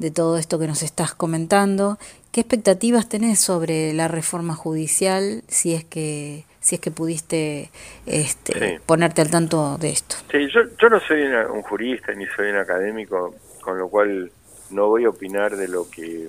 [0.01, 1.97] de todo esto que nos estás comentando,
[2.31, 7.71] ¿qué expectativas tenés sobre la reforma judicial si es que si es que pudiste
[8.05, 10.15] este, ponerte al tanto de esto?
[10.31, 14.31] Sí, yo, yo no soy un jurista ni soy un académico, con lo cual
[14.71, 16.27] no voy a opinar de lo que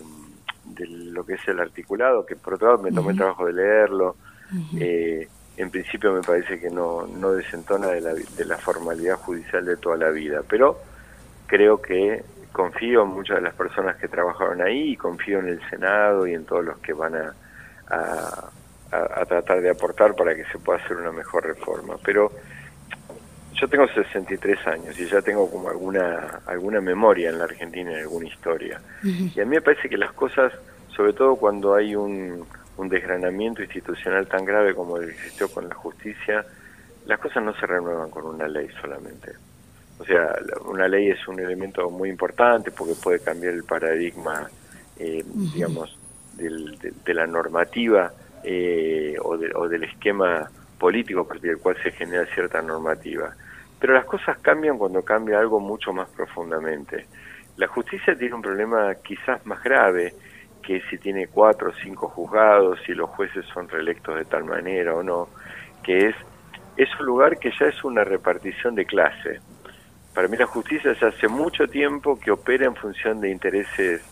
[0.65, 3.53] de lo que es el articulado, que por otro lado me tomé el trabajo de
[3.55, 4.16] leerlo.
[4.78, 9.65] eh, en principio me parece que no, no desentona de la, de la formalidad judicial
[9.65, 10.78] de toda la vida, pero
[11.47, 15.60] creo que confío en muchas de las personas que trabajaron ahí y confío en el
[15.70, 17.34] Senado y en todos los que van a,
[17.88, 18.50] a,
[18.92, 21.96] a tratar de aportar para que se pueda hacer una mejor reforma.
[22.04, 22.30] Pero
[23.54, 28.26] yo tengo 63 años y ya tengo como alguna alguna memoria en la Argentina, alguna
[28.26, 28.80] historia.
[29.02, 30.52] Y a mí me parece que las cosas,
[30.96, 32.44] sobre todo cuando hay un,
[32.76, 36.44] un desgranamiento institucional tan grave como el que existió con la justicia,
[37.06, 39.32] las cosas no se renuevan con una ley solamente.
[40.02, 40.34] O sea,
[40.64, 44.50] una ley es un elemento muy importante porque puede cambiar el paradigma,
[44.98, 45.96] eh, digamos,
[46.34, 48.12] de, la normativa
[48.42, 53.32] eh, o, o, del esquema político a partir del cual se genera cierta normativa.
[53.78, 57.06] Pero las cosas cambian cuando cambia algo mucho más profundamente.
[57.58, 60.14] La justicia tiene un problema quizás más grave
[60.64, 64.96] que si tiene cuatro o cinco juzgados, si los jueces son reelectos de tal manera
[64.96, 65.28] o no,
[65.84, 66.16] que es,
[66.76, 69.38] es un lugar que ya es una repartición de clase.
[70.14, 74.02] Para mí la justicia ya hace mucho tiempo que opera en función de intereses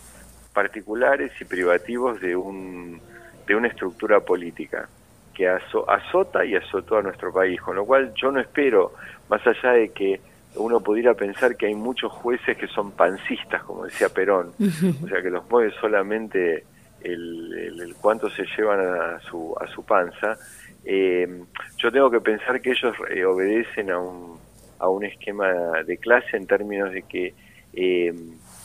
[0.53, 2.99] particulares y privativos de, un,
[3.45, 4.89] de una estructura política
[5.33, 8.93] que azota y azotó a nuestro país, con lo cual yo no espero,
[9.29, 10.19] más allá de que
[10.55, 15.21] uno pudiera pensar que hay muchos jueces que son pancistas, como decía Perón, o sea
[15.21, 16.65] que los mueve solamente
[17.01, 20.37] el, el, cuánto se llevan a su, a su panza,
[20.83, 21.43] eh,
[21.77, 24.37] yo tengo que pensar que ellos eh, obedecen a un,
[24.81, 27.33] a un esquema de clase en términos de que
[27.73, 28.13] eh,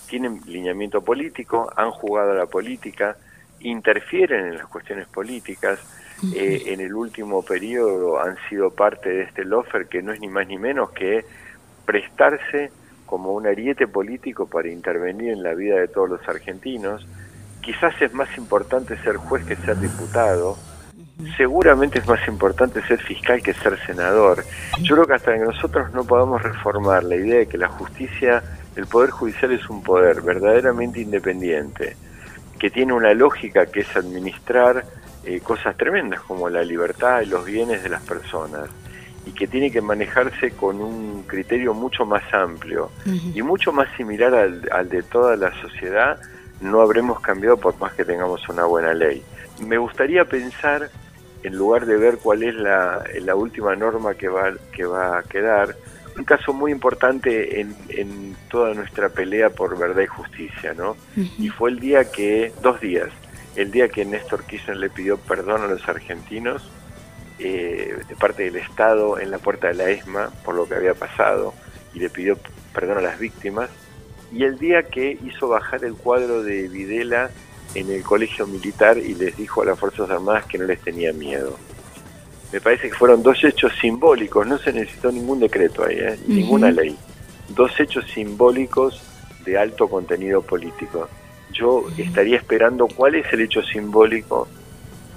[0.09, 3.17] tienen lineamiento político, han jugado a la política,
[3.61, 5.79] interfieren en las cuestiones políticas,
[6.35, 10.47] en el último periodo han sido parte de este lofer que no es ni más
[10.47, 11.27] ni menos que
[11.85, 12.71] prestarse
[13.05, 17.07] como un ariete político para intervenir en la vida de todos los argentinos.
[17.61, 20.57] Quizás es más importante ser juez que ser diputado,
[21.37, 24.45] seguramente es más importante ser fiscal que ser senador.
[24.81, 28.43] Yo creo que hasta que nosotros no podamos reformar la idea de que la justicia,
[28.77, 31.97] el poder judicial es un poder verdaderamente independiente,
[32.59, 34.85] que tiene una lógica que es administrar
[35.25, 38.69] eh, cosas tremendas como la libertad y los bienes de las personas
[39.25, 42.93] y que tiene que manejarse con un criterio mucho más amplio
[43.35, 46.21] y mucho más similar al, al de toda la sociedad,
[46.61, 49.25] no habremos cambiado por más que tengamos una buena ley.
[49.67, 50.91] Me gustaría pensar
[51.47, 55.23] en lugar de ver cuál es la, la última norma que va, que va a
[55.23, 55.77] quedar,
[56.19, 60.97] un caso muy importante en, en toda nuestra pelea por verdad y justicia, ¿no?
[61.39, 63.11] Y fue el día que, dos días,
[63.55, 66.69] el día que Néstor Kirchner le pidió perdón a los argentinos
[67.39, 70.95] eh, de parte del Estado en la puerta de la ESMA por lo que había
[70.95, 71.55] pasado
[71.95, 72.39] y le pidió
[72.75, 73.71] perdón a las víctimas,
[74.33, 77.31] y el día que hizo bajar el cuadro de Videla
[77.75, 81.13] en el colegio militar y les dijo a las Fuerzas Armadas que no les tenía
[81.13, 81.59] miedo.
[82.53, 86.19] Me parece que fueron dos hechos simbólicos, no se necesitó ningún decreto ahí, ¿eh?
[86.27, 86.97] ninguna ley.
[87.49, 89.03] Dos hechos simbólicos
[89.45, 91.09] de alto contenido político.
[91.53, 94.49] Yo estaría esperando cuál es el hecho simbólico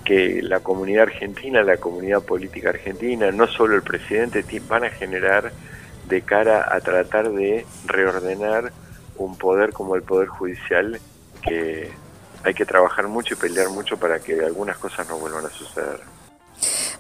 [0.04, 5.52] que la comunidad argentina, la comunidad política argentina, no solo el presidente, van a generar
[6.08, 8.74] de cara a tratar de reordenar
[9.18, 11.00] un poder como el Poder Judicial
[11.44, 11.92] que
[12.44, 16.00] hay que trabajar mucho y pelear mucho para que algunas cosas no vuelvan a suceder.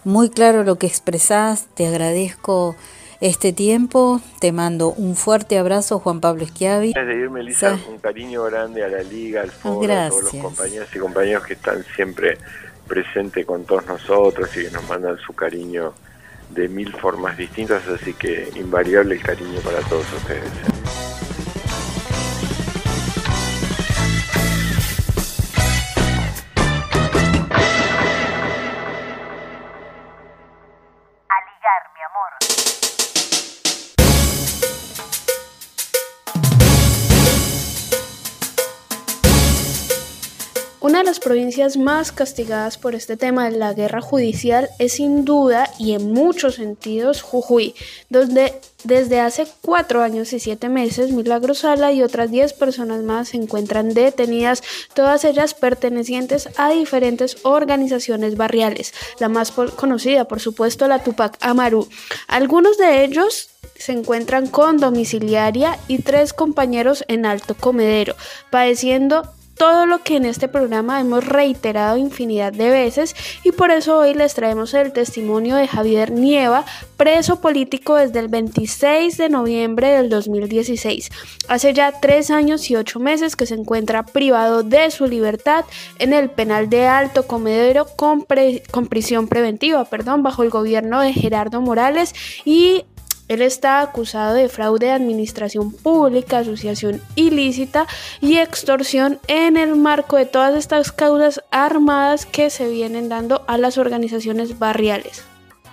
[0.04, 2.76] Muy claro lo que expresás, te agradezco
[3.22, 6.46] este tiempo, te mando un fuerte abrazo Juan Pablo.
[6.46, 10.44] Antes de irme, Elisa, un cariño grande a la Liga, al foro, a todos los
[10.44, 12.38] compañeros y compañeros que están siempre
[12.88, 15.94] presentes con todos nosotros y que nos mandan su cariño
[16.50, 21.29] de mil formas distintas, así que invariable el cariño para todos ustedes.
[31.94, 32.79] mi amor.
[40.82, 45.26] Una de las provincias más castigadas por este tema de la guerra judicial es sin
[45.26, 47.76] duda y en muchos sentidos Jujuy,
[48.10, 48.54] donde
[48.86, 53.38] desde hace cuatro años y siete meses Milagro Sala y otras diez personas más se
[53.38, 61.04] encuentran detenidas, todas ellas pertenecientes a diferentes organizaciones barriales, la más conocida por supuesto la
[61.04, 61.90] Tupac Amaru.
[62.30, 68.16] Algunos de ellos se encuentran con domiciliaria y tres compañeros en alto comedero,
[68.50, 73.14] padeciendo todo lo que en este programa hemos reiterado infinidad de veces
[73.44, 76.64] y por eso hoy les traemos el testimonio de Javier Nieva,
[76.96, 81.10] preso político desde el 26 de noviembre del 2016.
[81.50, 85.66] Hace ya tres años y ocho meses que se encuentra privado de su libertad
[86.00, 88.26] en el penal de Alto Comedero con,
[88.72, 92.16] con prisión preventiva, perdón, bajo el gobierno de Gerardo Morales
[92.46, 92.86] y
[93.30, 97.86] él está acusado de fraude de administración pública, asociación ilícita
[98.22, 103.58] y extorsión en el marco de todas estas causas armadas que se vienen dando a
[103.58, 105.26] las organizaciones barriales.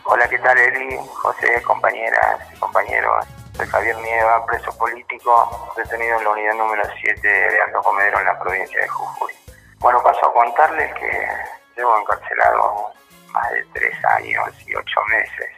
[0.05, 0.99] Hola, ¿qué tal, Eli?
[1.15, 3.24] José, compañeras y compañeros.
[3.57, 8.27] Soy Javier Nieva, preso político, detenido en la unidad número 7 de Alto Comedero en
[8.27, 9.33] la provincia de Jujuy.
[9.78, 11.27] Bueno, paso a contarles que
[11.74, 12.93] llevo encarcelado
[13.33, 15.56] más de tres años y ocho meses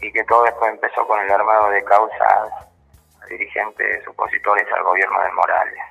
[0.00, 2.52] y que todo esto empezó con el armado de causas
[3.28, 5.82] dirigentes opositores al gobierno de Morales.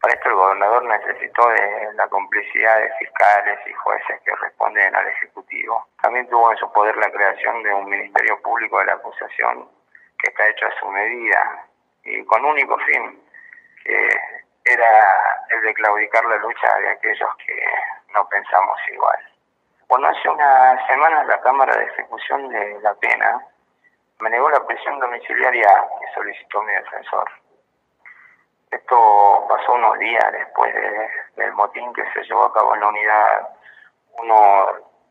[0.00, 5.06] Para esto el gobernador necesitó de la complicidad de fiscales y jueces que responden al
[5.06, 5.86] Ejecutivo.
[6.02, 9.68] También tuvo en su poder la creación de un Ministerio Público de la Acusación
[10.18, 11.66] que está hecho a su medida
[12.04, 13.22] y con único fin,
[13.84, 14.08] que
[14.64, 17.64] era el de claudicar la lucha de aquellos que
[18.12, 19.31] no pensamos igual.
[19.92, 23.46] Bueno, hace unas semanas la Cámara de Ejecución de la Pena
[24.20, 25.68] me negó la prisión domiciliaria
[26.00, 27.30] que solicitó mi defensor.
[28.70, 30.74] Esto pasó unos días después
[31.36, 33.48] del motín que se llevó a cabo en la unidad
[34.12, 34.66] 1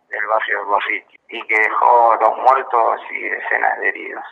[0.09, 4.25] del barrio de Gorriti y que dejó dos muertos y decenas de heridos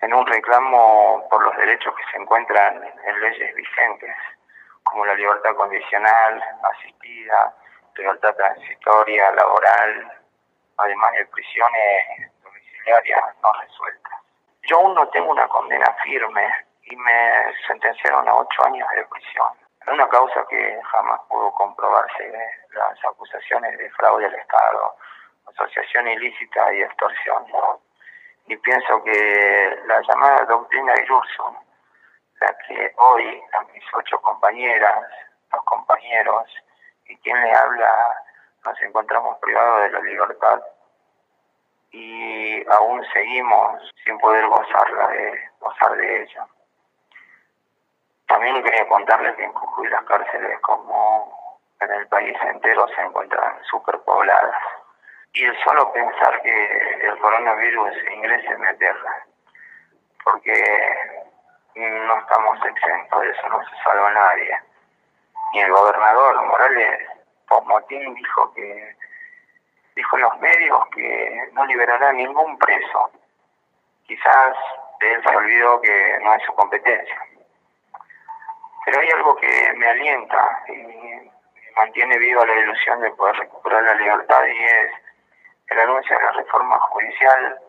[0.00, 4.16] en un reclamo por los derechos que se encuentran en leyes vigentes,
[4.82, 6.42] como la libertad condicional,
[6.72, 7.54] asistida,
[7.96, 10.12] libertad transitoria, laboral,
[10.76, 14.12] además de prisiones domiciliarias no resueltas.
[14.62, 16.48] Yo aún no tengo una condena firme
[16.84, 19.52] y me sentenciaron a ocho años de prisión.
[19.86, 22.32] En una causa que jamás pudo comprobarse
[22.72, 24.96] las acusaciones de fraude al Estado,
[25.46, 27.46] asociación ilícita y extorsión
[28.50, 31.56] y pienso que la llamada doctrina de Jurson,
[32.40, 35.06] la que hoy a mis ocho compañeras,
[35.52, 36.46] los compañeros
[37.10, 38.22] y quien le habla
[38.64, 40.62] nos encontramos privados de la libertad
[41.90, 46.46] y aún seguimos sin poder gozarla de gozar de ella.
[48.28, 53.58] También quería contarles que en Jujuy las cárceles como en el país entero se encuentran
[53.64, 54.54] superpobladas
[55.32, 59.26] y el solo pensar que el coronavirus ingrese en la tierra,
[60.24, 60.52] porque
[61.74, 64.69] no estamos exentos, de eso no se salva nadie.
[65.52, 67.08] Y el gobernador Morales,
[67.48, 68.96] por motín, dijo que
[69.96, 73.10] dijo en los medios que no liberará ningún preso.
[74.06, 74.56] Quizás
[75.00, 77.22] él se olvidó que no es su competencia.
[78.84, 81.30] Pero hay algo que me alienta y
[81.76, 84.90] mantiene viva la ilusión de poder recuperar la libertad y es
[85.68, 87.60] el anuncio de la reforma judicial,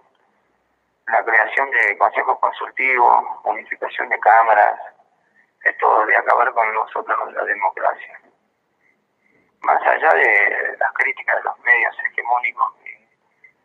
[1.07, 4.79] la creación de consejos consultivos, unificación de cámaras,
[5.63, 8.19] esto de acabar con nosotros de la democracia.
[9.61, 13.07] Más allá de las críticas de los medios hegemónicos que,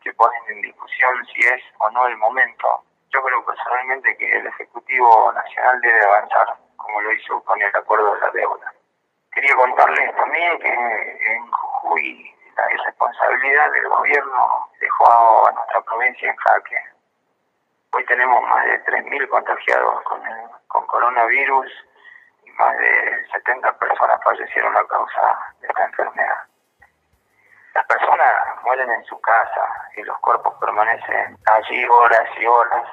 [0.02, 4.46] que ponen en discusión si es o no el momento, yo creo personalmente que el
[4.46, 8.74] Ejecutivo Nacional debe avanzar, como lo hizo con el acuerdo de la deuda.
[9.32, 16.36] Quería contarles también que en Jujuy la irresponsabilidad del gobierno dejó a nuestra provincia en
[16.36, 16.95] jaque.
[17.92, 20.20] Hoy tenemos más de 3.000 contagiados con,
[20.68, 21.72] con coronavirus
[22.44, 26.38] y más de 70 personas fallecieron a causa de esta enfermedad.
[27.74, 32.84] Las personas mueren en su casa y los cuerpos permanecen allí horas y horas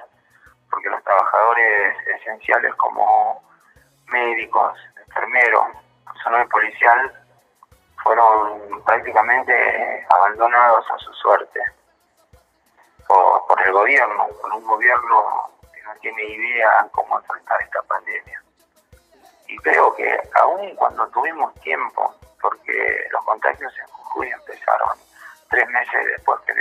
[0.69, 3.43] porque los trabajadores esenciales como
[4.07, 5.67] médicos, enfermeros,
[6.05, 7.13] personal policial
[8.03, 11.61] fueron prácticamente abandonados a su suerte
[13.07, 18.41] por, por el gobierno, por un gobierno que no tiene idea cómo enfrentar esta pandemia.
[19.47, 24.97] Y creo que aún cuando tuvimos tiempo, porque los contagios en Jujuy empezaron
[25.49, 26.53] tres meses después que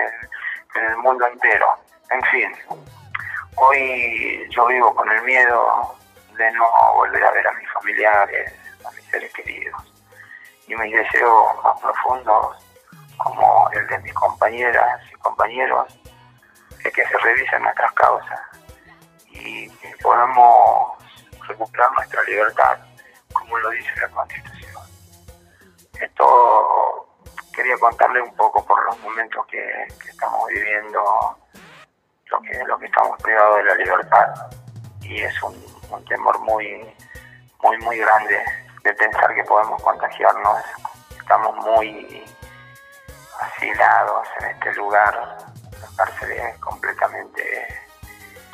[0.79, 1.77] en el mundo entero.
[2.11, 2.53] En fin,
[3.57, 5.97] hoy yo vivo con el miedo
[6.37, 8.55] de no volver a ver a mis familiares,
[8.85, 9.83] a mis seres queridos
[10.67, 12.57] y mis deseos más profundos,
[13.17, 15.99] como el de mis compañeras y compañeros,
[16.85, 18.41] es que se revisen nuestras causas
[19.31, 20.99] y que podamos
[21.49, 22.79] recuperar nuestra libertad,
[23.33, 24.83] como lo dice la Constitución.
[26.01, 27.09] Esto
[27.55, 31.03] quería contarle un poco por los momentos que, estamos viviendo,
[32.27, 34.35] lo que, lo que estamos privados de la libertad,
[35.03, 35.55] y es un,
[35.91, 36.95] un temor muy,
[37.63, 38.43] muy, muy grande
[38.83, 40.59] de pensar que podemos contagiarnos.
[41.19, 42.25] Estamos muy
[43.41, 45.39] asilados en este lugar,
[45.97, 47.69] cárceles completamente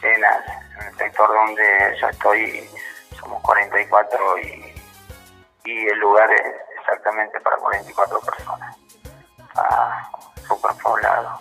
[0.02, 0.44] llenas.
[0.80, 2.70] En el sector donde yo estoy
[3.18, 4.74] somos 44 y,
[5.64, 8.76] el lugar es exactamente para 44 personas.
[9.38, 10.10] Está
[10.46, 11.40] súper poblado.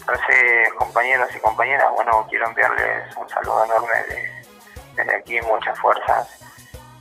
[0.00, 3.94] Entonces, compañeros y compañeras, bueno, quiero enviarles un saludo enorme
[4.94, 6.28] desde aquí, muchas fuerzas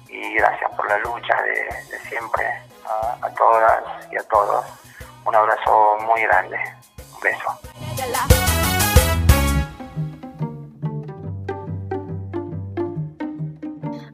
[0.08, 2.46] y gracias por la lucha de, siempre
[2.86, 4.66] a, todas y a todos.
[5.26, 6.58] Un abrazo muy grande.
[7.20, 8.77] Un.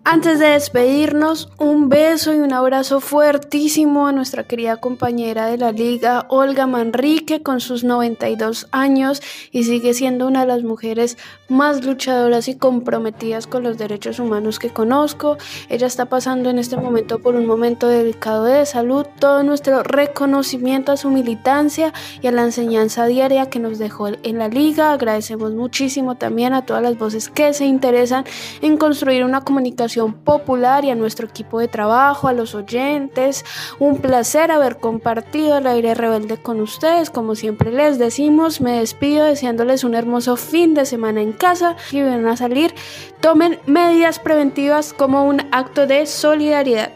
[0.06, 5.72] Antes de despedirnos, un beso y un abrazo fuertísimo a nuestra querida compañera de la
[5.72, 9.22] liga, Olga Manrique, con sus 92 años
[9.52, 11.18] y sigue siendo una de las mujeres
[11.48, 15.38] más luchadoras y comprometidas con los derechos humanos que conozco.
[15.70, 19.06] Ella está pasando en este momento por un momento delicado de salud.
[19.20, 24.38] Todo nuestro reconocimiento a su militancia y a la enseñanza diaria que nos dejó en
[24.38, 24.92] la liga.
[24.92, 28.26] Agradecemos muchísimo también a todas las voces que se interesan
[28.62, 29.93] en construir una comunicación
[30.24, 33.46] popular y a nuestro equipo de trabajo, a los oyentes.
[33.80, 37.10] Un placer haber compartido el aire rebelde con ustedes.
[37.10, 41.76] Como siempre les decimos, me despido deseándoles un hermoso fin de semana en casa.
[41.90, 42.74] Si van a salir,
[43.20, 46.92] tomen medidas preventivas como un acto de solidaridad.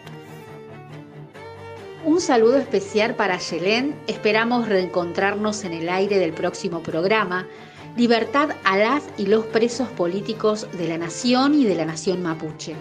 [2.06, 3.94] Un saludo especial para Yelén.
[4.08, 7.48] Esperamos reencontrarnos en el aire del próximo programa.
[7.98, 12.76] Libertad a las y los presos políticos de la nación y de la nación mapuche.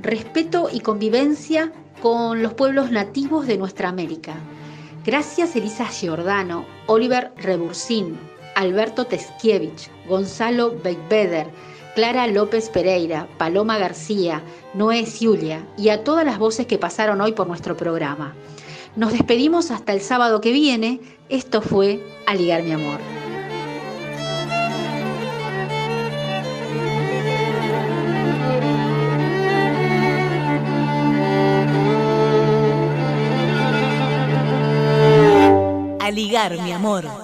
[0.00, 1.70] Respeto y convivencia
[2.00, 4.36] con los pueblos nativos de nuestra América.
[5.04, 8.18] Gracias Elisa Giordano, Oliver Rebursín,
[8.56, 11.48] Alberto Teskiewicz, Gonzalo Beckbeder,
[11.94, 14.42] Clara López Pereira, Paloma García,
[14.72, 18.34] Noé Ciulia y a todas las voces que pasaron hoy por nuestro programa.
[18.96, 21.00] Nos despedimos hasta el sábado que viene.
[21.28, 22.98] Esto fue Aligar mi amor.
[36.14, 37.23] Aligar mi amor.